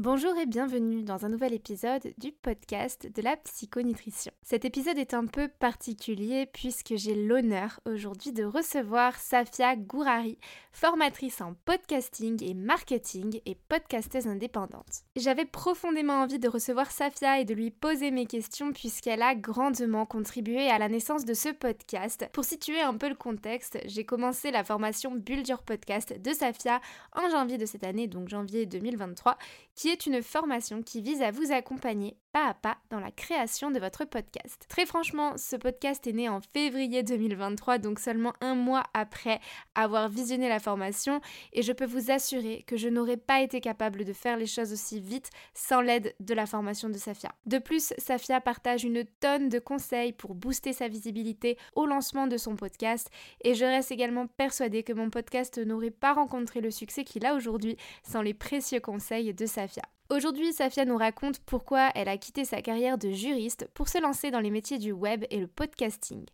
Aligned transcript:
Bonjour 0.00 0.38
et 0.38 0.46
bienvenue 0.46 1.02
dans 1.02 1.24
un 1.24 1.28
nouvel 1.28 1.52
épisode 1.52 2.14
du 2.18 2.30
podcast 2.30 3.12
de 3.12 3.20
la 3.20 3.36
psychonutrition. 3.36 4.30
Cet 4.44 4.64
épisode 4.64 4.96
est 4.96 5.12
un 5.12 5.26
peu 5.26 5.48
particulier 5.48 6.46
puisque 6.46 6.94
j'ai 6.94 7.16
l'honneur 7.16 7.80
aujourd'hui 7.84 8.30
de 8.30 8.44
recevoir 8.44 9.18
Safia 9.18 9.74
Gourari, 9.74 10.38
formatrice 10.70 11.40
en 11.40 11.54
podcasting 11.64 12.40
et 12.44 12.54
marketing 12.54 13.40
et 13.44 13.56
podcasteuse 13.56 14.28
indépendante. 14.28 15.02
J'avais 15.16 15.44
profondément 15.44 16.22
envie 16.22 16.38
de 16.38 16.48
recevoir 16.48 16.92
Safia 16.92 17.40
et 17.40 17.44
de 17.44 17.54
lui 17.54 17.72
poser 17.72 18.12
mes 18.12 18.26
questions 18.26 18.70
puisqu'elle 18.70 19.22
a 19.22 19.34
grandement 19.34 20.06
contribué 20.06 20.70
à 20.70 20.78
la 20.78 20.88
naissance 20.88 21.24
de 21.24 21.34
ce 21.34 21.48
podcast. 21.48 22.24
Pour 22.32 22.44
situer 22.44 22.80
un 22.80 22.94
peu 22.94 23.08
le 23.08 23.16
contexte, 23.16 23.80
j'ai 23.86 24.04
commencé 24.04 24.52
la 24.52 24.62
formation 24.62 25.10
Build 25.16 25.48
Your 25.48 25.64
Podcast 25.64 26.14
de 26.22 26.32
Safia 26.32 26.80
en 27.16 27.28
janvier 27.30 27.58
de 27.58 27.66
cette 27.66 27.82
année, 27.82 28.06
donc 28.06 28.28
janvier 28.28 28.64
2023, 28.64 29.36
qui 29.74 29.87
une 29.94 30.22
formation 30.22 30.82
qui 30.82 31.02
vise 31.02 31.22
à 31.22 31.30
vous 31.30 31.52
accompagner 31.52 32.16
pas 32.38 32.48
à 32.50 32.54
pas 32.54 32.78
dans 32.90 33.00
la 33.00 33.10
création 33.10 33.72
de 33.72 33.80
votre 33.80 34.04
podcast. 34.04 34.64
Très 34.68 34.86
franchement, 34.86 35.36
ce 35.36 35.56
podcast 35.56 36.06
est 36.06 36.12
né 36.12 36.28
en 36.28 36.40
février 36.40 37.02
2023, 37.02 37.78
donc 37.78 37.98
seulement 37.98 38.32
un 38.40 38.54
mois 38.54 38.84
après 38.94 39.40
avoir 39.74 40.08
visionné 40.08 40.48
la 40.48 40.60
formation, 40.60 41.20
et 41.52 41.62
je 41.62 41.72
peux 41.72 41.84
vous 41.84 42.12
assurer 42.12 42.62
que 42.66 42.76
je 42.76 42.88
n'aurais 42.88 43.16
pas 43.16 43.40
été 43.40 43.60
capable 43.60 44.04
de 44.04 44.12
faire 44.12 44.36
les 44.36 44.46
choses 44.46 44.72
aussi 44.72 45.00
vite 45.00 45.30
sans 45.52 45.80
l'aide 45.80 46.14
de 46.20 46.34
la 46.34 46.46
formation 46.46 46.88
de 46.88 46.98
Safia. 46.98 47.32
De 47.46 47.58
plus, 47.58 47.92
Safia 47.98 48.40
partage 48.40 48.84
une 48.84 49.04
tonne 49.18 49.48
de 49.48 49.58
conseils 49.58 50.12
pour 50.12 50.36
booster 50.36 50.72
sa 50.72 50.86
visibilité 50.86 51.58
au 51.74 51.86
lancement 51.86 52.28
de 52.28 52.36
son 52.36 52.54
podcast, 52.54 53.10
et 53.42 53.54
je 53.54 53.64
reste 53.64 53.90
également 53.90 54.28
persuadée 54.28 54.84
que 54.84 54.92
mon 54.92 55.10
podcast 55.10 55.58
n'aurait 55.58 55.90
pas 55.90 56.12
rencontré 56.12 56.60
le 56.60 56.70
succès 56.70 57.02
qu'il 57.02 57.26
a 57.26 57.34
aujourd'hui 57.34 57.76
sans 58.04 58.22
les 58.22 58.34
précieux 58.34 58.80
conseils 58.80 59.34
de 59.34 59.46
Safia. 59.46 59.82
Aujourd'hui, 60.10 60.54
Safia 60.54 60.86
nous 60.86 60.96
raconte 60.96 61.38
pourquoi 61.40 61.90
elle 61.94 62.08
a 62.08 62.16
quitté 62.16 62.46
sa 62.46 62.62
carrière 62.62 62.96
de 62.96 63.10
juriste 63.10 63.68
pour 63.74 63.90
se 63.90 64.00
lancer 64.00 64.30
dans 64.30 64.40
les 64.40 64.50
métiers 64.50 64.78
du 64.78 64.90
web 64.90 65.26
et 65.28 65.38
le 65.38 65.46
podcasting. 65.46 66.24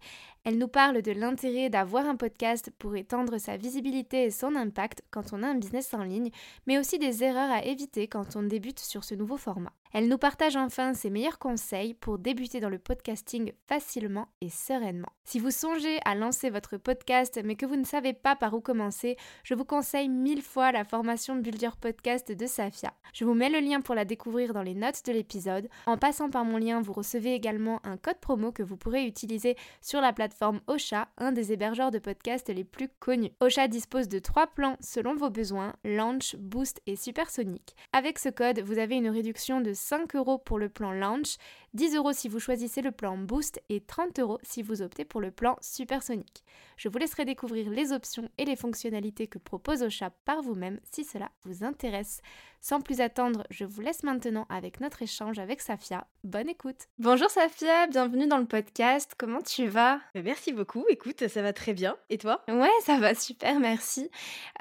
Elle 0.46 0.58
nous 0.58 0.68
parle 0.68 1.00
de 1.00 1.12
l'intérêt 1.12 1.70
d'avoir 1.70 2.04
un 2.04 2.16
podcast 2.16 2.70
pour 2.78 2.94
étendre 2.96 3.38
sa 3.38 3.56
visibilité 3.56 4.24
et 4.24 4.30
son 4.30 4.56
impact 4.56 5.02
quand 5.10 5.32
on 5.32 5.42
a 5.42 5.46
un 5.46 5.54
business 5.54 5.94
en 5.94 6.02
ligne, 6.02 6.28
mais 6.66 6.78
aussi 6.78 6.98
des 6.98 7.24
erreurs 7.24 7.50
à 7.50 7.64
éviter 7.64 8.08
quand 8.08 8.36
on 8.36 8.42
débute 8.42 8.78
sur 8.78 9.04
ce 9.04 9.14
nouveau 9.14 9.38
format. 9.38 9.72
Elle 9.94 10.08
nous 10.08 10.18
partage 10.18 10.56
enfin 10.56 10.92
ses 10.92 11.08
meilleurs 11.08 11.38
conseils 11.38 11.94
pour 11.94 12.18
débuter 12.18 12.58
dans 12.58 12.68
le 12.68 12.80
podcasting 12.80 13.52
facilement 13.68 14.26
et 14.40 14.50
sereinement. 14.50 15.08
Si 15.22 15.38
vous 15.38 15.52
songez 15.52 15.98
à 16.04 16.16
lancer 16.16 16.50
votre 16.50 16.76
podcast 16.76 17.40
mais 17.44 17.54
que 17.54 17.64
vous 17.64 17.76
ne 17.76 17.84
savez 17.84 18.12
pas 18.12 18.34
par 18.34 18.52
où 18.54 18.60
commencer, 18.60 19.16
je 19.44 19.54
vous 19.54 19.64
conseille 19.64 20.08
mille 20.08 20.42
fois 20.42 20.72
la 20.72 20.84
formation 20.84 21.36
Build 21.36 21.62
Your 21.62 21.76
Podcast 21.76 22.32
de 22.32 22.46
Safia. 22.46 22.92
Je 23.14 23.24
vous 23.24 23.34
mets 23.34 23.48
le 23.48 23.60
lien 23.60 23.80
pour 23.80 23.94
la 23.94 24.04
découvrir 24.04 24.52
dans 24.52 24.62
les 24.62 24.74
notes 24.74 25.06
de 25.06 25.12
l'épisode. 25.12 25.68
En 25.86 25.96
passant 25.96 26.28
par 26.28 26.44
mon 26.44 26.58
lien, 26.58 26.82
vous 26.82 26.92
recevez 26.92 27.32
également 27.32 27.80
un 27.84 27.96
code 27.96 28.18
promo 28.18 28.50
que 28.50 28.64
vous 28.64 28.76
pourrez 28.76 29.06
utiliser 29.06 29.56
sur 29.80 30.00
la 30.00 30.12
plateforme 30.12 30.33
Ocha, 30.66 31.08
un 31.18 31.32
des 31.32 31.52
hébergeurs 31.52 31.90
de 31.90 31.98
podcasts 31.98 32.48
les 32.48 32.64
plus 32.64 32.88
connus. 32.98 33.32
Ocha 33.40 33.68
dispose 33.68 34.08
de 34.08 34.18
trois 34.18 34.46
plans 34.46 34.76
selon 34.80 35.14
vos 35.14 35.30
besoins, 35.30 35.74
Launch, 35.84 36.36
Boost 36.36 36.80
et 36.86 36.96
Supersonic. 36.96 37.74
Avec 37.92 38.18
ce 38.18 38.28
code, 38.28 38.60
vous 38.60 38.78
avez 38.78 38.96
une 38.96 39.08
réduction 39.08 39.60
de 39.60 39.72
5 39.72 40.16
euros 40.16 40.38
pour 40.38 40.58
le 40.58 40.68
plan 40.68 40.92
Launch, 40.92 41.36
10 41.74 41.96
euros 41.96 42.12
si 42.12 42.28
vous 42.28 42.40
choisissez 42.40 42.82
le 42.82 42.92
plan 42.92 43.16
Boost 43.16 43.60
et 43.68 43.80
30 43.80 44.18
euros 44.20 44.38
si 44.42 44.62
vous 44.62 44.82
optez 44.82 45.04
pour 45.04 45.20
le 45.20 45.30
plan 45.30 45.56
Supersonic. 45.60 46.44
Je 46.76 46.88
vous 46.88 46.98
laisserai 46.98 47.24
découvrir 47.24 47.70
les 47.70 47.92
options 47.92 48.28
et 48.38 48.44
les 48.44 48.56
fonctionnalités 48.56 49.26
que 49.26 49.38
propose 49.38 49.82
Ocha 49.82 50.10
par 50.24 50.42
vous-même 50.42 50.80
si 50.84 51.04
cela 51.04 51.30
vous 51.44 51.64
intéresse. 51.64 52.20
Sans 52.66 52.80
plus 52.80 53.02
attendre, 53.02 53.44
je 53.50 53.66
vous 53.66 53.82
laisse 53.82 54.04
maintenant 54.04 54.46
avec 54.48 54.80
notre 54.80 55.02
échange 55.02 55.38
avec 55.38 55.60
Safia. 55.60 56.06
Bonne 56.22 56.48
écoute. 56.48 56.86
Bonjour 56.98 57.28
Safia, 57.28 57.86
bienvenue 57.88 58.26
dans 58.26 58.38
le 58.38 58.46
podcast. 58.46 59.12
Comment 59.18 59.42
tu 59.42 59.66
vas? 59.66 60.00
Bah, 60.14 60.22
Merci 60.24 60.50
beaucoup. 60.50 60.82
Écoute, 60.88 61.28
ça 61.28 61.42
va 61.42 61.52
très 61.52 61.74
bien. 61.74 61.94
Et 62.08 62.16
toi? 62.16 62.42
Ouais, 62.48 62.70
ça 62.80 62.98
va 62.98 63.14
super, 63.14 63.60
merci. 63.60 64.08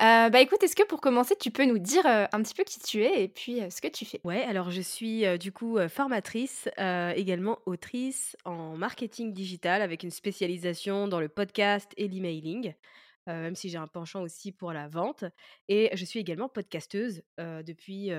Euh, 0.01 0.27
bah 0.27 0.41
écoute, 0.41 0.61
est-ce 0.63 0.75
que 0.75 0.85
pour 0.85 0.99
commencer, 0.99 1.37
tu 1.39 1.49
peux 1.49 1.63
nous 1.63 1.79
dire 1.79 2.05
euh, 2.05 2.25
un 2.33 2.43
petit 2.43 2.53
peu 2.53 2.65
qui 2.65 2.81
tu 2.81 3.01
es 3.05 3.23
et 3.23 3.29
puis 3.29 3.61
euh, 3.61 3.69
ce 3.69 3.79
que 3.79 3.87
tu 3.87 4.03
fais? 4.03 4.19
Ouais, 4.25 4.43
alors 4.43 4.69
je 4.69 4.81
suis 4.81 5.23
du 5.37 5.53
coup 5.53 5.77
formatrice, 5.87 6.67
également 7.15 7.59
autrice 7.65 8.35
en 8.43 8.75
marketing 8.75 9.31
digital 9.31 9.81
avec 9.81 10.03
une 10.03 10.11
spécialisation 10.11 11.07
dans 11.07 11.21
le 11.21 11.29
podcast 11.29 11.93
et 11.95 12.09
l'emailing 12.09 12.73
même 13.27 13.55
si 13.55 13.69
j'ai 13.69 13.77
un 13.77 13.87
penchant 13.87 14.21
aussi 14.21 14.51
pour 14.51 14.73
la 14.73 14.87
vente. 14.87 15.25
Et 15.67 15.89
je 15.95 16.05
suis 16.05 16.19
également 16.19 16.49
podcasteuse 16.49 17.23
depuis 17.37 18.11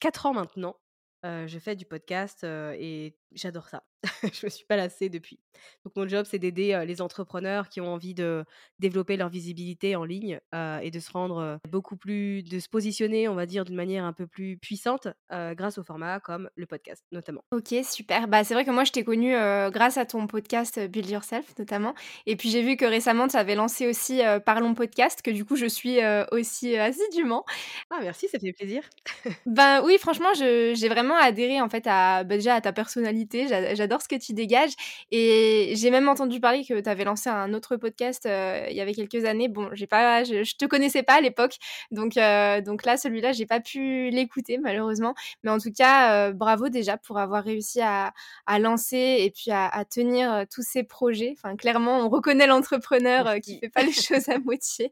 4 0.00 0.26
ans 0.26 0.34
maintenant. 0.34 0.76
je 1.24 1.58
fais 1.58 1.76
du 1.76 1.84
podcast 1.84 2.44
et 2.44 3.16
j'adore 3.34 3.68
ça. 3.68 3.82
je 4.32 4.46
me 4.46 4.50
suis 4.50 4.64
pas 4.64 4.76
lassée 4.76 5.08
depuis. 5.08 5.38
Donc 5.84 5.94
mon 5.96 6.08
job, 6.08 6.26
c'est 6.28 6.38
d'aider 6.38 6.82
les 6.86 7.00
entrepreneurs 7.00 7.68
qui 7.68 7.80
ont 7.80 7.92
envie 7.92 8.14
de 8.14 8.44
développer 8.78 9.16
leur 9.16 9.28
visibilité 9.28 9.94
en 9.94 10.04
ligne 10.04 10.40
et 10.82 10.90
de 10.90 10.98
se 10.98 11.12
rendre 11.12 11.60
beaucoup 11.68 11.96
plus, 11.96 12.42
de 12.42 12.58
se 12.58 12.68
positionner, 12.68 13.28
on 13.28 13.34
va 13.34 13.46
dire, 13.46 13.64
d'une 13.64 13.76
manière 13.76 14.04
un 14.04 14.12
peu 14.12 14.26
plus 14.26 14.56
puissante 14.58 15.06
grâce 15.30 15.78
au 15.78 15.84
format 15.84 16.18
comme 16.18 16.50
le 16.56 16.66
podcast 16.66 17.04
notamment. 17.12 17.44
Ok, 17.52 17.74
super. 17.84 18.26
Bah 18.26 18.42
c'est 18.42 18.54
vrai 18.54 18.64
que 18.64 18.72
moi 18.72 18.82
je 18.82 18.90
t'ai 18.90 19.04
connue 19.04 19.34
grâce 19.70 19.98
à 19.98 20.04
ton 20.04 20.26
podcast 20.26 20.80
Build 20.80 21.08
Yourself 21.08 21.56
notamment. 21.58 21.94
Et 22.26 22.34
puis 22.34 22.50
j'ai 22.50 22.62
vu 22.62 22.76
que 22.76 22.84
récemment 22.84 23.28
tu 23.28 23.36
avais 23.36 23.54
lancé 23.54 23.86
aussi 23.86 24.20
Parlons 24.44 24.74
Podcast, 24.74 25.22
que 25.22 25.30
du 25.30 25.44
coup 25.44 25.54
je 25.54 25.66
suis 25.66 25.98
aussi 26.32 26.76
assidûment. 26.76 27.44
Ah 27.90 27.98
merci, 28.02 28.28
ça 28.28 28.38
fait 28.38 28.52
plaisir. 28.52 28.82
ben 29.46 29.82
oui, 29.84 29.96
franchement, 29.98 30.32
j'ai 30.34 30.88
vraiment 30.88 31.16
adhéré 31.16 31.60
en 31.60 31.68
fait 31.68 31.86
à 31.86 32.24
bah, 32.24 32.36
déjà 32.36 32.54
à 32.54 32.60
ta 32.60 32.72
personnalité. 32.72 33.21
J'adore 33.74 34.02
ce 34.02 34.08
que 34.08 34.16
tu 34.16 34.32
dégages. 34.32 34.72
Et 35.10 35.74
j'ai 35.76 35.90
même 35.90 36.08
entendu 36.08 36.40
parler 36.40 36.64
que 36.64 36.80
tu 36.80 36.88
avais 36.88 37.04
lancé 37.04 37.28
un 37.28 37.52
autre 37.54 37.76
podcast 37.76 38.26
euh, 38.26 38.66
il 38.70 38.76
y 38.76 38.80
avait 38.80 38.94
quelques 38.94 39.24
années. 39.24 39.48
Bon, 39.48 39.68
j'ai 39.72 39.86
pas, 39.86 40.24
je, 40.24 40.56
te 40.56 40.64
connaissais 40.64 41.02
pas 41.02 41.14
à 41.14 41.20
l'époque, 41.20 41.58
donc 41.90 42.16
euh, 42.16 42.60
donc 42.60 42.84
là 42.84 42.96
celui-là 42.96 43.32
j'ai 43.32 43.46
pas 43.46 43.60
pu 43.60 44.10
l'écouter 44.10 44.58
malheureusement. 44.58 45.14
Mais 45.42 45.50
en 45.50 45.58
tout 45.58 45.72
cas, 45.72 46.28
euh, 46.28 46.32
bravo 46.32 46.68
déjà 46.68 46.96
pour 46.96 47.18
avoir 47.18 47.44
réussi 47.44 47.80
à, 47.80 48.12
à 48.46 48.58
lancer 48.58 49.16
et 49.20 49.30
puis 49.30 49.50
à, 49.50 49.68
à, 49.68 49.84
tenir 49.84 50.44
tous 50.52 50.62
ces 50.62 50.82
projets. 50.82 51.34
Enfin, 51.36 51.56
clairement, 51.56 51.98
on 51.98 52.08
reconnaît 52.08 52.46
l'entrepreneur 52.46 53.40
qui 53.42 53.58
fait 53.58 53.68
pas 53.68 53.82
les 53.82 53.92
choses 53.92 54.28
à 54.28 54.38
moitié. 54.38 54.90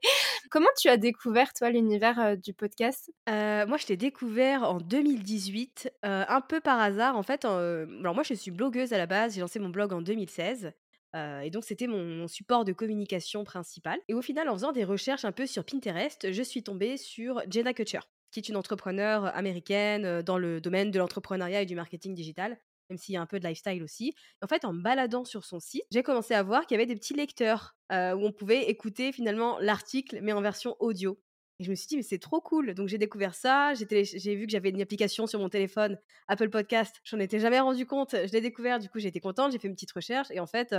Comment 0.50 0.68
tu 0.78 0.88
as 0.88 0.96
découvert 0.96 1.52
toi 1.52 1.70
l'univers 1.70 2.36
du 2.36 2.52
podcast? 2.52 3.10
Moi, 3.28 3.76
je 3.76 3.86
t'ai 3.86 3.96
découvert 3.96 4.64
en 4.64 4.78
2018, 4.78 5.92
un 6.02 6.40
peu 6.40 6.60
par 6.60 6.80
hasard. 6.80 7.16
En 7.16 7.22
fait, 7.22 7.44
alors 7.44 8.14
moi 8.14 8.19
je 8.22 8.34
suis 8.34 8.50
blogueuse 8.50 8.92
à 8.92 8.98
la 8.98 9.06
base, 9.06 9.34
j'ai 9.34 9.40
lancé 9.40 9.58
mon 9.58 9.68
blog 9.68 9.92
en 9.92 10.02
2016. 10.02 10.72
et 11.14 11.50
donc 11.50 11.64
c'était 11.64 11.86
mon, 11.86 12.28
support 12.28 12.64
de 12.64 12.72
communication 12.72 13.44
principal. 13.44 13.98
Et 14.08 14.14
au 14.14 14.22
final, 14.22 14.48
en 14.48 14.54
faisant 14.54 14.72
des 14.72 14.84
recherches 14.84 15.24
un 15.24 15.32
peu 15.32 15.46
sur 15.46 15.64
Pinterest, 15.64 16.32
je 16.32 16.42
suis 16.42 16.62
tombée 16.62 16.96
sur 16.96 17.42
Jenna 17.50 17.72
Kutcher, 17.74 18.00
qui 18.30 18.40
est 18.40 18.48
une 18.48 18.56
entrepreneure 18.56 19.26
américaine 19.36 20.22
dans 20.22 20.38
le 20.38 20.60
domaine 20.60 20.90
de 20.90 20.98
l'entrepreneuriat 20.98 21.62
et 21.62 21.66
du 21.66 21.74
marketing 21.74 22.14
digital, 22.14 22.58
même 22.88 22.98
s'il 22.98 23.14
y 23.14 23.18
a 23.18 23.20
un 23.20 23.26
peu 23.26 23.40
de 23.40 23.46
lifestyle 23.46 23.82
aussi. 23.82 24.14
En 24.42 24.46
fait, 24.46 24.64
en 24.64 24.74
baladant 24.74 25.24
sur 25.24 25.44
son 25.44 25.60
site, 25.60 25.84
j'ai 25.90 26.02
commencé 26.02 26.34
à 26.34 26.42
voir 26.42 26.66
qu'il 26.66 26.76
y 26.76 26.80
avait 26.80 26.86
des 26.86 26.96
petits 26.96 27.14
lecteurs 27.14 27.76
où 27.90 28.24
on 28.24 28.32
pouvait 28.32 28.70
écouter 28.70 29.12
finalement 29.12 29.58
l'article, 29.58 30.20
mais 30.22 30.32
en 30.32 30.40
version 30.40 30.76
audio. 30.80 31.18
Et 31.60 31.64
je 31.64 31.70
me 31.70 31.74
suis 31.74 31.86
dit, 31.86 31.96
mais 31.96 32.02
c'est 32.02 32.18
trop 32.18 32.40
cool. 32.40 32.72
Donc 32.72 32.88
j'ai 32.88 32.96
découvert 32.96 33.34
ça. 33.34 33.74
J'ai 33.74 34.34
vu 34.34 34.46
que 34.46 34.50
j'avais 34.50 34.70
une 34.70 34.80
application 34.80 35.26
sur 35.26 35.38
mon 35.38 35.50
téléphone, 35.50 35.98
Apple 36.26 36.48
Podcast. 36.48 36.96
J'en 37.04 37.18
étais 37.20 37.38
jamais 37.38 37.60
rendu 37.60 37.84
compte. 37.84 38.12
Je 38.12 38.32
l'ai 38.32 38.40
découvert. 38.40 38.78
Du 38.78 38.88
coup, 38.88 38.98
été 38.98 39.20
contente. 39.20 39.52
J'ai 39.52 39.58
fait 39.58 39.68
une 39.68 39.74
petite 39.74 39.92
recherche. 39.92 40.28
Et 40.30 40.40
en 40.40 40.46
fait, 40.46 40.74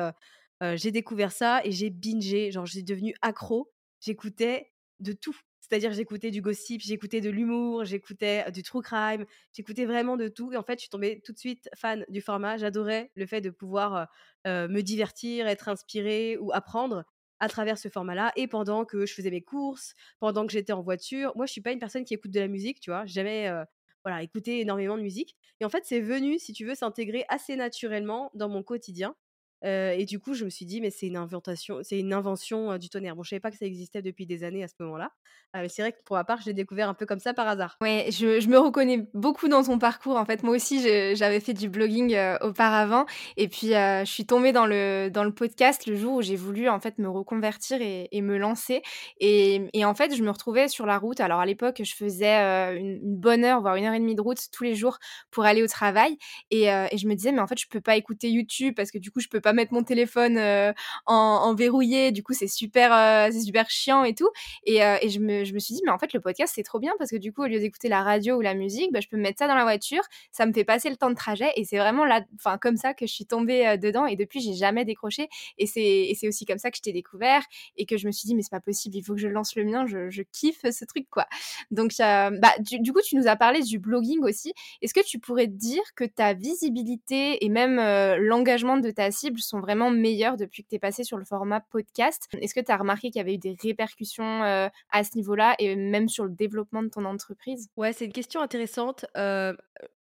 j'ai 0.59 0.89
découvert 0.89 1.31
ça 1.31 1.61
et 1.63 1.71
j'ai 1.71 1.91
bingé. 1.91 2.51
Genre, 2.51 2.65
j'ai 2.65 2.81
devenu 2.81 3.13
accro. 3.21 3.71
J'écoutais 3.99 4.71
de 4.99 5.13
tout. 5.13 5.37
C'est-à-dire, 5.59 5.93
j'écoutais 5.93 6.31
du 6.31 6.41
gossip, 6.41 6.81
j'écoutais 6.81 7.21
de 7.21 7.29
l'humour, 7.29 7.85
j'écoutais 7.85 8.51
du 8.51 8.61
true 8.61 8.81
crime, 8.81 9.25
j'écoutais 9.53 9.85
vraiment 9.85 10.17
de 10.17 10.27
tout. 10.27 10.51
Et 10.51 10.57
en 10.57 10.63
fait, 10.63 10.73
je 10.73 10.81
suis 10.81 10.89
tombée 10.89 11.21
tout 11.23 11.31
de 11.31 11.37
suite 11.37 11.69
fan 11.75 12.03
du 12.09 12.19
format. 12.21 12.57
J'adorais 12.57 13.11
le 13.15 13.25
fait 13.27 13.39
de 13.39 13.51
pouvoir 13.51 14.07
me 14.45 14.81
divertir, 14.81 15.47
être 15.47 15.69
inspirée 15.69 16.37
ou 16.41 16.51
apprendre 16.51 17.05
à 17.41 17.49
travers 17.49 17.77
ce 17.77 17.89
format-là 17.89 18.31
et 18.37 18.47
pendant 18.47 18.85
que 18.85 19.05
je 19.05 19.13
faisais 19.13 19.31
mes 19.31 19.41
courses, 19.43 19.95
pendant 20.21 20.47
que 20.47 20.53
j'étais 20.53 20.73
en 20.73 20.81
voiture. 20.83 21.33
Moi, 21.35 21.45
je 21.47 21.51
suis 21.51 21.61
pas 21.61 21.73
une 21.73 21.79
personne 21.79 22.05
qui 22.05 22.13
écoute 22.13 22.31
de 22.31 22.39
la 22.39 22.47
musique, 22.47 22.79
tu 22.79 22.91
vois? 22.91 23.05
Jamais, 23.05 23.49
heu, 23.49 23.65
voilà, 24.05 24.23
écouté 24.23 24.61
énormément 24.61 24.97
de 24.97 25.03
musique 25.03 25.37
et 25.59 25.65
en 25.65 25.69
fait, 25.69 25.83
c'est 25.85 26.01
venu, 26.01 26.39
si 26.39 26.53
tu 26.53 26.65
veux, 26.65 26.75
s'intégrer 26.75 27.25
assez 27.29 27.55
naturellement 27.57 28.31
dans 28.33 28.49
mon 28.49 28.63
quotidien, 28.63 29.15
et 29.63 30.05
du 30.05 30.19
coup, 30.19 30.33
je 30.33 30.45
me 30.45 30.49
suis 30.49 30.65
dit: 30.65 30.81
«Mais 30.81 30.89
c'est 30.91 31.07
une 31.07 31.17
invention, 31.17 32.77
du 32.77 32.89
tonnerre». 32.89 33.15
Bon, 33.15 33.23
je 33.23 33.29
savais 33.29 33.39
pas 33.39 33.51
que 33.51 33.57
ça 33.57 33.65
existait 33.65 34.01
depuis 34.01 34.25
des 34.25 34.43
années 34.43 34.63
à 34.63 34.67
ce 34.67 34.75
moment-là, 34.79 35.11
heu, 35.55 35.67
c'est 35.69 35.81
vrai 35.81 35.91
que 35.93 36.01
pour 36.05 36.15
ma 36.15 36.23
part, 36.23 36.41
je 36.41 36.47
l'ai 36.47 36.53
découvert 36.53 36.89
un 36.89 36.93
peu 36.93 37.05
comme 37.05 37.19
ça 37.19 37.33
par 37.33 37.47
hasard. 37.47 37.77
Ouais, 37.81 38.09
je 38.11 38.47
me 38.47 38.59
reconnais 38.59 39.07
beaucoup 39.15 39.47
dans 39.47 39.63
ton 39.63 39.79
parcours. 39.79 40.15
En 40.15 40.23
fait, 40.25 40.43
moi 40.43 40.55
aussi, 40.55 40.81
j'avais 41.15 41.39
fait 41.39 41.53
du 41.55 41.67
blogging, 41.67 42.15
auparavant 42.41 43.07
et 43.37 43.47
puis, 43.47 43.69
je 43.69 44.03
suis 44.05 44.27
tombée 44.27 44.51
dans 44.51 44.67
le 44.67 45.09
dans 45.09 45.23
le 45.23 45.33
podcast 45.33 45.87
le 45.87 45.95
jour 45.95 46.17
où 46.17 46.21
j'ai 46.21 46.35
voulu, 46.35 46.69
en 46.69 46.79
fait, 46.79 46.99
me 46.99 47.09
reconvertir 47.09 47.79
et 47.81 48.21
me 48.21 48.37
lancer 48.37 48.83
et 49.19 49.83
en 49.83 49.95
fait, 49.95 50.15
je 50.15 50.21
me 50.23 50.29
retrouvais 50.29 50.67
sur 50.67 50.85
la 50.85 50.99
route. 50.99 51.19
Alors 51.19 51.39
à 51.39 51.45
l'époque, 51.47 51.81
je 51.83 51.95
faisais, 51.95 52.35
une 52.77 52.99
bonne 53.01 53.43
heure, 53.43 53.61
voire 53.61 53.75
une 53.77 53.85
heure 53.85 53.93
et 53.95 53.99
demie 53.99 54.13
de 54.15 54.21
route 54.21 54.39
tous 54.51 54.63
les 54.63 54.75
jours 54.75 54.99
pour 55.31 55.45
aller 55.45 55.63
au 55.63 55.67
travail 55.67 56.17
et 56.51 56.65
et 56.67 56.97
je 56.99 57.07
me 57.07 57.15
disais: 57.15 57.31
«Mais 57.31 57.39
en 57.41 57.47
fait, 57.47 57.59
je 57.59 57.67
peux 57.67 57.81
pas 57.81 57.95
écouter 57.95 58.29
YouTube 58.29 58.75
parce 58.75 58.91
que 58.91 58.99
du 58.99 59.09
coup, 59.11 59.19
je 59.21 59.27
peux 59.27 59.41
pas 59.41 59.50
mettre 59.53 59.73
mon 59.73 59.83
téléphone, 59.83 60.37
heu, 60.37 60.73
en 61.05 61.53
verrouillé. 61.55 62.11
Du 62.11 62.23
coup, 62.23 62.33
c'est 62.33 62.47
super, 62.47 62.91
heu, 62.93 63.31
c'est 63.31 63.41
super 63.41 63.69
chiant 63.69 64.03
et 64.03 64.13
tout» 64.15 64.29
et 64.65 64.83
heu 64.83 64.97
et 65.01 65.09
je 65.09 65.19
me 65.19 65.43
je 65.45 65.53
me 65.53 65.59
suis 65.59 65.73
dit: 65.75 65.81
«Mais 65.85 65.91
en 65.91 65.97
fait, 65.99 66.13
le 66.13 66.19
podcast, 66.21 66.53
c'est 66.55 66.63
trop 66.63 66.79
bien 66.79 66.93
parce 66.97 67.11
que 67.11 67.15
du 67.17 67.33
coup, 67.33 67.43
au 67.43 67.47
lieu 67.47 67.59
d'écouter 67.59 67.89
la 67.89 68.03
radio 68.03 68.35
ou 68.37 68.41
la 68.41 68.53
musique, 68.53 68.91
bah, 68.91 68.99
je 69.01 69.07
peux 69.07 69.17
me 69.17 69.21
mettre 69.23 69.39
ça 69.39 69.47
dans 69.47 69.55
la 69.55 69.63
voiture, 69.63 70.01
ça 70.31 70.45
me 70.45 70.53
fait 70.53 70.63
passer 70.65 70.89
le 70.89 70.95
temps 70.97 71.09
de 71.09 71.15
trajet» 71.15 71.51
et 71.55 71.65
c'est 71.65 71.77
vraiment 71.77 72.05
là 72.05 72.21
enfin, 72.35 72.57
comme 72.57 72.77
ça 72.77 72.93
que 72.93 73.05
je 73.07 73.13
suis 73.13 73.25
tombée, 73.25 73.77
dedans 73.77 74.05
et 74.05 74.15
depuis, 74.15 74.41
j'ai 74.41 74.53
jamais 74.53 74.85
décroché 74.85 75.27
et 75.57 75.67
c'est 75.67 76.27
aussi 76.27 76.45
comme 76.45 76.57
ça 76.59 76.71
que 76.71 76.77
je 76.77 76.81
t'ai 76.81 76.93
découvert 76.93 77.43
et 77.77 77.85
que 77.85 77.97
je 77.97 78.07
me 78.07 78.11
suis 78.11 78.27
dit: 78.27 78.35
«Mais 78.35 78.41
c'est 78.43 78.49
pas 78.51 78.59
possible, 78.61 78.95
il 78.97 79.03
faut 79.03 79.13
que 79.15 79.19
je 79.21 79.27
lance 79.27 79.55
le 79.55 79.63
mien, 79.65 79.85
je 79.87 80.21
kiffe 80.31 80.61
ce 80.71 80.85
truc, 80.85 81.07
quoi». 81.09 81.27
Donc 81.71 81.91
bah, 81.99 82.53
du 82.59 82.93
coup, 82.93 83.01
tu 83.03 83.15
nous 83.15 83.27
as 83.27 83.35
parlé 83.35 83.61
du 83.61 83.79
blogging 83.79 84.21
aussi. 84.23 84.53
Est-ce 84.81 84.93
que 84.93 85.05
tu 85.05 85.19
pourrais 85.19 85.47
dire 85.47 85.81
que 85.95 86.03
ta 86.05 86.33
visibilité 86.33 87.43
et 87.45 87.49
même, 87.49 87.77
l'engagement 88.21 88.77
de 88.77 88.91
ta 88.91 89.11
cible 89.11 89.39
sont 89.41 89.59
vraiment 89.59 89.91
meilleurs 89.91 90.37
depuis 90.37 90.63
que 90.63 90.69
tu 90.69 90.75
es 90.75 90.79
passée 90.79 91.03
sur 91.03 91.17
le 91.17 91.25
format 91.25 91.61
podcast? 91.61 92.27
Est-ce 92.39 92.53
que 92.53 92.59
tu 92.59 92.71
as 92.71 92.77
remarqué 92.77 93.09
qu'il 93.09 93.19
y 93.19 93.21
avait 93.21 93.35
eu 93.35 93.37
des 93.37 93.55
répercussions, 93.61 94.43
heu, 94.43 94.69
à 94.91 95.03
ce 95.03 95.15
niveau-là 95.15 95.55
et 95.59 95.75
même 95.75 96.09
sur 96.09 96.25
le 96.25 96.31
développement 96.31 96.83
de 96.83 96.89
ton 96.89 97.05
entreprise? 97.05 97.69
Ouais, 97.77 97.93
c'est 97.93 98.05
une 98.05 98.13
question 98.13 98.41
intéressante. 98.41 99.05
Heu, 99.17 99.57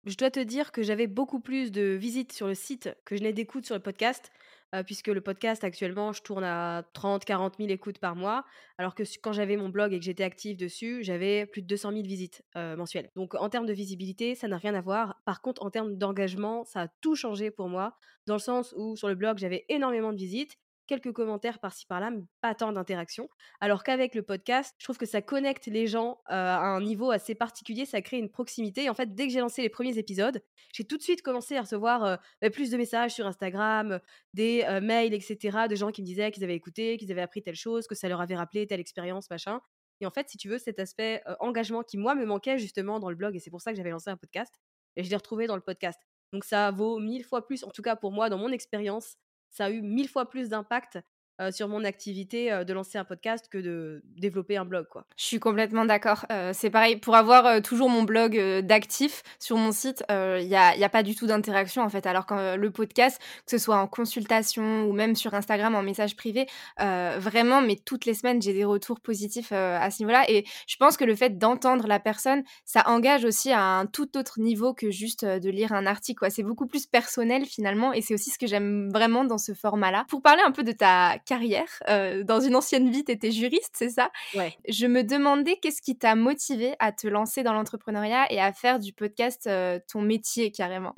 je 0.07 0.17
dois 0.17 0.31
te 0.31 0.41
dire 0.41 0.73
que 0.73 0.83
j'avais 0.83 1.07
beaucoup 1.07 1.41
plus 1.41 1.71
de 1.71 1.83
visites 1.93 2.33
sur 2.33 2.47
le 2.47 2.55
site 2.55 2.91
que 3.05 3.17
je 3.17 3.23
n'ai 3.23 3.33
d'écoutes 3.33 3.67
sur 3.67 3.75
le 3.75 3.83
podcast, 3.83 4.31
puisque 4.87 5.09
le 5.09 5.21
podcast 5.21 5.65
actuellement, 5.65 6.13
je 6.13 6.23
tourne 6.23 6.45
à 6.45 6.83
30-40 6.95 7.59
000 7.59 7.71
écoutes 7.71 7.99
par 7.99 8.17
mois, 8.17 8.45
alors 8.79 8.95
que 8.95 9.03
quand 9.23 9.33
j'avais 9.33 9.57
mon 9.57 9.69
blog 9.69 9.93
et 9.93 9.99
que 9.99 10.05
j'étais 10.05 10.25
active 10.25 10.57
dessus, 10.57 11.03
j'avais 11.03 11.47
plus 11.47 11.63
de 11.63 11.67
200 11.67 11.93
000 11.93 12.03
visites, 12.03 12.43
mensuelles. 12.55 13.11
Donc 13.17 13.35
en 13.35 13.49
termes 13.49 13.67
de 13.67 13.73
visibilité, 13.73 14.35
ça 14.35 14.49
n'a 14.49 14.57
rien 14.57 14.75
à 14.75 14.81
voir. 14.81 15.21
Par 15.25 15.41
contre, 15.41 15.65
en 15.65 15.71
termes 15.71 15.97
d'engagement, 15.97 16.65
ça 16.65 16.83
a 16.83 16.89
tout 17.01 17.15
changé 17.15 17.51
pour 17.51 17.69
moi, 17.69 17.97
dans 18.27 18.35
le 18.35 18.41
sens 18.41 18.75
où 18.77 18.97
sur 18.97 19.09
le 19.09 19.15
blog, 19.15 19.39
j'avais 19.39 19.65
énormément 19.69 20.13
de 20.13 20.19
visites, 20.19 20.59
quelques 20.89 21.13
commentaires 21.13 21.61
par-ci 21.61 21.87
par-là, 21.87 22.11
mais 22.11 22.23
pas 22.41 22.55
tant 22.55 22.73
d'interactions. 22.73 23.29
Alors 23.61 23.85
qu'avec 23.85 24.17
le 24.17 24.23
podcast, 24.23 24.75
je 24.79 24.85
trouve 24.85 24.99
que 24.99 25.07
ça 25.07 25.23
connecte 25.23 25.67
les 25.67 25.87
gens, 25.87 26.19
à 26.27 26.59
un 26.59 26.81
niveau 26.81 27.13
assez 27.13 27.37
particulier, 27.37 27.87
ça 27.87 28.03
crée 28.03 28.19
une 28.19 28.31
proximité 28.31 28.91
en 28.91 28.95
fait, 28.95 29.15
dès 29.15 29.27
que 29.27 29.33
j'ai 29.33 29.41
lancé 29.41 29.63
les 29.63 29.69
premiers 29.69 29.99
épisodes, 29.99 30.43
j'ai 30.73 30.85
tout 30.85 30.97
de 30.97 31.03
suite 31.03 31.23
commencé 31.23 31.57
à 31.57 31.63
recevoir, 31.63 32.19
bah, 32.43 32.51
plus 32.51 32.71
de 32.71 32.77
messages 32.77 33.13
sur 33.15 33.27
Instagram, 33.27 34.01
des, 34.35 34.67
mails 34.83 35.15
et 35.15 35.21
cetera, 35.21 35.69
de 35.69 35.77
gens 35.77 35.93
qui 35.93 36.03
me 36.03 36.07
disaient 36.07 36.31
qu'ils 36.33 36.45
avaient 36.45 36.57
écouté, 36.57 36.97
qu'ils 36.97 37.13
avaient 37.13 37.23
appris 37.23 37.43
telle 37.43 37.55
chose, 37.55 37.87
que 37.87 37.95
ça 37.95 38.09
leur 38.09 38.21
avait 38.21 38.37
rappelé 38.37 38.67
telle 38.67 38.81
expérience, 38.81 39.31
machin 39.31 39.61
et 40.01 40.07
en 40.07 40.11
fait, 40.11 40.29
si 40.29 40.39
tu 40.39 40.49
veux, 40.49 40.59
cet 40.59 40.79
aspect, 40.79 41.23
engagement 41.41 41.83
qui, 41.83 41.99
moi, 41.99 42.15
me 42.15 42.25
manquait 42.25 42.59
justement 42.59 43.01
dans 43.01 43.11
le 43.11 43.17
blog 43.17 43.35
et 43.35 43.41
c'est 43.41 43.51
pour 43.51 43.61
ça 43.61 43.73
que 43.73 43.77
j'avais 43.77 43.91
lancé 43.91 44.11
un 44.11 44.17
podcast 44.17 44.55
et 44.97 45.03
je 45.03 45.11
l'ai 45.11 45.17
retrouvé 45.17 45.47
dans 45.47 45.57
le 45.57 45.63
podcast. 45.63 46.01
Donc 46.33 46.45
ça 46.45 46.71
vaut 46.71 46.99
1000 46.99 47.25
fois 47.25 47.47
plus, 47.47 47.65
en 47.65 47.71
tout 47.71 47.83
cas 47.83 47.97
pour 47.97 48.13
moi, 48.13 48.29
dans 48.29 48.39
mon 48.39 48.51
expérience, 48.51 49.17
ça 49.51 49.67
a 49.67 49.71
eu 49.71 49.83
1000 49.83 50.09
fois 50.09 50.29
plus 50.29 50.49
d'impact, 50.49 50.99
heu, 51.41 51.51
sur 51.51 51.69
mon 51.69 51.85
activité, 51.85 52.53
heu, 52.53 52.65
de 52.65 52.73
lancer 52.73 52.99
un 52.99 53.05
podcast 53.05 53.49
que 53.51 53.59
de 53.59 54.03
développer 54.17 54.57
un 54.57 54.65
blog, 54.65 54.87
quoi. 54.89 55.05
Je 55.17 55.25
suis 55.25 55.41
complètement 55.41 55.85
d'accord. 55.85 56.27
Heu, 56.31 56.51
c'est 56.53 56.71
pareil, 56.71 56.97
pour 56.97 57.17
avoir, 57.17 57.63
toujours 57.63 57.91
mon 57.91 58.03
blog, 58.03 58.39
d'actif 58.63 59.23
sur 59.39 59.57
mon 59.57 59.73
site, 59.73 60.05
il 60.09 60.47
y 60.47 60.57
a 60.57 60.77
y 60.77 60.85
a 60.85 60.89
pas 60.89 61.03
du 61.03 61.15
tout 61.15 61.27
d'interaction, 61.27 61.83
en 61.83 61.89
fait. 61.89 62.07
Alors 62.07 62.27
que 62.27 62.35
euh, 62.35 62.57
le 62.57 62.71
podcast, 62.71 63.19
que 63.19 63.51
ce 63.51 63.59
soit 63.59 63.77
en 63.77 63.87
consultation 63.87 64.85
ou 64.85 64.93
même 64.93 65.15
sur 65.15 65.35
Instagram 65.35 65.75
en 65.75 65.83
message 65.83 66.17
privé, 66.17 66.47
vraiment, 66.79 67.61
mais 67.61 67.77
toutes 67.77 68.05
les 68.05 68.15
semaines, 68.15 68.41
j'ai 68.43 68.53
des 68.53 68.65
retours 68.65 69.01
positifs, 69.01 69.53
à 69.53 69.91
ce 69.91 70.03
niveau-là 70.03 70.25
et 70.29 70.45
je 70.67 70.77
pense 70.77 70.97
que 70.97 71.05
le 71.05 71.15
fait 71.15 71.39
d'entendre 71.39 71.87
la 71.87 72.01
personne, 72.01 72.43
ça 72.65 72.83
engage 72.87 73.25
aussi 73.25 73.51
à 73.53 73.63
un 73.63 73.87
tout 73.87 74.17
autre 74.17 74.41
niveau 74.41 74.75
que 74.75 74.91
juste, 74.91 75.25
de 75.25 75.51
lire 75.51 75.73
un 75.73 75.87
article. 75.87 76.27
C'est 76.31 76.43
beaucoup 76.43 76.67
plus 76.67 76.87
personnel 76.87 77.45
finalement 77.45 77.93
et 77.93 78.03
c'est 78.03 78.15
aussi 78.15 78.31
ce 78.31 78.39
que 78.39 78.47
j'aime 78.47 78.91
vraiment 78.91 79.25
dans 79.25 79.39
ce 79.39 79.55
format-là. 79.55 80.05
Pour 80.09 80.23
parler 80.23 80.43
un 80.45 80.53
peu 80.53 80.63
de 80.63 80.73
ta 80.73 81.17
carrière, 81.29 81.69
heu, 81.89 82.25
dans 82.25 82.41
une 82.41 82.57
ancienne 82.57 82.91
vie, 82.91 83.05
tu 83.05 83.13
étais 83.13 83.31
juriste, 83.33 83.75
c'est 83.77 83.91
ça? 83.91 84.11
Ouais. 84.33 84.59
Je 84.69 84.87
me 84.87 85.05
demandais 85.05 85.57
qu'est-ce 85.63 85.83
qui 85.83 85.99
t'a 85.99 86.15
motivé 86.17 86.75
à 86.81 86.93
te 86.93 87.09
lancer 87.09 87.43
dans 87.45 87.55
l'entrepreneuriat 87.55 88.33
et 88.33 88.41
à 88.41 88.53
faire 88.53 88.79
du 88.81 88.93
podcast, 88.95 89.47
heu, 89.49 89.81
ton 89.89 90.03
métier 90.03 90.53
carrément? 90.53 90.97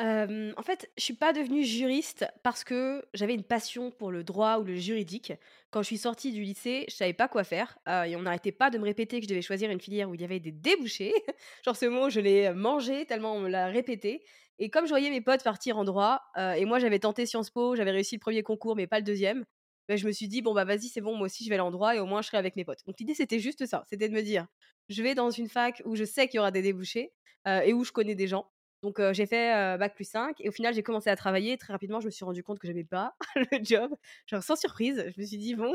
En 0.57 0.63
fait, 0.63 0.91
je 0.99 1.05
suis 1.05 1.15
pas 1.15 1.33
devenue 1.33 1.65
juriste 1.65 2.27
parce 2.43 2.65
que 2.65 3.05
j'avais 3.15 3.35
une 3.35 3.45
passion 3.45 3.91
pour 3.91 4.11
le 4.11 4.25
droit 4.25 4.59
ou 4.59 4.65
le 4.65 4.75
juridique. 4.75 5.33
Quand 5.71 5.81
je 5.83 5.87
suis 5.87 5.99
sortie 5.99 6.33
du 6.33 6.43
lycée, 6.43 6.85
je 6.89 6.95
savais 6.95 7.13
pas 7.15 7.29
quoi 7.29 7.45
faire, 7.45 7.79
heu 7.89 8.07
et 8.07 8.17
on 8.17 8.23
n'arrêtait 8.23 8.53
pas 8.53 8.69
de 8.71 8.79
me 8.79 8.85
répéter 8.85 9.19
que 9.21 9.25
je 9.25 9.29
devais 9.29 9.43
choisir 9.43 9.71
une 9.71 9.81
filière 9.81 10.11
où 10.11 10.15
il 10.15 10.21
y 10.21 10.25
avait 10.25 10.41
des 10.41 10.53
débouchés. 10.53 11.15
Genre 11.65 11.77
ce 11.77 11.87
mot, 11.87 12.11
je 12.11 12.21
l'ai, 12.21 12.53
mangé 12.53 13.07
tellement 13.07 13.35
on 13.35 13.41
me 13.41 13.49
l'a 13.49 13.67
répété 13.67 14.25
et 14.59 14.69
comme 14.71 14.85
je 14.85 14.91
voyais 14.91 15.09
mes 15.11 15.23
potes 15.23 15.43
partir 15.43 15.79
en 15.79 15.85
droit, 15.85 16.21
et 16.37 16.65
moi 16.67 16.79
j'avais 16.79 16.99
tenté 16.99 17.25
Sciences 17.25 17.51
Po, 17.51 17.77
j'avais 17.77 17.93
réussi 17.93 18.17
le 18.17 18.21
premier 18.21 18.43
concours 18.43 18.77
mais 18.77 18.87
pas 18.87 18.99
le 18.99 19.05
deuxième. 19.05 19.45
Beh, 19.91 19.99
je 19.99 20.07
me 20.07 20.13
suis 20.13 20.29
dit: 20.29 20.43
«Bon, 20.43 20.55
bah, 20.55 20.65
vas-y, 20.65 20.89
c'est 20.89 21.01
bon, 21.03 21.17
moi 21.17 21.27
aussi 21.27 21.45
je 21.45 21.49
vais 21.51 21.57
aller 21.57 21.63
en 21.63 21.71
droit 21.71 21.95
et 21.97 21.99
au 22.01 22.07
moins 22.07 22.23
je 22.23 22.29
serai 22.29 22.39
avec 22.39 22.57
mes 22.57 22.65
potes». 22.65 22.81
Donc 22.87 22.99
l'idée, 23.01 23.15
c'était 23.15 23.41
juste 23.41 23.67
ça, 23.67 23.85
c'était 23.89 24.09
de 24.09 24.15
me 24.15 24.23
dire: 24.23 24.47
«Je 24.89 25.03
vais 25.03 25.15
dans 25.15 25.31
une 25.31 25.49
fac 25.49 25.83
où 25.85 25.97
je 25.97 26.05
sais 26.05 26.29
qu'il 26.29 26.39
y 26.39 26.41
aura 26.41 26.51
des 26.53 26.63
débouchés, 26.63 27.13
heu 27.49 27.61
et 27.65 27.73
où 27.75 27.85
je 27.85 27.93
connais 27.93 28.15
des 28.15 28.29
gens». 28.29 28.51
Donc 28.83 28.99
j'ai 29.13 29.27
fait, 29.27 29.53
heu, 29.75 29.79
bac+5 29.79 30.37
et 30.41 30.49
au 30.49 30.53
final, 30.53 30.73
j'ai 30.75 30.83
commencé 30.83 31.11
à 31.11 31.17
travailler. 31.17 31.59
Très 31.59 31.73
rapidement, 31.75 32.01
je 32.01 32.07
me 32.07 32.11
suis 32.11 32.25
rendu 32.25 32.43
compte 32.43 32.59
que 32.59 32.67
j'aimais 32.67 32.85
pas 32.85 33.15
le 33.53 33.59
job. 33.63 33.95
Genre 34.27 34.43
sans 34.43 34.57
surprise, 34.57 35.05
je 35.15 35.21
me 35.21 35.27
suis 35.27 35.37
dit: 35.39 35.55
«Bon, 35.55 35.75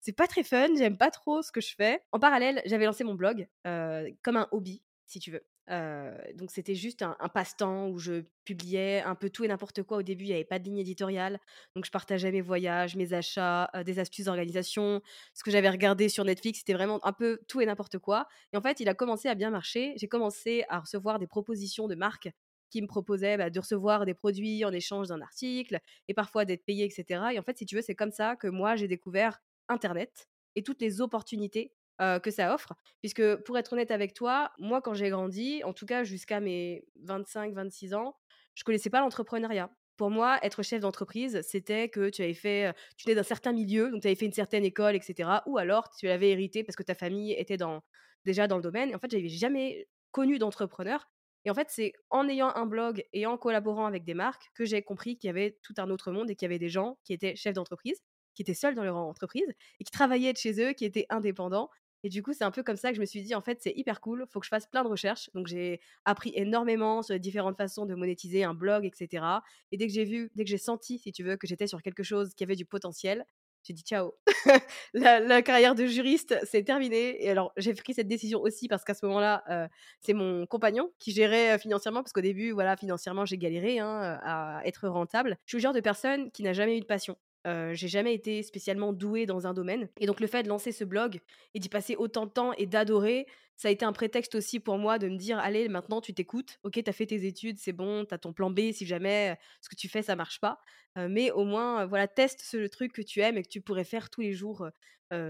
c'est 0.00 0.12
pas 0.16 0.26
très 0.26 0.42
fun, 0.44 0.68
j'aime 0.76 0.96
pas 0.98 1.10
trop 1.10 1.42
ce 1.42 1.52
que 1.52 1.60
je 1.60 1.74
fais». 1.74 2.02
En 2.12 2.18
parallèle, 2.20 2.62
j'avais 2.66 2.84
lancé 2.86 3.04
mon 3.04 3.14
blog, 3.14 3.48
comme 3.64 4.36
un 4.36 4.48
hobby, 4.52 4.82
si 5.06 5.18
tu 5.20 5.30
veux. 5.30 5.42
Donc 5.68 6.50
c'était 6.50 6.74
juste 6.74 7.02
un 7.02 7.28
passe-temps 7.32 7.88
où 7.88 7.98
je 7.98 8.24
publiais 8.44 9.00
un 9.02 9.14
peu 9.14 9.30
tout 9.30 9.44
et 9.44 9.48
n'importe 9.48 9.82
quoi. 9.82 9.98
Au 9.98 10.02
début, 10.02 10.24
il 10.24 10.30
y 10.30 10.34
avait 10.34 10.44
pas 10.44 10.58
de 10.58 10.64
ligne 10.64 10.78
éditoriale, 10.78 11.38
donc 11.74 11.84
je 11.86 11.90
partageais 11.90 12.32
mes 12.32 12.40
voyages, 12.40 12.96
mes 12.96 13.12
achats, 13.12 13.70
des 13.86 13.98
astuces 13.98 14.26
d'organisation, 14.26 15.00
ce 15.34 15.44
que 15.44 15.50
j'avais 15.50 15.70
regardé 15.70 16.08
sur 16.08 16.24
Netflix, 16.24 16.58
c'était 16.60 16.74
vraiment 16.74 17.04
un 17.06 17.12
peu 17.12 17.38
tout 17.48 17.60
et 17.60 17.66
n'importe 17.66 17.98
quoi 17.98 18.26
et 18.52 18.56
en 18.56 18.60
fait, 18.62 18.80
il 18.80 18.88
a 18.88 18.94
commencé 18.94 19.28
à 19.28 19.34
bien 19.34 19.50
marcher. 19.50 19.94
J'ai 19.96 20.08
commencé 20.08 20.64
à 20.68 20.80
recevoir 20.80 21.18
des 21.18 21.26
propositions 21.26 21.88
de 21.88 21.94
marques 21.94 22.28
qui 22.70 22.82
me 22.82 22.86
proposaient, 22.86 23.36
bah, 23.36 23.50
de 23.50 23.60
recevoir 23.60 24.04
des 24.06 24.14
produits 24.14 24.64
en 24.64 24.72
échange 24.72 25.08
d'un 25.08 25.20
article 25.20 25.78
et 26.08 26.14
parfois 26.14 26.44
d'être 26.44 26.64
payé 26.64 26.86
et 26.86 26.90
cetera 26.90 27.32
et 27.34 27.38
en 27.38 27.42
fait, 27.42 27.58
si 27.58 27.66
tu 27.66 27.76
veux, 27.76 27.82
c'est 27.82 27.94
comme 27.94 28.12
ça 28.12 28.36
que 28.36 28.48
moi, 28.48 28.76
j'ai 28.76 28.88
découvert 28.88 29.40
internet 29.68 30.28
et 30.56 30.62
toutes 30.62 30.80
les 30.80 31.00
opportunités, 31.00 31.72
que 31.98 32.30
ça 32.30 32.54
offre. 32.54 32.74
Puisque 33.00 33.36
pour 33.44 33.56
être 33.58 33.72
honnête 33.72 33.90
avec 33.90 34.14
toi, 34.14 34.52
moi, 34.58 34.82
quand 34.82 34.94
j'ai 34.94 35.10
grandi, 35.10 35.62
en 35.64 35.72
tout 35.72 35.86
cas 35.86 36.04
jusqu'à 36.04 36.40
mes 36.40 36.84
25-26 36.96 37.94
ans, 37.94 38.16
je 38.54 38.64
connaissais 38.64 38.90
pas 38.90 39.00
l'entrepreneuriat. 39.00 39.70
Pour 39.96 40.10
moi, 40.10 40.38
être 40.42 40.62
chef 40.62 40.80
d'entreprise, 40.80 41.40
c'était 41.42 41.88
que 41.88 42.08
tu 42.10 42.22
avais 42.22 42.34
fait, 42.34 42.74
tu 42.96 43.04
venais 43.04 43.14
d'un 43.14 43.22
certain 43.22 43.52
milieu, 43.52 43.90
donc 43.90 44.02
tu 44.02 44.08
avais 44.08 44.16
fait 44.16 44.26
une 44.26 44.32
certaine 44.32 44.64
école 44.64 44.96
et 44.96 45.00
cetera 45.00 45.42
ou 45.46 45.58
alors 45.58 45.90
tu 45.90 46.06
l'avais 46.06 46.30
hérité 46.30 46.64
parce 46.64 46.76
que 46.76 46.82
ta 46.82 46.94
famille 46.94 47.32
était 47.32 47.56
dans 47.56 47.82
déjà 48.24 48.46
dans 48.48 48.56
le 48.56 48.62
domaine 48.62 48.94
en 48.94 48.98
fait, 48.98 49.10
j'avais 49.10 49.28
jamais 49.28 49.86
connu 50.10 50.38
d'entrepreneur 50.38 51.08
et 51.44 51.50
en 51.50 51.54
fait, 51.54 51.68
c'est 51.70 51.92
en 52.10 52.28
ayant 52.28 52.54
un 52.54 52.66
blog 52.66 53.04
et 53.12 53.26
en 53.26 53.36
collaborant 53.36 53.86
avec 53.86 54.04
des 54.04 54.14
marques 54.14 54.44
que 54.54 54.64
j'ai 54.64 54.82
compris 54.82 55.18
qu'il 55.18 55.26
y 55.28 55.30
avait 55.30 55.58
tout 55.62 55.74
un 55.78 55.90
autre 55.90 56.12
monde 56.12 56.30
et 56.30 56.36
qu'il 56.36 56.46
y 56.46 56.50
avait 56.50 56.58
des 56.60 56.68
gens 56.68 56.98
qui 57.04 57.12
étaient 57.12 57.34
chefs 57.34 57.54
d'entreprise, 57.54 58.00
qui 58.34 58.42
étaient 58.42 58.54
seuls 58.54 58.74
dans 58.76 58.84
leur 58.84 58.96
entreprise 58.96 59.52
et 59.80 59.84
qui 59.84 59.90
travaillaient 59.90 60.32
de 60.32 60.38
chez 60.38 60.60
eux, 60.62 60.72
qui 60.72 60.84
étaient 60.84 61.06
indépendants 61.10 61.68
et 62.04 62.08
du 62.08 62.22
coup, 62.22 62.32
c'est 62.32 62.44
un 62.44 62.50
peu 62.50 62.62
comme 62.62 62.76
ça 62.76 62.90
que 62.90 62.96
je 62.96 63.00
me 63.00 63.06
suis 63.06 63.22
dit: 63.22 63.34
«En 63.34 63.40
fait, 63.40 63.60
c'est 63.62 63.72
hyper 63.76 64.00
cool, 64.00 64.26
faut 64.28 64.40
que 64.40 64.46
je 64.46 64.50
fasse 64.50 64.66
plein 64.66 64.82
de 64.84 64.88
recherches». 64.88 65.30
Donc 65.34 65.46
j'ai 65.46 65.80
appris 66.04 66.32
énormément 66.34 67.02
sur 67.02 67.14
les 67.14 67.20
différentes 67.20 67.56
façons 67.56 67.86
de 67.86 67.94
monétiser 67.94 68.44
un 68.44 68.54
blog 68.54 68.84
et 68.84 68.90
cetera 68.94 69.42
et 69.70 69.76
dès 69.76 69.86
que 69.86 69.92
j'ai 69.92 70.04
vu, 70.04 70.30
dès 70.34 70.44
que 70.44 70.50
j'ai 70.50 70.58
senti, 70.58 70.98
si 70.98 71.12
tu 71.12 71.22
veux, 71.24 71.36
que 71.36 71.46
j'étais 71.46 71.66
sur 71.66 71.82
quelque 71.82 72.02
chose 72.02 72.34
qui 72.34 72.44
avait 72.44 72.56
du 72.56 72.64
potentiel, 72.66 73.24
j'ai 73.64 73.72
dit: 73.74 73.82
«Ciao, 73.82 74.14
la 74.94 75.42
carrière 75.42 75.74
de 75.76 75.86
juriste, 75.86 76.36
c'est 76.44 76.64
terminé» 76.64 77.24
et 77.24 77.30
alors 77.30 77.52
j'ai 77.56 77.74
pris 77.74 77.94
cette 77.94 78.08
décision 78.08 78.40
aussi 78.40 78.66
parce 78.68 78.84
qu'à 78.84 78.94
ce 78.94 79.06
moment-là, 79.06 79.44
heu, 79.50 79.68
c'est 80.00 80.14
mon 80.14 80.46
compagnon 80.46 80.92
qui 80.98 81.12
gérait, 81.12 81.54
heu, 81.54 81.58
financièrement 81.58 82.02
parce 82.02 82.12
qu'au 82.12 82.20
début, 82.20 82.50
voilà, 82.52 82.76
financièrement, 82.76 83.24
j'ai 83.24 83.38
galéré, 83.38 83.78
hein, 83.78 84.18
à 84.22 84.62
être 84.66 84.88
rentable. 84.88 85.38
Je 85.46 85.50
suis 85.52 85.58
le 85.58 85.62
genre 85.62 85.72
de 85.74 85.80
personne 85.80 86.30
qui 86.32 86.42
n'a 86.42 86.52
jamais 86.52 86.76
eu 86.76 86.80
de 86.80 86.86
passion. 86.86 87.16
J'ai 87.44 87.88
jamais 87.88 88.14
été 88.14 88.42
spécialement 88.42 88.92
douée 88.92 89.26
dans 89.26 89.46
un 89.46 89.54
domaine. 89.54 89.88
Et 90.00 90.06
donc 90.06 90.20
le 90.20 90.26
fait 90.26 90.42
de 90.42 90.48
lancer 90.48 90.72
ce 90.72 90.84
blog 90.84 91.20
et 91.54 91.58
d'y 91.58 91.68
passer 91.68 91.96
autant 91.96 92.26
de 92.26 92.30
temps 92.30 92.52
et 92.54 92.66
d'adorer, 92.66 93.26
ça 93.56 93.68
a 93.68 93.70
été 93.70 93.84
un 93.84 93.92
prétexte 93.92 94.34
aussi 94.34 94.60
pour 94.60 94.78
moi 94.78 94.98
de 94.98 95.08
me 95.08 95.16
dire 95.16 95.38
allez, 95.38 95.68
maintenant 95.68 96.00
tu 96.00 96.14
t'écoutes, 96.14 96.58
ok, 96.62 96.80
t'as 96.84 96.92
fait 96.92 97.06
tes 97.06 97.26
études, 97.26 97.58
c'est 97.58 97.72
bon, 97.72 98.04
t'as 98.04 98.18
ton 98.18 98.32
plan 98.32 98.50
B 98.50 98.72
si 98.72 98.86
jamais 98.86 99.36
ce 99.60 99.68
que 99.68 99.76
tu 99.76 99.88
fais 99.88 100.02
ça 100.02 100.16
marche 100.16 100.40
pas. 100.40 100.58
Mais 100.96 101.30
au 101.30 101.44
moins, 101.44 101.86
voilà, 101.86 102.06
teste 102.08 102.40
ce 102.42 102.66
truc 102.66 102.92
que 102.92 103.02
tu 103.02 103.20
aimes 103.20 103.38
et 103.38 103.42
que 103.42 103.48
tu 103.48 103.60
pourrais 103.60 103.84
faire 103.84 104.10
tous 104.10 104.20
les 104.20 104.32
jours 104.32 104.68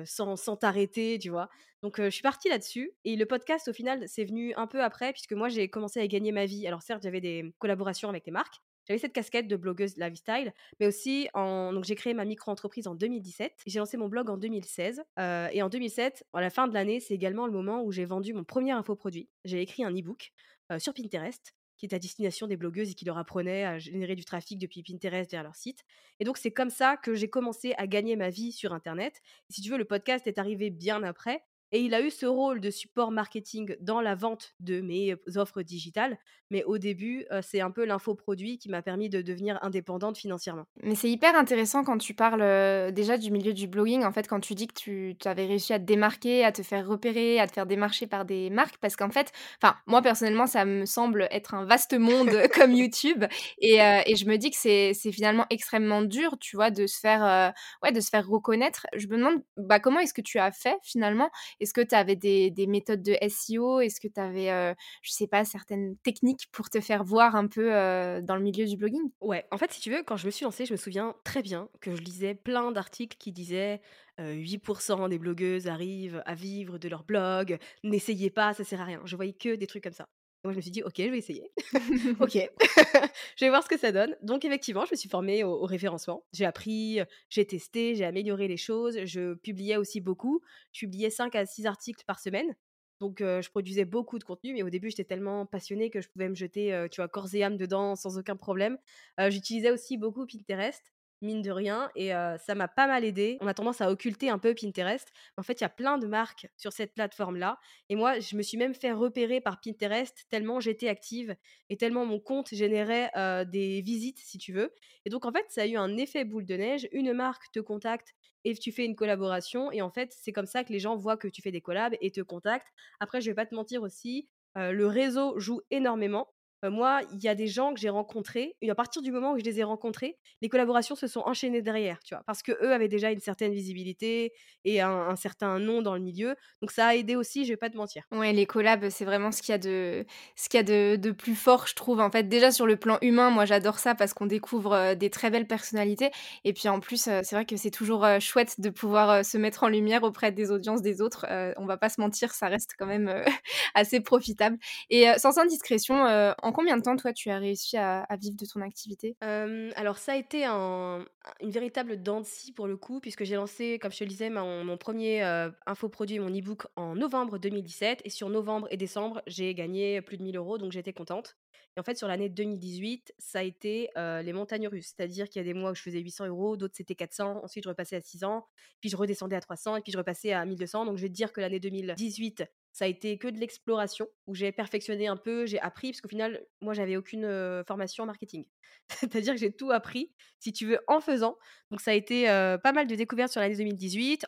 sans, 0.05 0.37
sans 0.37 0.57
t'arrêter, 0.57 1.19
tu 1.21 1.31
vois? 1.31 1.49
Donc 1.83 2.01
je 2.01 2.11
suis 2.11 2.23
partie 2.23 2.49
là-dessus. 2.49 2.93
Et 3.05 3.17
le 3.17 3.27
podcast, 3.27 3.69
au 3.69 3.73
final, 3.73 4.05
c'est 4.07 4.25
venu 4.25 4.55
un 4.55 4.67
peu 4.67 4.83
après, 4.83 5.13
puisque 5.13 5.33
moi 5.33 5.49
j'ai 5.49 5.69
commencé 5.69 6.01
à 6.01 6.07
gagner 6.07 6.31
ma 6.33 6.47
vie. 6.47 6.67
Alors 6.67 6.83
certes, 6.83 7.03
j'avais 7.03 7.21
des 7.21 7.53
collaborations 7.59 8.09
avec 8.09 8.25
les 8.27 8.33
marques, 8.33 8.61
j'avais 8.93 9.01
cette 9.01 9.15
casquette 9.15 9.49
de 9.49 9.57
blogueuse 9.57 9.97
lifestyle, 9.97 10.53
mais 10.79 10.87
aussi 10.87 11.29
en... 11.33 11.73
donc 11.73 11.85
j'ai 11.85 11.95
créé 11.95 12.13
ma 12.13 12.27
micro-entreprise 12.27 12.87
en 12.87 12.95
2017. 12.95 13.63
J'ai 13.67 13.79
lancé 13.79 13.97
mon 13.97 14.09
blog 14.09 14.29
en 14.29 14.37
2016. 14.37 15.03
Euh, 15.19 15.49
et 15.53 15.63
en 15.63 15.71
2007, 15.71 16.25
à 16.35 16.41
la 16.43 16.51
fin 16.51 16.69
de 16.69 16.75
l'année, 16.75 17.01
c'est 17.01 17.15
également 17.15 17.47
le 17.47 17.53
moment 17.53 17.83
où 17.83 17.91
j'ai 17.91 18.05
vendu 18.05 18.35
mon 18.35 18.45
premier 18.45 18.73
infoproduit. 18.73 19.31
J'ai 19.45 19.63
écrit 19.63 19.83
un 19.85 19.91
e-book 19.91 20.33
euh, 20.71 20.79
sur 20.79 20.93
Pinterest 20.93 21.55
qui 21.79 21.87
est 21.87 21.95
à 21.95 21.99
destination 21.99 22.47
des 22.47 22.57
blogueuses 22.57 22.93
et 22.93 22.95
qui 22.95 23.05
leur 23.05 23.19
apprenait 23.19 23.65
à 23.65 23.79
générer 23.81 24.15
du 24.15 24.25
trafic 24.25 24.57
depuis 24.57 24.85
Pinterest 24.85 25.33
vers 25.33 25.43
leur 25.43 25.57
site. 25.57 25.81
Et 26.21 26.25
donc 26.25 26.39
c'est 26.39 26.53
comme 26.53 26.71
ça 26.71 26.97
que 26.97 27.15
j'ai 27.15 27.29
commencé 27.29 27.75
à 27.77 27.89
gagner 27.89 28.15
ma 28.15 28.31
vie 28.31 28.53
sur 28.53 28.73
Internet. 28.73 29.21
Et 29.51 29.55
si 29.55 29.63
tu 29.63 29.71
veux, 29.71 29.79
le 29.79 29.85
podcast 29.85 30.27
est 30.29 30.39
arrivé 30.39 30.71
bien 30.71 31.03
après, 31.03 31.43
et 31.73 31.81
il 31.81 31.95
a 31.95 32.01
eu 32.01 32.11
ce 32.11 32.27
rôle 32.27 32.61
de 32.61 32.71
support 32.71 33.11
marketing 33.11 33.77
dans 33.81 34.01
la 34.01 34.15
vente 34.15 34.55
de 34.61 34.81
mes 34.81 35.15
offres 35.37 35.63
digitales. 35.63 36.19
Mais 36.51 36.65
au 36.65 36.77
début, 36.77 37.25
c'est 37.41 37.63
un 37.63 37.71
peu 37.71 37.87
l'infoproduit 37.87 38.59
qui 38.59 38.69
m'a 38.69 38.83
permis 38.83 39.09
de 39.09 39.23
devenir 39.23 39.59
indépendante 39.63 40.19
financièrement. 40.19 40.67
Mais 40.83 40.95
c'est 40.95 41.09
hyper 41.09 41.35
intéressant 41.35 41.83
quand 41.83 41.97
tu 41.97 42.13
parles 42.13 42.93
déjà 42.93 43.17
du 43.17 43.31
milieu 43.31 43.55
du 43.55 43.67
blogging, 43.69 44.05
en 44.05 44.13
fait, 44.13 44.29
quand 44.29 44.41
tu 44.41 44.55
dis 44.55 44.67
que 44.67 44.75
tu, 44.75 45.17
avais 45.25 45.47
réussi 45.47 45.73
à 45.73 45.79
te 45.79 45.85
démarquer, 45.85 46.45
à 46.45 46.53
te 46.53 46.63
faire 46.63 46.87
repérer, 46.87 47.41
à 47.41 47.47
te 47.47 47.55
faire 47.55 47.65
démarcher 47.65 48.07
par 48.07 48.27
des 48.27 48.51
marques, 48.51 48.77
parce 48.83 48.97
qu'en 48.97 49.09
fait, 49.09 49.33
enfin, 49.63 49.75
moi 49.87 50.03
personnellement, 50.03 50.47
ça 50.47 50.67
me 50.67 50.85
semble 50.85 51.27
être 51.31 51.55
un 51.55 51.65
vaste 51.65 51.99
monde 51.99 52.29
comme 52.55 52.73
YouTube, 52.73 53.25
et, 53.59 53.77
et, 54.07 54.17
je 54.17 54.27
me 54.27 54.37
dis 54.37 54.51
que 54.51 54.57
c'est 54.59 54.93
finalement 55.13 55.47
extrêmement 55.49 56.03
dur, 56.03 56.37
tu 56.39 56.57
vois, 56.57 56.71
de 56.71 56.87
se 56.87 56.99
faire, 56.99 57.53
ouais, 57.83 57.93
de 57.93 58.01
se 58.01 58.11
faire 58.11 58.27
reconnaître. 58.29 58.87
Je 58.95 59.07
me 59.07 59.17
demande, 59.17 59.43
bah, 59.57 59.81
comment 59.81 60.01
est-ce 60.01 60.13
que 60.13 60.21
tu 60.21 60.39
as 60.39 60.53
fait 60.53 60.77
finalement? 60.83 61.31
Est-ce 61.63 61.73
que 61.73 61.81
tu 61.81 61.95
avais 61.95 62.17
des, 62.17 62.67
méthodes 62.67 63.03
de 63.03 63.17
SEO 63.29 63.81
Est-ce 63.81 64.01
que 64.01 64.09
tu 64.09 64.21
avais, 64.21 64.51
euh, 64.51 64.75
je 65.03 65.13
sais 65.13 65.29
pas, 65.29 65.45
certaines 65.45 65.97
techniques 65.99 66.49
pour 66.51 66.69
te 66.69 66.81
faire 66.81 67.05
voir 67.05 67.37
un 67.37 67.47
peu 67.47 67.73
euh, 67.75 68.21
dans 68.21 68.35
le 68.35 68.43
milieu 68.43 68.67
du 68.67 68.77
blogging? 68.77 69.11
Ouais, 69.21 69.47
en 69.51 69.59
fait, 69.59 69.73
si 69.73 69.81
tu 69.81 69.91
veux, 69.91 70.03
quand 70.03 70.17
je 70.17 70.27
me 70.27 70.31
suis 70.31 70.45
lancée, 70.45 70.67
je 70.67 70.73
me 70.73 70.77
souviens 70.77 71.15
très 71.25 71.41
bien 71.41 71.69
que 71.81 71.95
je 71.95 72.03
lisais 72.03 72.35
plein 72.35 72.73
d'articles 72.73 73.17
qui 73.17 73.31
disaient 73.31 73.81
8% 74.19 75.05
euh, 75.05 75.09
des 75.09 75.19
blogueuses 75.19 75.69
arrivent 75.69 76.23
à 76.27 76.35
vivre 76.35 76.79
de 76.79 76.89
leur 76.89 77.05
blog, 77.05 77.59
n'essayez 77.85 78.31
pas, 78.31 78.55
ça 78.55 78.65
sert 78.65 78.81
à 78.81 78.85
rien. 78.85 79.01
Je 79.05 79.15
voyais 79.15 79.33
que 79.33 79.55
des 79.55 79.67
trucs 79.67 79.85
comme 79.85 79.93
ça 79.93 80.09
moi, 80.45 80.53
je 80.53 80.57
me 80.57 80.61
suis 80.61 80.71
dit, 80.71 80.83
ok, 80.83 80.95
je 80.99 81.09
vais 81.09 81.19
essayer. 81.19 81.51
ok, 82.21 82.33
je 83.37 83.45
vais 83.45 83.49
voir 83.49 83.63
ce 83.63 83.69
que 83.69 83.79
ça 83.79 83.93
donne. 83.93 84.17
Donc, 84.23 84.45
effectivement, 84.45 84.85
je 84.87 84.93
me 84.93 84.97
suis 84.97 85.09
formée 85.09 85.45
au, 85.45 85.65
référencement. 85.65 86.25
J'ai 86.33 86.45
appris, 86.45 86.99
j'ai 87.31 87.47
testé, 87.47 87.95
j'ai 87.95 88.05
amélioré 88.05 88.49
les 88.49 88.57
choses. 88.57 89.05
Je 89.05 89.35
publiais 89.35 89.77
aussi 89.77 90.01
beaucoup. 90.01 90.41
Je 90.73 90.81
publiais 90.81 91.11
5 91.11 91.35
à 91.37 91.47
6 91.47 91.67
articles 91.67 92.05
par 92.07 92.19
semaine. 92.19 92.57
Donc, 93.01 93.19
je 93.19 93.49
produisais 93.51 93.85
beaucoup 93.85 94.19
de 94.21 94.25
contenu, 94.25 94.53
mais 94.53 94.63
au 94.63 94.71
début, 94.71 94.89
j'étais 94.91 95.05
tellement 95.05 95.45
passionnée 95.45 95.91
que 95.91 96.01
je 96.01 96.09
pouvais 96.09 96.29
me 96.29 96.37
jeter, 96.37 96.87
tu 96.91 97.01
vois, 97.01 97.09
corps 97.09 97.35
et 97.35 97.43
âme 97.43 97.57
dedans 97.57 97.97
sans 97.97 98.17
aucun 98.17 98.37
problème. 98.37 98.79
J'utilisais 99.19 99.73
aussi 99.73 99.97
beaucoup 99.97 100.25
Pinterest 100.25 100.93
mine 101.23 101.43
de 101.43 101.51
rien, 101.51 101.91
et 101.97 102.11
ça 102.11 102.55
m'a 102.55 102.69
pas 102.69 102.87
mal 102.87 103.05
aidé. 103.05 103.39
On 103.41 103.47
a 103.47 103.55
tendance 103.55 103.81
à 103.81 103.91
occulter 103.91 104.29
un 104.29 104.39
peu 104.39 104.55
Pinterest. 104.55 105.09
En 105.37 105.43
fait, 105.43 105.61
il 105.61 105.63
y 105.63 105.65
a 105.65 105.71
plein 105.71 105.99
de 105.99 106.07
marques 106.07 106.49
sur 106.57 106.73
cette 106.73 106.95
plateforme-là. 106.95 107.59
Et 107.89 107.97
moi, 107.97 108.21
je 108.21 108.37
me 108.37 108.43
suis 108.43 108.59
même 108.59 108.75
fait 108.75 108.93
repérer 108.93 109.41
par 109.41 109.61
Pinterest 109.61 110.27
tellement 110.29 110.61
j'étais 110.61 110.89
active 110.89 111.35
et 111.71 111.77
tellement 111.77 112.05
mon 112.05 112.21
compte 112.21 112.49
générait 112.53 113.11
des 113.47 113.81
visites, 113.83 114.19
si 114.19 114.39
tu 114.39 114.53
veux. 114.53 114.75
Et 115.05 115.11
donc, 115.11 115.25
en 115.25 115.33
fait, 115.33 115.47
ça 115.49 115.63
a 115.63 115.67
eu 115.67 115.77
un 115.77 115.97
effet 115.97 116.25
boule 116.25 116.45
de 116.45 116.55
neige. 116.55 116.89
Une 116.93 117.13
marque 117.13 117.51
te 117.53 117.61
contacte 117.61 118.09
et 118.45 118.55
tu 118.55 118.73
fais 118.73 118.85
une 118.85 118.97
collaboration. 118.97 119.71
Et 119.73 119.83
en 119.83 119.91
fait, 119.91 120.13
c'est 120.19 120.33
comme 120.33 120.47
ça 120.47 120.65
que 120.65 120.73
les 120.73 120.81
gens 120.81 120.97
voient 120.97 121.17
que 121.17 121.29
tu 121.29 121.43
fais 121.43 121.53
des 121.53 121.61
collabs 121.61 121.95
et 122.01 122.11
te 122.11 122.21
contactent. 122.21 122.73
Après, 123.01 123.21
je 123.21 123.31
vais 123.31 123.35
pas 123.35 123.47
te 123.47 123.55
mentir 123.55 123.83
aussi, 123.83 124.29
le 124.57 124.87
réseau 124.87 125.39
joue 125.39 125.61
énormément 125.71 126.29
moi, 126.71 127.01
il 127.13 127.23
y 127.23 127.29
a 127.29 127.35
des 127.35 127.47
gens 127.47 127.75
que 127.75 127.81
j'ai 127.81 127.89
rencontrés 127.89 128.57
et 128.61 128.71
à 128.71 128.75
partir 128.75 129.03
du 129.03 129.11
moment 129.13 129.33
où 129.33 129.39
je 129.39 129.45
les 129.45 129.61
ai 129.61 129.65
rencontrés, 129.65 130.19
les 130.41 130.49
collaborations 130.49 130.95
se 130.95 131.07
sont 131.07 131.23
enchaînées 131.27 131.63
derrière, 131.63 131.99
tu 132.05 132.15
vois? 132.15 132.23
Parce 132.27 132.43
qu'eux 132.43 132.73
avaient 132.73 132.89
déjà 132.89 133.11
une 133.11 133.21
certaine 133.21 133.53
visibilité 133.53 134.33
et 134.65 134.81
un 134.81 135.17
certain 135.17 135.59
nom 135.59 135.83
dans 135.83 135.95
le 135.95 136.01
milieu, 136.01 136.37
donc 136.61 136.71
ça 136.71 136.87
a 136.89 136.95
aidé 136.95 137.17
aussi, 137.17 137.45
je 137.45 137.53
vais 137.53 137.57
pas 137.57 137.71
te 137.71 137.77
mentir. 137.77 138.05
Ouais, 138.13 138.33
les 138.33 138.47
collabs, 138.47 138.89
c'est 138.91 139.05
vraiment 139.05 139.33
ce 139.33 139.43
qu'il 139.43 139.53
y 139.53 139.55
a 139.55 139.59
de 139.59 140.05
ce 140.37 140.49
qu'il 140.49 140.59
y 140.59 140.61
a 140.61 140.65
de 140.65 140.97
de 140.97 141.11
plus 141.11 141.35
fort, 141.35 141.67
je 141.67 141.75
trouve. 141.75 142.01
En 142.01 142.11
fait, 142.11 142.29
déjà 142.29 142.51
sur 142.51 142.67
le 142.67 142.77
plan 142.77 142.99
humain, 143.03 143.31
moi 143.31 143.45
j'adore 143.45 143.79
ça 143.79 143.95
parce 143.95 144.13
qu'on 144.15 144.27
découvre, 144.27 144.95
des 144.95 145.11
très 145.11 145.31
belles 145.31 145.47
personnalités 145.47 146.11
et 146.45 146.53
puis 146.53 146.69
en 146.69 146.81
plus, 146.81 147.03
c'est 147.03 147.33
vrai 147.33 147.47
que 147.47 147.57
c'est 147.57 147.71
toujours, 147.71 148.07
chouette 148.21 148.61
de 148.61 148.71
pouvoir, 148.71 149.25
se 149.25 149.39
mettre 149.39 149.65
en 149.65 149.69
lumière 149.69 150.03
auprès 150.03 150.31
des 150.33 150.51
audiences 150.51 150.83
des 150.83 151.01
autres. 151.01 151.27
on 151.57 151.67
va 151.67 151.77
pas 151.77 151.89
se 151.89 152.01
mentir, 152.01 152.33
ça 152.35 152.49
reste 152.49 152.75
quand 152.79 152.87
même, 152.87 153.25
assez 153.75 154.01
profitable 154.01 154.59
et 154.91 155.07
sans 155.19 155.39
indiscrétion, 155.39 156.05
en 156.43 156.52
combien 156.53 156.77
de 156.77 156.83
temps, 156.83 156.97
toi, 156.97 157.13
tu 157.13 157.31
as 157.31 157.39
réussi 157.39 157.77
à, 157.77 158.07
vivre 158.21 158.37
de 158.37 158.47
ton 158.47 158.61
activité? 158.61 159.17
Alors, 159.21 159.99
ça 159.99 160.13
a 160.13 160.17
été 160.17 160.45
une 160.45 161.07
véritable 161.51 162.03
dent 162.03 162.21
de 162.21 162.27
scie 162.27 162.53
pour 162.53 162.67
le 162.67 162.77
coup, 162.77 163.01
puisque 163.01 163.25
j'ai 163.25 163.37
lancé, 163.37 163.79
comme 163.79 163.93
je 163.93 163.99
te 163.99 164.05
le 164.05 164.11
disais, 164.11 164.31
mon, 164.31 164.77
premier 164.77 165.23
infoproduit, 165.67 166.19
mon 166.19 166.31
e-book 166.31 166.67
en 166.77 166.95
novembre 166.95 167.39
2017. 167.39 168.03
Et 168.05 168.11
sur 168.11 168.29
novembre 168.29 168.69
et 168.71 168.77
décembre, 168.77 169.23
j'ai 169.27 169.55
gagné 169.55 170.01
plus 170.03 170.17
de 170.17 170.23
1000 170.23 170.37
euros, 170.37 170.59
donc 170.59 170.73
j'étais 170.73 170.93
contente. 170.93 171.37
Et 171.77 171.81
en 171.81 171.83
fait, 171.83 171.97
sur 171.97 172.07
l'année 172.07 172.29
2018, 172.29 173.15
ça 173.19 173.41
a 173.41 173.43
été 173.43 173.89
les 173.97 174.33
montagnes 174.33 174.69
russes. 174.69 174.93
C'est-à-dire 174.97 175.29
qu'il 175.29 175.41
y 175.41 175.45
a 175.45 175.53
des 175.53 175.59
mois 175.59 175.71
où 175.71 175.75
je 175.75 175.83
faisais 175.83 176.01
800 176.01 176.27
euros, 176.27 176.57
d'autres 176.57 176.77
c'était 176.77 176.95
400. 176.95 177.41
Ensuite, 177.43 177.65
je 177.65 177.69
repassais 177.69 177.97
à 177.97 178.01
600, 178.01 178.47
puis 178.81 178.91
je 178.91 178.97
redescendais 178.97 179.37
à 179.37 179.41
300, 179.41 179.77
et 179.77 179.81
puis 179.81 179.93
je 179.93 179.99
repassais 179.99 180.33
à 180.33 180.45
1200. 180.45 180.87
Donc, 180.87 180.97
je 180.99 181.03
vais 181.03 181.09
te 181.09 181.15
dire 181.15 181.33
que 181.33 181.41
l'année 181.41 181.61
2018, 181.61 182.45
ça 182.73 182.87
a 182.87 182.89
été 182.89 183.19
que 183.19 183.29
de 183.29 183.39
l'exploration 183.39 184.07
où 184.27 184.35
j'ai 184.35 184.51
perfectionné 184.51 185.07
un 185.07 185.17
peu, 185.17 185.45
j'ai 185.47 185.61
appris, 185.61 185.91
parce 185.91 186.01
qu'au 186.01 186.09
final, 186.09 186.43
moi, 186.63 186.73
j'avais 186.73 186.97
aucune 186.97 187.27
formation 187.67 188.05
en 188.05 188.07
marketing. 188.07 188.45
C'est-à-dire 188.89 189.35
que 189.35 189.41
j'ai 189.41 189.53
tout 189.53 189.71
appris, 189.71 190.13
si 190.39 190.53
tu 190.53 190.67
veux, 190.67 190.81
en 190.87 191.01
faisant. 191.01 191.37
Donc, 191.71 191.81
ça 191.81 191.91
a 191.91 191.95
été 191.95 192.27
pas 192.63 192.73
mal 192.73 192.87
de 192.87 192.95
découvertes 192.95 193.33
sur 193.33 193.41
l'année 193.41 193.57
2018. 193.57 194.25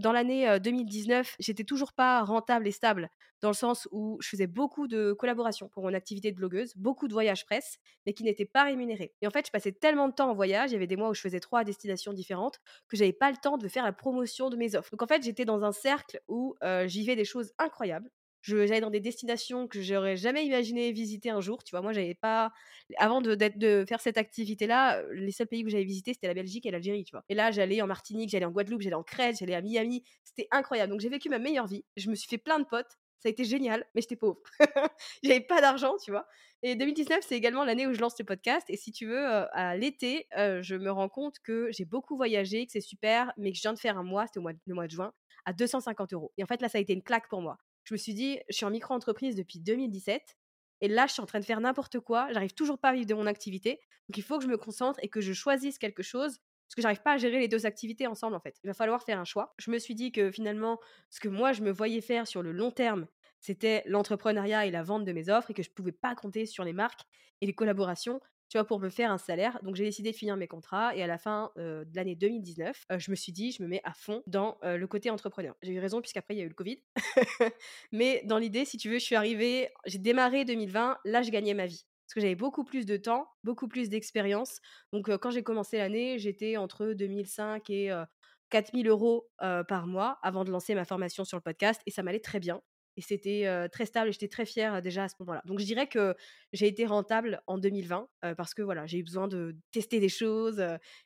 dans 0.00 0.12
l'année 0.12 0.58
2019, 0.60 1.36
j'étais 1.40 1.64
toujours 1.64 1.92
pas 1.92 2.22
rentable 2.22 2.68
et 2.68 2.72
stable, 2.72 3.10
dans 3.40 3.48
le 3.48 3.54
sens 3.54 3.88
où 3.90 4.18
je 4.20 4.28
faisais 4.28 4.46
beaucoup 4.46 4.86
de 4.86 5.12
collaborations 5.12 5.68
pour 5.68 5.82
mon 5.82 5.94
activité 5.94 6.30
de 6.30 6.36
blogueuse, 6.36 6.72
beaucoup 6.76 7.08
de 7.08 7.12
voyages 7.12 7.44
presse, 7.46 7.78
mais 8.06 8.12
qui 8.12 8.22
n'étaient 8.24 8.44
pas 8.44 8.64
rémunérés. 8.64 9.14
Et 9.22 9.26
en 9.26 9.30
fait, 9.30 9.46
je 9.46 9.50
passais 9.50 9.72
tellement 9.72 10.08
de 10.08 10.14
temps 10.14 10.30
en 10.30 10.34
voyage, 10.34 10.70
il 10.70 10.74
y 10.74 10.76
avait 10.76 10.86
des 10.86 10.96
mois 10.96 11.08
où 11.08 11.14
je 11.14 11.20
faisais 11.20 11.40
trois 11.40 11.64
destinations 11.64 12.12
différentes, 12.12 12.60
que 12.88 12.96
j'avais 12.96 13.12
pas 13.12 13.30
le 13.30 13.36
temps 13.36 13.58
de 13.58 13.68
faire 13.68 13.84
la 13.84 13.92
promotion 13.92 14.50
de 14.50 14.56
mes 14.56 14.76
offres. 14.76 14.90
Donc, 14.90 15.02
en 15.02 15.06
fait, 15.06 15.22
j'étais 15.22 15.44
dans 15.44 15.64
un 15.64 15.72
cercle 15.72 16.20
où 16.28 16.56
j'y 16.86 17.04
vais 17.04 17.16
des 17.16 17.24
choses 17.24 17.52
incroyables 17.58 17.87
J'allais 18.42 18.80
dans 18.80 18.90
des 18.90 19.00
destinations 19.00 19.66
que 19.66 19.82
j'aurais 19.82 20.16
jamais 20.16 20.44
imaginé 20.46 20.92
visiter 20.92 21.30
un 21.30 21.40
jour. 21.40 21.62
Tu 21.64 21.70
vois, 21.72 21.82
moi, 21.82 21.92
j'avais 21.92 22.14
pas. 22.14 22.52
Avant 22.96 23.20
de, 23.20 23.84
faire 23.86 24.00
cette 24.00 24.16
activité-là, 24.16 25.02
les 25.12 25.32
seuls 25.32 25.48
pays 25.48 25.64
que 25.64 25.70
j'avais 25.70 25.84
visités, 25.84 26.14
c'était 26.14 26.28
la 26.28 26.34
Belgique 26.34 26.64
et 26.66 26.70
l'Algérie, 26.70 27.04
tu 27.04 27.12
vois? 27.12 27.24
Et 27.28 27.34
là, 27.34 27.50
j'allais 27.50 27.82
en 27.82 27.86
Martinique, 27.86 28.30
j'allais 28.30 28.46
en 28.46 28.50
Guadeloupe, 28.50 28.80
j'allais 28.80 28.94
en 28.94 29.02
Crète, 29.02 29.36
j'allais 29.38 29.54
à 29.54 29.60
Miami. 29.60 30.02
C'était 30.24 30.48
incroyable. 30.50 30.90
Donc, 30.90 31.00
j'ai 31.00 31.08
vécu 31.08 31.28
ma 31.28 31.38
meilleure 31.38 31.66
vie. 31.66 31.84
Je 31.96 32.10
me 32.10 32.14
suis 32.14 32.28
fait 32.28 32.38
plein 32.38 32.58
de 32.58 32.64
potes. 32.64 32.98
Ça 33.20 33.28
a 33.28 33.30
été 33.30 33.44
génial, 33.44 33.84
mais 33.94 34.00
j'étais 34.00 34.16
pauvre. 34.16 34.38
j'avais 35.24 35.40
pas 35.40 35.60
d'argent, 35.60 35.96
tu 36.02 36.12
vois? 36.12 36.24
Et 36.62 36.76
2019, 36.76 37.18
c'est 37.26 37.36
également 37.36 37.64
l'année 37.64 37.88
où 37.88 37.92
je 37.92 38.00
lance 38.00 38.16
le 38.18 38.24
podcast. 38.24 38.64
Et 38.70 38.76
si 38.76 38.92
tu 38.92 39.06
veux, 39.06 39.26
à 39.26 39.76
l'été, 39.76 40.28
je 40.36 40.76
me 40.76 40.90
rends 40.90 41.08
compte 41.08 41.34
que 41.42 41.68
j'ai 41.72 41.84
beaucoup 41.84 42.16
voyagé, 42.16 42.64
que 42.64 42.72
c'est 42.72 42.80
super, 42.80 43.32
mais 43.36 43.50
que 43.50 43.56
je 43.56 43.62
viens 43.62 43.72
de 43.72 43.78
faire 43.78 43.98
un 43.98 44.04
mois, 44.04 44.26
c'était 44.26 44.40
le 44.66 44.74
mois 44.74 44.86
de 44.86 44.92
juin, 44.92 45.12
à 45.46 45.52
250 45.52 46.12
euros. 46.12 46.32
Et 46.38 46.44
en 46.44 46.46
fait, 46.46 46.62
là, 46.62 46.68
ça 46.68 46.78
a 46.78 46.80
été 46.80 46.92
une 46.92 47.02
claque 47.02 47.28
pour 47.28 47.42
moi 47.42 47.58
je 47.88 47.94
me 47.94 47.98
suis 47.98 48.12
dit, 48.12 48.38
je 48.50 48.54
suis 48.54 48.66
en 48.66 48.70
micro-entreprise 48.70 49.34
depuis 49.34 49.60
2017. 49.60 50.36
Et 50.82 50.88
là, 50.88 51.06
je 51.06 51.14
suis 51.14 51.22
en 51.22 51.26
train 51.26 51.40
de 51.40 51.44
faire 51.44 51.60
n'importe 51.60 52.00
quoi. 52.00 52.28
J'arrive 52.32 52.52
toujours 52.52 52.78
pas 52.78 52.90
à 52.90 52.92
vivre 52.92 53.06
de 53.06 53.14
mon 53.14 53.26
activité. 53.26 53.80
Donc, 54.08 54.18
il 54.18 54.22
faut 54.22 54.36
que 54.36 54.44
je 54.44 54.48
me 54.48 54.58
concentre 54.58 55.00
et 55.02 55.08
que 55.08 55.22
je 55.22 55.32
choisisse 55.32 55.78
quelque 55.78 56.02
chose. 56.02 56.38
Parce 56.68 56.74
que 56.76 56.82
j'arrive 56.82 57.00
pas 57.00 57.12
à 57.12 57.16
gérer 57.16 57.38
les 57.38 57.48
deux 57.48 57.64
activités 57.64 58.06
ensemble, 58.06 58.36
en 58.36 58.40
fait. 58.40 58.58
Il 58.62 58.66
va 58.66 58.74
falloir 58.74 59.02
faire 59.02 59.18
un 59.18 59.24
choix. 59.24 59.54
Je 59.58 59.70
me 59.70 59.78
suis 59.78 59.94
dit 59.94 60.12
que 60.12 60.30
finalement, 60.30 60.78
ce 61.08 61.18
que 61.18 61.28
moi, 61.28 61.52
je 61.52 61.62
me 61.62 61.70
voyais 61.70 62.02
faire 62.02 62.28
sur 62.28 62.42
le 62.42 62.52
long 62.52 62.70
terme, 62.70 63.06
c'était 63.40 63.82
l'entrepreneuriat 63.86 64.66
et 64.66 64.70
la 64.70 64.82
vente 64.82 65.06
de 65.06 65.12
mes 65.12 65.30
offres 65.30 65.50
et 65.50 65.54
que 65.54 65.62
je 65.62 65.70
pouvais 65.70 65.92
pas 65.92 66.14
compter 66.14 66.44
sur 66.44 66.64
les 66.64 66.74
marques 66.74 67.06
et 67.40 67.46
les 67.46 67.54
collaborations 67.54 68.20
tu 68.48 68.58
vois, 68.58 68.64
pour 68.66 68.80
me 68.80 68.88
faire 68.88 69.10
un 69.12 69.18
salaire. 69.18 69.58
Donc 69.62 69.74
j'ai 69.76 69.84
décidé 69.84 70.12
de 70.12 70.16
finir 70.16 70.36
mes 70.36 70.46
contrats 70.48 70.94
et 70.96 71.02
à 71.02 71.06
la 71.06 71.18
fin 71.18 71.50
de 71.56 71.86
l'année 71.94 72.16
2019, 72.16 72.86
je 72.96 73.10
me 73.10 73.16
suis 73.16 73.32
dit, 73.32 73.52
je 73.52 73.62
me 73.62 73.68
mets 73.68 73.80
à 73.84 73.92
fond 73.92 74.22
dans 74.26 74.58
le 74.62 74.86
côté 74.86 75.10
entrepreneur. 75.10 75.54
J'ai 75.62 75.72
eu 75.72 75.80
raison 75.80 76.00
puisqu'après 76.00 76.34
il 76.34 76.38
y 76.38 76.40
a 76.40 76.44
eu 76.44 76.48
le 76.48 76.54
Covid. 76.54 76.78
Mais 77.92 78.22
dans 78.24 78.38
l'idée, 78.38 78.64
si 78.64 78.76
tu 78.76 78.88
veux, 78.88 78.98
je 78.98 79.04
suis 79.04 79.14
arrivée, 79.16 79.70
j'ai 79.86 79.98
démarré 79.98 80.44
2020, 80.44 80.98
là 81.04 81.22
je 81.22 81.30
gagnais 81.30 81.54
ma 81.54 81.66
vie. 81.66 81.84
Parce 82.06 82.14
que 82.14 82.20
j'avais 82.20 82.34
beaucoup 82.36 82.64
plus 82.64 82.86
de 82.86 82.96
temps, 82.96 83.28
beaucoup 83.44 83.68
plus 83.68 83.90
d'expérience. 83.90 84.60
Donc, 84.92 85.14
quand 85.18 85.30
j'ai 85.30 85.42
commencé 85.42 85.76
l'année, 85.76 86.18
j'étais 86.18 86.56
entre 86.56 86.86
2 86.94 87.24
500 87.26 87.58
et 87.68 87.90
heu, 87.92 88.04
4 88.48 88.72
000 88.72 88.88
€ 88.88 89.28
heu, 89.42 89.64
par 89.68 89.86
mois 89.86 90.18
avant 90.22 90.44
de 90.44 90.50
lancer 90.50 90.74
ma 90.74 90.86
formation 90.86 91.24
sur 91.24 91.36
le 91.36 91.42
podcast 91.42 91.82
et 91.86 91.90
ça 91.90 92.02
m'allait 92.02 92.20
très 92.20 92.40
bien 92.40 92.62
et 92.98 93.00
c'était, 93.00 93.68
très 93.72 93.86
stable 93.86 94.08
et 94.08 94.12
j'étais 94.12 94.28
très 94.28 94.44
fière, 94.44 94.82
déjà 94.82 95.04
à 95.04 95.08
ce 95.08 95.14
moment-là. 95.20 95.40
Donc 95.44 95.60
je 95.60 95.64
dirais 95.64 95.86
que 95.86 96.16
j'ai 96.52 96.66
été 96.66 96.84
rentable 96.84 97.40
en 97.46 97.56
2020, 97.56 98.08
heu, 98.24 98.34
parce 98.34 98.54
que 98.54 98.62
voilà, 98.62 98.86
j'ai 98.86 98.98
eu 98.98 99.04
besoin 99.04 99.28
de 99.28 99.56
tester 99.70 100.00
des 100.00 100.08
choses, 100.08 100.62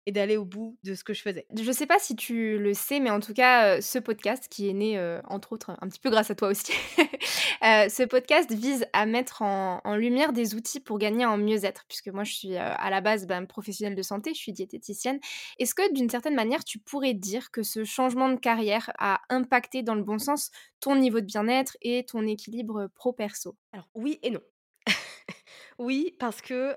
et 0.07 0.13
d'aller 0.13 0.39
au 0.39 0.47
bout 0.47 0.79
de 0.85 0.95
ce 0.95 1.05
que 1.05 1.13
je 1.13 1.21
faisais. 1.21 1.47
Je 1.55 1.71
sais 1.71 1.87
pas 1.87 1.99
si 1.99 2.17
tu 2.17 2.59
le 2.59 2.73
sais, 2.73 2.99
mais 2.99 3.11
en 3.11 3.21
tout 3.21 3.35
cas, 3.35 3.81
ce 3.83 3.99
podcast 3.99 4.49
qui 4.49 4.69
est 4.69 4.73
né, 4.73 5.21
entre 5.29 5.53
autres, 5.53 5.71
un 5.81 5.89
petit 5.89 6.01
peu 6.01 6.11
grâce 6.11 6.31
à 6.31 6.35
toi 6.35 6.49
aussi, 6.49 6.73
ce 7.63 8.07
podcast 8.07 8.51
vise 8.51 8.87
à 8.95 9.05
mettre 9.05 9.43
en 9.43 9.97
lumière 9.97 10.33
des 10.33 10.55
outils 10.55 10.81
pour 10.81 10.99
gagner 10.99 11.27
en 11.27 11.37
mieux-être. 11.37 11.85
Puisque 11.89 12.09
moi 12.09 12.25
je 12.25 12.33
suis, 12.33 12.57
à 12.57 12.89
la 12.91 13.01
base, 13.03 13.27
ben, 13.27 13.47
professionnelle 13.47 13.95
de 13.95 14.03
santé, 14.03 14.33
je 14.35 14.39
suis 14.39 14.53
diététicienne. 14.53 15.21
Est-ce 15.59 15.75
que 15.75 15.93
d'une 15.93 16.09
certaine 16.09 16.35
manière, 16.35 16.65
tu 16.65 16.79
pourrais 16.79 17.15
dire 17.15 17.51
que 17.51 17.63
ce 17.63 17.85
changement 17.85 18.29
de 18.29 18.39
carrière 18.39 18.91
a 18.99 19.21
impacté 19.29 19.83
dans 19.83 19.95
le 19.95 20.03
bon 20.03 20.19
sens 20.19 20.51
ton 20.81 20.97
niveau 20.97 21.21
de 21.21 21.27
bien-être 21.27 21.77
et 21.83 22.05
ton 22.05 22.27
équilibre 22.27 22.89
pro 22.95 23.13
perso? 23.13 23.57
Alors 23.73 23.89
oui 23.95 24.19
et 24.23 24.31
non. 24.31 24.41
Oui, 25.79 26.17
parce 26.19 26.43
que, 26.43 26.75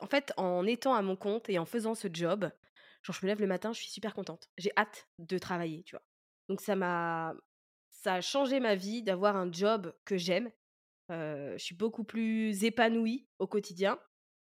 en 0.00 0.06
fait, 0.06 0.32
en 0.36 0.66
étant 0.66 0.94
à 0.94 1.02
mon 1.02 1.16
compte 1.16 1.48
et 1.48 1.58
en 1.58 1.64
faisant 1.66 1.94
ce 1.94 2.08
job, 2.12 2.50
genre 3.02 3.16
je 3.16 3.24
me 3.24 3.28
lève 3.28 3.40
le 3.40 3.46
matin, 3.46 3.72
je 3.72 3.80
suis 3.80 3.90
super 3.90 4.14
contente. 4.14 4.48
J'ai 4.58 4.70
hâte 4.76 5.08
de 5.18 5.38
travailler, 5.38 5.82
tu 5.84 5.94
vois? 5.96 6.02
Donc 6.48 6.60
ça 6.60 6.76
m'a 6.76 7.34
ça 7.90 8.14
a 8.14 8.20
changé 8.20 8.60
ma 8.60 8.74
vie 8.74 9.02
d'avoir 9.02 9.36
un 9.36 9.50
job 9.50 9.92
que 10.04 10.16
j'aime. 10.16 10.50
Je 11.10 11.56
suis 11.58 11.74
beaucoup 11.76 12.04
plus 12.04 12.64
épanouie 12.64 13.28
au 13.38 13.46
quotidien. 13.46 13.98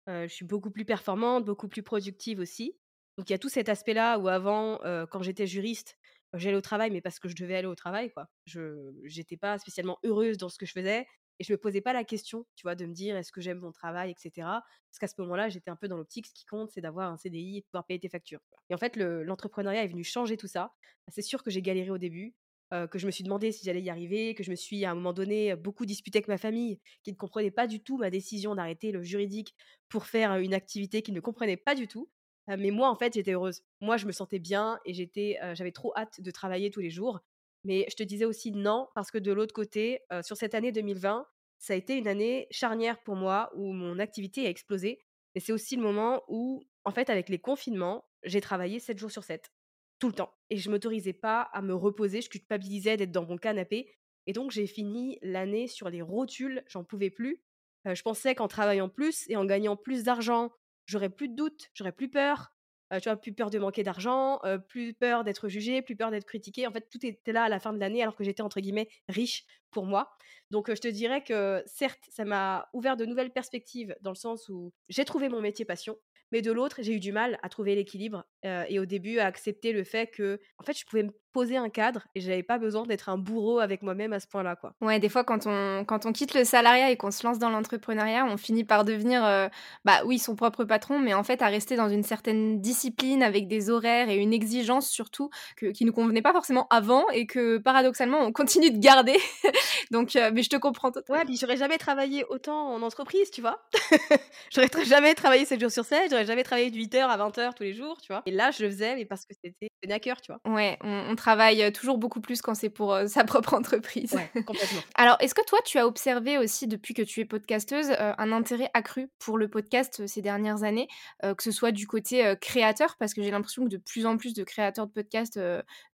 Je 0.07 0.27
suis 0.27 0.45
beaucoup 0.45 0.71
plus 0.71 0.85
performante, 0.85 1.45
beaucoup 1.45 1.67
plus 1.67 1.83
productive 1.83 2.39
aussi. 2.39 2.77
Donc 3.17 3.29
il 3.29 3.33
y 3.33 3.35
a 3.35 3.39
tout 3.39 3.49
cet 3.49 3.69
aspect-là 3.69 4.19
où 4.19 4.27
avant, 4.27 4.79
quand 5.11 5.23
j'étais 5.23 5.47
juriste, 5.47 5.97
j'allais 6.37 6.55
au 6.57 6.61
travail, 6.61 6.91
mais 6.91 7.01
parce 7.01 7.19
que 7.19 7.27
je 7.29 7.35
devais 7.35 7.55
aller 7.55 7.67
au 7.67 7.75
travail, 7.75 8.11
quoi. 8.11 8.27
Je 8.45 8.91
j'étais 9.03 9.37
pas 9.37 9.57
spécialement 9.59 9.97
heureuse 10.03 10.37
dans 10.37 10.49
ce 10.49 10.57
que 10.57 10.65
je 10.65 10.71
faisais 10.73 11.07
et 11.39 11.43
je 11.43 11.51
me 11.53 11.57
posais 11.57 11.81
pas 11.81 11.93
la 11.93 12.03
question, 12.05 12.45
tu 12.55 12.63
vois, 12.63 12.75
de 12.75 12.85
me 12.85 12.93
dire: 12.93 13.15
«Est-ce 13.17 13.31
que 13.31 13.41
j'aime 13.41 13.59
mon 13.59 13.71
travail?» 13.71 14.11
et 14.11 14.15
cetera. 14.17 14.63
Parce 14.89 14.99
qu'à 14.99 15.07
ce 15.07 15.15
moment-là, 15.21 15.49
j'étais 15.49 15.69
un 15.71 15.75
peu 15.75 15.87
dans 15.87 15.97
l'optique, 15.97 16.27
ce 16.27 16.33
qui 16.33 16.45
compte, 16.45 16.71
c'est 16.71 16.81
d'avoir 16.81 17.11
un 17.11 17.17
CDI 17.17 17.57
et 17.57 17.61
de 17.61 17.65
pouvoir 17.67 17.85
payer 17.85 17.99
tes 17.99 18.09
factures. 18.09 18.39
Et 18.69 18.75
en 18.75 18.77
fait, 18.77 18.95
le 18.95 19.23
l'entrepreneuriat 19.23 19.83
est 19.83 19.87
venu 19.87 20.03
changer 20.03 20.37
tout 20.37 20.47
ça. 20.47 20.71
C'est 21.09 21.21
sûr 21.21 21.43
que 21.43 21.51
j'ai 21.51 21.61
galéré 21.61 21.89
au 21.91 21.97
début, 21.97 22.35
heu, 22.73 22.87
que 22.87 22.99
je 22.99 23.05
me 23.05 23.11
suis 23.11 23.23
demandé 23.23 23.51
si 23.51 23.65
j'allais 23.65 23.81
y 23.81 23.89
arriver, 23.89 24.33
que 24.35 24.43
je 24.43 24.51
me 24.51 24.55
suis, 24.55 24.85
à 24.85 24.91
un 24.91 24.95
moment 24.95 25.13
donné, 25.13 25.51
heu, 25.53 25.55
beaucoup 25.55 25.85
disputée 25.85 26.17
avec 26.19 26.27
ma 26.27 26.37
famille, 26.37 26.79
qui 27.03 27.11
ne 27.11 27.17
comprenait 27.17 27.51
pas 27.51 27.67
du 27.67 27.83
tout 27.83 27.97
ma 27.97 28.09
décision 28.09 28.55
d'arrêter 28.55 28.91
le 28.91 29.03
juridique 29.03 29.55
pour 29.89 30.05
faire, 30.07 30.33
heu, 30.33 30.41
une 30.43 30.53
activité 30.53 31.01
qu'ils 31.01 31.13
ne 31.15 31.19
comprenaient 31.21 31.57
pas 31.57 31.75
du 31.75 31.87
tout. 31.87 32.09
Mais 32.47 32.71
moi, 32.71 32.89
en 32.89 32.95
fait, 32.95 33.13
j'étais 33.13 33.33
heureuse. 33.33 33.63
Moi, 33.81 33.97
je 33.97 34.05
me 34.05 34.11
sentais 34.11 34.39
bien 34.39 34.79
et 34.85 34.93
j'étais, 34.93 35.37
j'avais 35.53 35.71
trop 35.71 35.93
hâte 35.95 36.21
de 36.21 36.31
travailler 36.31 36.71
tous 36.71 36.81
les 36.81 36.89
jours. 36.89 37.19
Mais 37.63 37.85
je 37.89 37.95
te 37.95 38.03
disais 38.03 38.25
aussi 38.25 38.51
non, 38.51 38.87
parce 38.93 39.09
que 39.09 39.17
de 39.17 39.31
l'autre 39.31 39.53
côté, 39.53 40.01
sur 40.21 40.37
cette 40.37 40.53
année 40.53 40.71
2020, 40.71 41.25
ça 41.57 41.73
a 41.73 41.75
été 41.75 41.97
une 41.97 42.07
année 42.07 42.47
charnière 42.51 43.01
pour 43.03 43.15
moi 43.15 43.51
où 43.55 43.73
mon 43.73 43.97
activité 43.97 44.45
a 44.45 44.49
explosé. 44.49 44.99
Et 45.33 45.39
c'est 45.39 45.51
aussi 45.51 45.75
le 45.75 45.81
moment 45.81 46.21
où, 46.27 46.63
en 46.83 46.91
fait, 46.91 47.09
avec 47.09 47.29
les 47.29 47.39
confinements, 47.39 48.05
j'ai 48.23 48.41
travaillé 48.41 48.79
7 48.79 48.97
jours 48.99 49.11
sur 49.11 49.23
7, 49.23 49.51
tout 49.99 50.07
le 50.07 50.13
temps. 50.13 50.31
Et 50.49 50.57
je 50.57 50.69
m'autorisais 50.69 51.13
pas 51.13 51.41
à 51.41 51.61
me 51.61 51.73
reposer, 51.73 52.21
je 52.21 52.29
culpabilisais 52.29 52.97
d'être 52.97 53.11
dans 53.11 53.25
mon 53.25 53.37
canapé. 53.37 53.91
Et 54.27 54.33
donc 54.33 54.51
j'ai 54.51 54.67
fini 54.67 55.19
l'année 55.21 55.67
sur 55.67 55.89
les 55.89 56.01
rotules, 56.01 56.63
j'en 56.67 56.83
pouvais 56.83 57.09
plus. 57.09 57.43
Je 57.85 58.01
pensais 58.01 58.33
qu'en 58.33 58.47
travaillant 58.47 58.89
plus 58.89 59.29
et 59.29 59.35
en 59.35 59.45
gagnant 59.45 59.75
plus 59.75 60.03
d'argent, 60.03 60.51
j'aurais 60.85 61.09
plus 61.09 61.29
de 61.29 61.35
doutes, 61.35 61.69
j'aurais 61.73 61.91
plus 61.91 62.09
peur, 62.09 62.53
heu, 62.93 62.99
tu 63.01 63.09
vois? 63.09 63.17
Plus 63.17 63.33
peur 63.33 63.49
de 63.49 63.59
manquer 63.59 63.83
d'argent, 63.83 64.39
plus 64.69 64.93
peur 64.93 65.23
d'être 65.23 65.47
jugée, 65.49 65.81
plus 65.81 65.95
peur 65.95 66.11
d'être 66.11 66.25
critiquée. 66.25 66.67
En 66.67 66.71
fait, 66.71 66.87
tout 66.89 67.03
était 67.05 67.31
là 67.33 67.43
à 67.43 67.49
la 67.49 67.59
fin 67.59 67.73
de 67.73 67.79
l'année 67.79 68.01
alors 68.01 68.15
que 68.15 68.23
j'étais 68.23 68.41
entre 68.43 68.59
guillemets 68.59 68.89
«riche» 69.09 69.45
pour 69.71 69.85
moi. 69.85 70.11
Donc, 70.51 70.69
je 70.73 70.79
te 70.79 70.87
dirais 70.87 71.23
que 71.23 71.63
certes, 71.65 72.03
ça 72.09 72.25
m'a 72.25 72.69
ouvert 72.73 72.97
de 72.97 73.05
nouvelles 73.05 73.33
perspectives 73.33 73.95
dans 74.01 74.11
le 74.11 74.15
sens 74.15 74.47
où 74.49 74.73
j'ai 74.89 75.05
trouvé 75.05 75.29
mon 75.29 75.41
métier 75.41 75.65
passion, 75.65 75.97
mais 76.31 76.41
de 76.41 76.51
l'autre, 76.51 76.77
j'ai 76.81 76.93
eu 76.93 76.99
du 76.99 77.11
mal 77.11 77.39
à 77.43 77.49
trouver 77.49 77.75
l'équilibre, 77.75 78.25
et 78.43 78.79
au 78.79 78.85
début 78.85 79.19
à 79.19 79.25
accepter 79.25 79.71
le 79.73 79.83
fait 79.83 80.07
que, 80.07 80.39
en 80.57 80.63
fait, 80.63 80.77
je 80.77 80.85
pouvais 80.85 81.07
poser 81.35 81.57
un 81.57 81.69
cadre 81.69 82.07
et 82.15 82.21
j'avais 82.21 82.43
pas 82.43 82.57
besoin 82.59 82.85
d'être 82.85 83.09
un 83.09 83.17
bourreau 83.17 83.59
avec 83.59 83.81
moi-même 83.83 84.13
à 84.13 84.19
ce 84.21 84.27
point-là, 84.27 84.55
quoi. 84.55 84.73
Ouais, 84.81 84.99
des 84.99 85.07
fois, 85.07 85.23
quand 85.23 85.47
on 85.47 85.85
quand 85.85 86.05
on 86.05 86.11
quitte 86.11 86.33
le 86.33 86.43
salariat 86.43 86.91
et 86.91 86.97
qu'on 86.97 87.09
se 87.09 87.25
lance 87.25 87.39
dans 87.39 87.49
l'entrepreneuriat, 87.49 88.25
on 88.25 88.35
finit 88.35 88.65
par 88.65 88.83
devenir, 88.83 89.23
heu, 89.25 89.47
bah, 89.85 90.01
oui, 90.05 90.19
son 90.19 90.35
propre 90.35 90.65
patron, 90.65 90.99
mais 90.99 91.13
en 91.13 91.23
fait, 91.23 91.41
à 91.41 91.47
rester 91.47 91.77
dans 91.77 91.87
une 91.89 92.03
certaine 92.03 92.59
discipline 92.59 93.23
avec 93.23 93.47
des 93.47 93.69
horaires 93.69 94.09
et 94.09 94.17
une 94.17 94.33
exigence 94.33 94.89
surtout 94.89 95.29
que 95.55 95.67
qui 95.67 95.85
nous 95.85 95.93
convenait 95.93 96.21
pas 96.21 96.33
forcément 96.33 96.67
avant 96.69 97.07
et 97.11 97.25
que 97.25 97.57
paradoxalement, 97.57 98.19
on 98.19 98.33
continue 98.33 98.69
de 98.69 98.79
garder. 98.79 99.15
Donc, 99.91 100.15
heu, 100.17 100.29
mais 100.31 100.43
je 100.43 100.49
te 100.49 100.57
comprends 100.57 100.91
Ouais, 101.09 101.23
totalement. 101.23 101.25
puis 101.25 101.37
j'aurais 101.37 101.57
jamais 101.57 101.77
travaillé 101.77 102.25
autant 102.25 102.73
en 102.73 102.81
entreprise, 102.83 103.31
tu 103.31 103.41
vois? 103.41 103.67
J'aurais 104.51 104.69
jamais 104.85 105.13
travaillé 105.15 105.45
7 105.45 105.59
jours 105.61 105.71
sur 105.71 105.85
7, 105.85 106.09
j'aurais 106.09 106.25
jamais 106.25 106.43
travaillé 106.43 106.71
de 106.71 106.75
8:00 106.77 107.09
à 107.09 107.17
20:00 107.17 107.55
tous 107.55 107.63
les 107.63 107.73
jours, 107.73 108.01
tu 108.01 108.11
vois? 108.11 108.23
Et 108.25 108.31
là, 108.31 108.51
je 108.51 108.63
le 108.63 108.69
faisais, 108.69 108.95
mais 108.95 109.05
parce 109.05 109.25
que 109.25 109.33
c'était 109.43 109.69
à 109.91 109.99
cœur, 109.99 110.21
tu 110.21 110.31
vois? 110.31 110.41
Ouais, 110.47 110.77
on 110.81 111.05
on 111.09 111.15
travaille, 111.25 111.63
heu, 111.63 111.71
toujours 111.71 111.97
beaucoup 111.97 112.21
plus 112.21 112.43
quand 112.43 112.53
c'est 112.53 112.69
pour, 112.69 112.93
heu, 112.93 113.07
sa 113.07 113.23
propre 113.23 113.55
entreprise. 113.55 114.13
Ouais, 114.13 114.29
complètement. 114.43 114.81
Alors, 114.95 115.17
est-ce 115.19 115.33
que 115.33 115.43
toi, 115.45 115.57
tu 115.65 115.79
as 115.79 115.87
observé 115.87 116.37
aussi 116.37 116.67
depuis 116.67 116.93
que 116.93 117.01
tu 117.01 117.19
es 117.19 117.25
podcasteuse, 117.25 117.89
heu, 117.89 117.95
un 117.99 118.31
intérêt 118.31 118.69
accru 118.75 119.09
pour 119.17 119.39
le 119.39 119.47
podcast, 119.47 120.05
ces 120.05 120.21
dernières 120.21 120.63
années? 120.63 120.87
Que 121.21 121.41
ce 121.41 121.51
soit 121.51 121.71
du 121.71 121.87
côté, 121.87 122.35
créateur, 122.39 122.95
parce 122.99 123.13
que 123.13 123.23
j'ai 123.23 123.31
l'impression 123.31 123.63
que 123.63 123.69
de 123.69 123.77
plus 123.77 124.05
en 124.05 124.17
plus 124.17 124.33
de 124.33 124.43
créateurs 124.43 124.85
de 124.85 124.91
podcasts, 124.91 125.39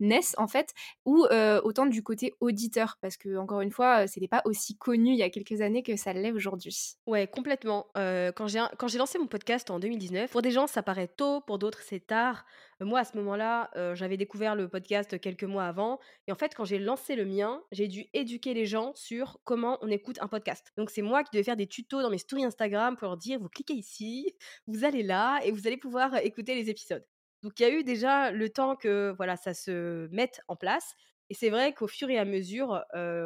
naissent 0.01 0.35
en 0.39 0.49
fait, 0.49 0.73
ou, 1.05 1.27
autant 1.63 1.87
du 1.87 2.03
côté 2.03 2.35
auditeur? 2.41 2.99
Parce 3.01 3.17
qu'encore 3.17 3.61
une 3.61 3.71
fois, 3.71 4.05
heu, 4.05 4.07
c'était 4.07 4.29
pas 4.29 4.43
aussi 4.45 4.77
connu 4.77 5.13
il 5.13 5.19
y 5.19 5.23
a 5.23 5.31
quelques 5.31 5.61
années 5.61 5.83
que 5.83 5.97
ça 5.97 6.13
l'est 6.13 6.33
aujourd'hui. 6.33 6.97
Ouais, 7.07 7.27
complètement. 7.27 7.87
Quand 7.95 8.47
j'ai 8.49 8.99
lancé 8.99 9.19
mon 9.19 9.27
podcast 9.27 9.71
en 9.71 9.79
2019, 9.79 10.31
pour 10.31 10.43
des 10.43 10.51
gens, 10.51 10.67
ça 10.67 10.83
paraît 10.83 11.09
tôt, 11.09 11.41
pour 11.43 11.59
d'autres, 11.59 11.81
c'est 11.83 12.05
tard. 12.07 12.45
Moi, 12.81 13.01
à 13.01 13.05
ce 13.05 13.17
moment-là, 13.19 13.71
j'avais 13.95 14.17
découvert 14.17 14.55
le 14.55 14.69
podcast 14.69 15.21
quelques 15.21 15.45
mois 15.45 15.65
avant 15.65 15.99
et 16.27 16.33
en 16.33 16.35
fait, 16.35 16.55
quand 16.55 16.65
j'ai 16.65 16.79
lancé 16.79 17.15
le 17.15 17.27
mien, 17.27 17.63
j'ai 17.73 17.89
dû 17.89 18.07
éduquer 18.15 18.55
les 18.55 18.65
gens 18.65 18.93
sur 18.95 19.39
comment 19.45 19.79
on 19.83 19.89
écoute 19.89 20.17
un 20.23 20.29
podcast. 20.29 20.73
Donc 20.79 20.91
c'est 20.91 21.03
moi 21.03 21.23
qui 21.23 21.31
devais 21.33 21.45
faire 21.45 21.57
des 21.57 21.67
tutos 21.67 22.01
dans 22.01 22.11
mes 22.11 22.19
stories 22.19 22.45
Instagram 22.45 22.97
pour 22.97 23.09
leur 23.09 23.17
dire: 23.19 23.39
«Vous 23.39 23.49
cliquez 23.51 23.75
ici, 23.75 24.35
vous 24.67 24.85
allez 24.85 25.03
là 25.03 25.41
et 25.45 25.51
vous 25.51 25.67
allez 25.67 25.77
pouvoir, 25.77 26.17
écouter 26.17 26.55
les 26.55 26.71
épisodes». 26.71 27.05
Donc 27.43 27.59
il 27.59 27.63
y 27.63 27.67
a 27.67 27.71
eu 27.71 27.85
déjà 27.85 28.31
le 28.31 28.49
temps 28.49 28.77
que, 28.77 29.15
voilà, 29.17 29.37
ça 29.37 29.55
se 29.55 30.09
mette 30.09 30.41
en 30.49 30.57
place 30.57 30.95
et 31.31 31.35
c'est 31.35 31.49
vrai 31.49 31.73
qu'au 31.73 31.87
fur 31.87 32.11
et 32.11 32.19
à 32.19 32.25
mesure, 32.25 32.83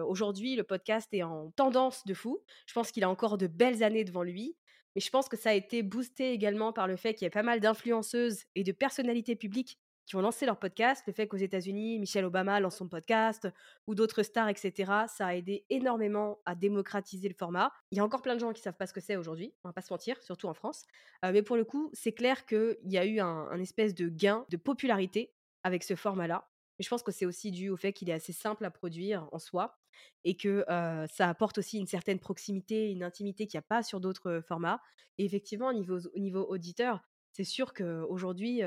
aujourd'hui, 0.07 0.57
le 0.57 0.63
podcast 0.63 1.09
est 1.13 1.23
en 1.23 1.51
tendance 1.53 2.05
de 2.07 2.13
fou. 2.13 2.39
Je 2.67 2.75
pense 2.75 2.93
qu'il 2.93 3.03
a 3.03 3.09
encore 3.09 3.39
de 3.39 3.47
belles 3.47 3.83
années 3.83 4.05
devant 4.05 4.23
lui, 4.23 4.57
mais 4.95 5.01
je 5.01 5.11
pense 5.11 5.29
que 5.29 5.37
ça 5.37 5.51
a 5.51 5.55
été 5.55 5.83
boosté 5.83 6.33
également 6.33 6.73
par 6.73 6.87
le 6.87 6.97
fait 6.97 7.15
qu'il 7.15 7.25
y 7.25 7.29
a 7.29 7.31
pas 7.31 7.43
mal 7.43 7.61
d'influenceuses 7.61 8.45
et 8.55 8.65
de 8.65 8.73
personnalités 8.73 9.37
publiques 9.37 9.79
qui 10.07 10.17
ont 10.17 10.21
lancé 10.21 10.45
leur 10.45 10.59
podcast. 10.59 11.03
Le 11.07 11.13
fait 11.13 11.27
qu'aux 11.27 11.39
États-Unis, 11.39 11.99
Michelle 11.99 12.27
Obama 12.27 12.61
lance 12.61 12.77
son 12.77 12.89
podcast 12.89 13.49
ou 13.87 13.95
d'autres 13.95 14.23
stars 14.23 14.49
et 14.51 14.55
cetera, 14.55 15.09
ça 15.09 15.29
a 15.29 15.35
aidé 15.35 15.65
énormément 15.71 16.41
à 16.45 16.55
démocratiser 16.55 17.29
le 17.29 17.35
format. 17.35 17.73
Il 17.91 17.97
y 17.99 18.01
a 18.01 18.05
encore 18.05 18.23
plein 18.23 18.35
de 18.35 18.41
gens 18.41 18.53
qui 18.53 18.61
savent 18.61 18.77
pas 18.77 18.87
ce 18.87 18.93
que 18.93 19.01
c'est 19.01 19.17
aujourd'hui, 19.17 19.55
on 19.65 19.69
va 19.69 19.73
pas 19.73 19.81
se 19.81 19.93
mentir, 19.93 20.23
surtout 20.23 20.47
en 20.47 20.55
France. 20.55 20.85
Heu, 21.25 21.33
mais 21.33 21.43
pour 21.43 21.57
le 21.57 21.65
coup, 21.65 21.91
c'est 21.95 22.13
clair 22.13 22.45
qu'il 22.45 22.77
y 22.85 22.99
a 22.99 23.07
eu 23.07 23.21
un 23.21 23.59
espèce 23.59 23.95
de 23.95 24.09
gain 24.09 24.45
de 24.51 24.57
popularité 24.57 25.33
avec 25.63 25.83
ce 25.83 25.95
format-là 25.97 26.47
et 26.79 26.83
je 26.83 26.89
pense 26.89 27.03
que 27.03 27.13
c'est 27.13 27.27
aussi 27.27 27.51
dû 27.51 27.69
au 27.71 27.77
fait 27.77 27.93
qu'il 27.93 28.11
est 28.11 28.15
assez 28.15 28.33
simple 28.33 28.65
à 28.65 28.71
produire 28.71 29.29
en 29.33 29.39
soi 29.39 29.79
et 30.25 30.37
que, 30.37 30.65
ça 31.11 31.29
apporte 31.29 31.59
aussi 31.59 31.79
une 31.79 31.87
certaine 31.87 32.19
proximité, 32.19 32.91
une 32.91 33.03
intimité 33.03 33.47
qu'il 33.47 33.57
y 33.57 33.59
a 33.59 33.63
pas 33.63 33.83
sur 33.83 34.01
d'autres, 34.01 34.41
formats 34.47 34.81
et 35.19 35.25
effectivement 35.25 35.69
au 35.69 35.73
niveau 35.73 35.99
au 36.15 36.19
niveau 36.19 36.45
auditeur, 36.49 37.01
c'est 37.33 37.45
sûr 37.45 37.73
qu'aujourd'hui, 37.75 38.63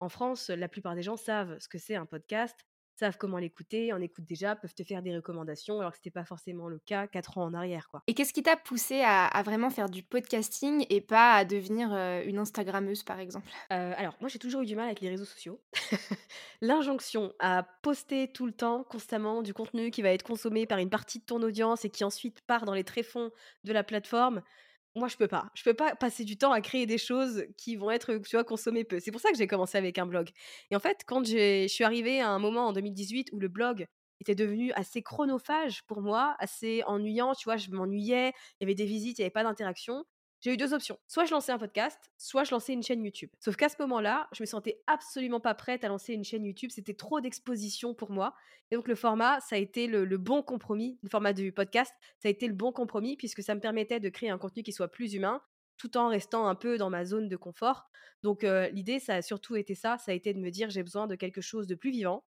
en 0.00 0.08
France, 0.08 0.50
la 0.50 0.68
plupart 0.68 0.94
des 0.94 1.02
gens 1.02 1.16
savent 1.16 1.58
ce 1.58 1.68
que 1.68 1.78
c'est 1.78 1.96
un 1.96 2.06
podcast, 2.06 2.64
savent 2.98 3.16
comment 3.18 3.38
l'écouter, 3.38 3.92
en 3.92 4.00
écoutent 4.00 4.24
déjà, 4.26 4.56
peuvent 4.56 4.74
te 4.74 4.84
faire 4.84 5.02
des 5.02 5.14
recommandations 5.14 5.80
alors 5.80 5.92
que 5.92 5.98
c'était 5.98 6.10
pas 6.10 6.24
forcément 6.24 6.68
le 6.68 6.78
cas 6.78 7.06
4 7.06 7.38
ans 7.38 7.44
en 7.44 7.54
arrière, 7.54 7.88
quoi. 7.88 8.04
Et 8.06 8.14
qu'est-ce 8.14 8.32
qui 8.32 8.42
t'a 8.42 8.56
poussée 8.56 9.02
à 9.02 9.26
à 9.26 9.42
vraiment 9.42 9.70
faire 9.70 9.88
du 9.90 10.02
podcasting 10.02 10.86
et 10.90 11.00
pas 11.00 11.34
à 11.34 11.44
devenir, 11.44 11.92
heu, 11.92 12.22
une 12.26 12.38
instagrammeuse, 12.38 13.02
par 13.02 13.18
exemple? 13.20 13.50
Heu, 13.70 13.74
alors 13.96 14.16
moi 14.20 14.28
j'ai 14.28 14.38
toujours 14.38 14.62
eu 14.62 14.66
du 14.66 14.76
mal 14.76 14.86
avec 14.86 15.00
les 15.00 15.10
réseaux 15.10 15.24
sociaux. 15.26 15.60
L'injonction 16.62 17.34
à 17.38 17.62
poster 17.82 18.32
tout 18.32 18.46
le 18.46 18.52
temps, 18.52 18.82
constamment, 18.84 19.42
du 19.42 19.52
contenu 19.54 19.90
qui 19.90 20.02
va 20.02 20.10
être 20.10 20.22
consommé 20.22 20.66
par 20.66 20.78
une 20.78 20.90
partie 20.90 21.18
de 21.20 21.24
ton 21.24 21.42
audience 21.42 21.84
et 21.84 21.90
qui 21.90 22.04
ensuite 22.04 22.40
part 22.42 22.64
dans 22.64 22.74
les 22.74 22.84
tréfonds 22.84 23.30
de 23.64 23.72
la 23.72 23.84
plateforme, 23.84 24.42
moi 24.98 25.08
je 25.08 25.16
peux 25.16 25.28
pas. 25.28 25.50
Je 25.54 25.62
peux 25.64 25.74
pas 25.74 25.94
passer 25.96 26.24
du 26.24 26.36
temps 26.36 26.52
à 26.52 26.60
créer 26.60 26.86
des 26.86 26.98
choses 26.98 27.44
qui 27.56 27.76
vont 27.76 27.90
être, 27.90 28.16
tu 28.18 28.36
vois, 28.36 28.44
consommées 28.44 28.84
peu. 28.84 29.00
C'est 29.00 29.10
pour 29.12 29.20
ça 29.20 29.30
que 29.30 29.36
j'ai 29.38 29.46
commencé 29.46 29.78
avec 29.78 29.98
un 29.98 30.06
blog 30.06 30.30
et 30.70 30.76
en 30.76 30.80
fait, 30.80 31.02
quand 31.06 31.24
je 31.26 31.66
suis 31.68 31.84
arrivée 31.84 32.20
à 32.20 32.28
un 32.30 32.38
moment 32.38 32.66
en 32.68 32.72
2018 32.72 33.30
où 33.32 33.38
le 33.40 33.48
blog 33.48 33.86
était 34.20 34.34
devenu 34.34 34.72
assez 34.72 35.02
chronophage 35.02 35.82
pour 35.86 36.00
moi, 36.02 36.36
assez 36.40 36.82
ennuyant, 36.86 37.34
tu 37.34 37.44
vois? 37.44 37.56
Je 37.56 37.70
m'ennuyais, 37.70 38.30
il 38.60 38.62
y 38.62 38.64
avait 38.64 38.74
des 38.74 38.84
visites, 38.86 39.18
il 39.18 39.22
y 39.22 39.24
avait 39.24 39.30
pas 39.30 39.44
d'interaction. 39.44 40.04
J'ai 40.40 40.54
eu 40.54 40.56
2 40.56 40.72
options. 40.72 40.98
Soit 41.08 41.24
je 41.24 41.32
lançais 41.32 41.50
un 41.50 41.58
podcast, 41.58 41.98
soit 42.16 42.44
je 42.44 42.52
lançais 42.52 42.72
une 42.72 42.82
chaîne 42.82 43.02
YouTube. 43.02 43.30
Sauf 43.40 43.56
qu'à 43.56 43.68
ce 43.68 43.74
moment-là, 43.80 44.28
je 44.32 44.42
me 44.42 44.46
sentais 44.46 44.80
absolument 44.86 45.40
pas 45.40 45.54
prête 45.54 45.82
à 45.82 45.88
lancer 45.88 46.12
une 46.12 46.22
chaîne 46.22 46.44
YouTube. 46.44 46.70
C'était 46.72 46.94
trop 46.94 47.20
d'exposition 47.20 47.92
pour 47.92 48.12
moi. 48.12 48.34
Et 48.70 48.76
donc 48.76 48.86
le 48.86 48.94
format, 48.94 49.40
ça 49.40 49.56
a 49.56 49.58
été 49.58 49.88
le, 49.88 50.04
bon 50.16 50.42
compromis. 50.42 50.98
Le 51.02 51.08
format 51.08 51.32
du 51.32 51.50
podcast, 51.50 51.92
ça 52.18 52.28
a 52.28 52.30
été 52.30 52.46
le 52.46 52.54
bon 52.54 52.70
compromis 52.70 53.16
puisque 53.16 53.42
ça 53.42 53.56
me 53.56 53.60
permettait 53.60 53.98
de 53.98 54.08
créer 54.08 54.30
un 54.30 54.38
contenu 54.38 54.62
qui 54.62 54.72
soit 54.72 54.88
plus 54.88 55.14
humain 55.14 55.42
tout 55.76 55.96
en 55.96 56.08
restant 56.08 56.46
un 56.46 56.54
peu 56.54 56.76
dans 56.76 56.90
ma 56.90 57.04
zone 57.04 57.28
de 57.28 57.36
confort. 57.36 57.88
Donc 58.22 58.44
euh, 58.44 58.68
l'idée, 58.68 59.00
ça 59.00 59.16
a 59.16 59.22
surtout 59.22 59.56
été 59.56 59.74
ça. 59.74 59.98
Ça 59.98 60.12
a 60.12 60.14
été 60.14 60.34
de 60.34 60.38
me 60.38 60.50
dire 60.50 60.70
j'ai 60.70 60.82
besoin 60.84 61.08
de 61.08 61.16
quelque 61.16 61.40
chose 61.40 61.66
de 61.66 61.74
plus 61.74 61.90
vivant. 61.90 62.24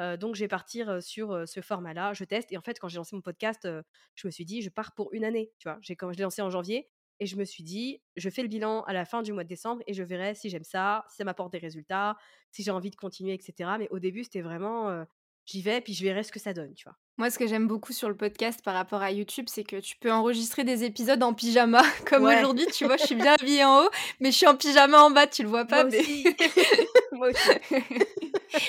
Euh, 0.00 0.16
donc 0.16 0.34
je 0.34 0.40
vais 0.40 0.48
partir 0.48 0.88
euh, 0.88 1.00
sur 1.00 1.46
ce 1.46 1.60
format-là, 1.60 2.14
je 2.14 2.24
teste. 2.24 2.52
Et 2.52 2.56
en 2.56 2.62
fait, 2.62 2.78
quand 2.78 2.88
j'ai 2.88 2.96
lancé 2.96 3.14
mon 3.16 3.22
podcast, 3.22 3.68
je 4.14 4.26
me 4.26 4.30
suis 4.30 4.46
dit, 4.46 4.62
je 4.62 4.70
pars 4.70 4.94
pour 4.94 5.12
une 5.12 5.24
année. 5.24 5.52
Tu 5.58 5.68
vois, 5.68 5.78
quand 5.98 6.12
je 6.12 6.18
l'ai 6.18 6.22
lancé 6.22 6.40
en 6.40 6.50
janvier 6.50 6.88
et 7.20 7.26
je 7.26 7.36
me 7.36 7.44
suis 7.44 7.62
dit, 7.62 8.00
je 8.16 8.28
fais 8.30 8.42
le 8.42 8.48
bilan 8.48 8.82
à 8.82 8.92
la 8.92 9.04
fin 9.04 9.22
du 9.22 9.32
mois 9.32 9.44
de 9.44 9.48
décembre 9.48 9.82
et 9.86 9.94
je 9.94 10.02
verrai 10.02 10.34
si 10.34 10.50
j'aime 10.50 10.64
ça, 10.64 11.04
si 11.08 11.16
ça 11.16 11.24
m'apporte 11.24 11.52
des 11.52 11.58
résultats, 11.58 12.16
si 12.50 12.62
j'ai 12.62 12.70
envie 12.70 12.90
de 12.90 12.96
continuer, 12.96 13.34
etc. 13.34 13.70
Mais 13.78 13.88
au 13.90 13.98
début, 13.98 14.24
c'était 14.24 14.40
vraiment, 14.40 14.88
euh, 14.88 15.04
j'y 15.46 15.62
vais 15.62 15.80
puis 15.80 15.94
je 15.94 16.02
verrai 16.02 16.22
ce 16.22 16.32
que 16.32 16.40
ça 16.40 16.52
donne, 16.52 16.74
tu 16.74 16.84
vois. 16.84 16.96
Moi, 17.18 17.28
ce 17.30 17.38
que 17.38 17.46
j'aime 17.46 17.66
beaucoup 17.68 17.92
sur 17.92 18.08
le 18.08 18.16
podcast 18.16 18.64
par 18.64 18.72
rapport 18.74 19.02
à 19.02 19.10
YouTube, 19.12 19.44
c'est 19.48 19.64
que 19.64 19.76
tu 19.76 19.96
peux 19.98 20.10
enregistrer 20.10 20.64
des 20.64 20.84
épisodes 20.84 21.22
en 21.22 21.34
pyjama. 21.34 21.82
Comme 22.08 22.24
Ouais. 22.24 22.38
aujourd'hui, 22.38 22.66
tu 22.72 22.86
vois, 22.86 22.96
je 22.96 23.04
suis 23.04 23.14
bien 23.14 23.34
habillée 23.38 23.64
en 23.64 23.84
haut, 23.84 23.90
mais 24.20 24.30
je 24.32 24.36
suis 24.38 24.46
en 24.46 24.56
pyjama 24.56 25.02
en 25.02 25.10
bas, 25.10 25.26
tu 25.26 25.42
le 25.42 25.48
vois 25.50 25.66
pas. 25.66 25.84
Moi 25.84 25.92
mais... 25.92 26.02
Moi 27.12 27.28
aussi. 27.28 27.50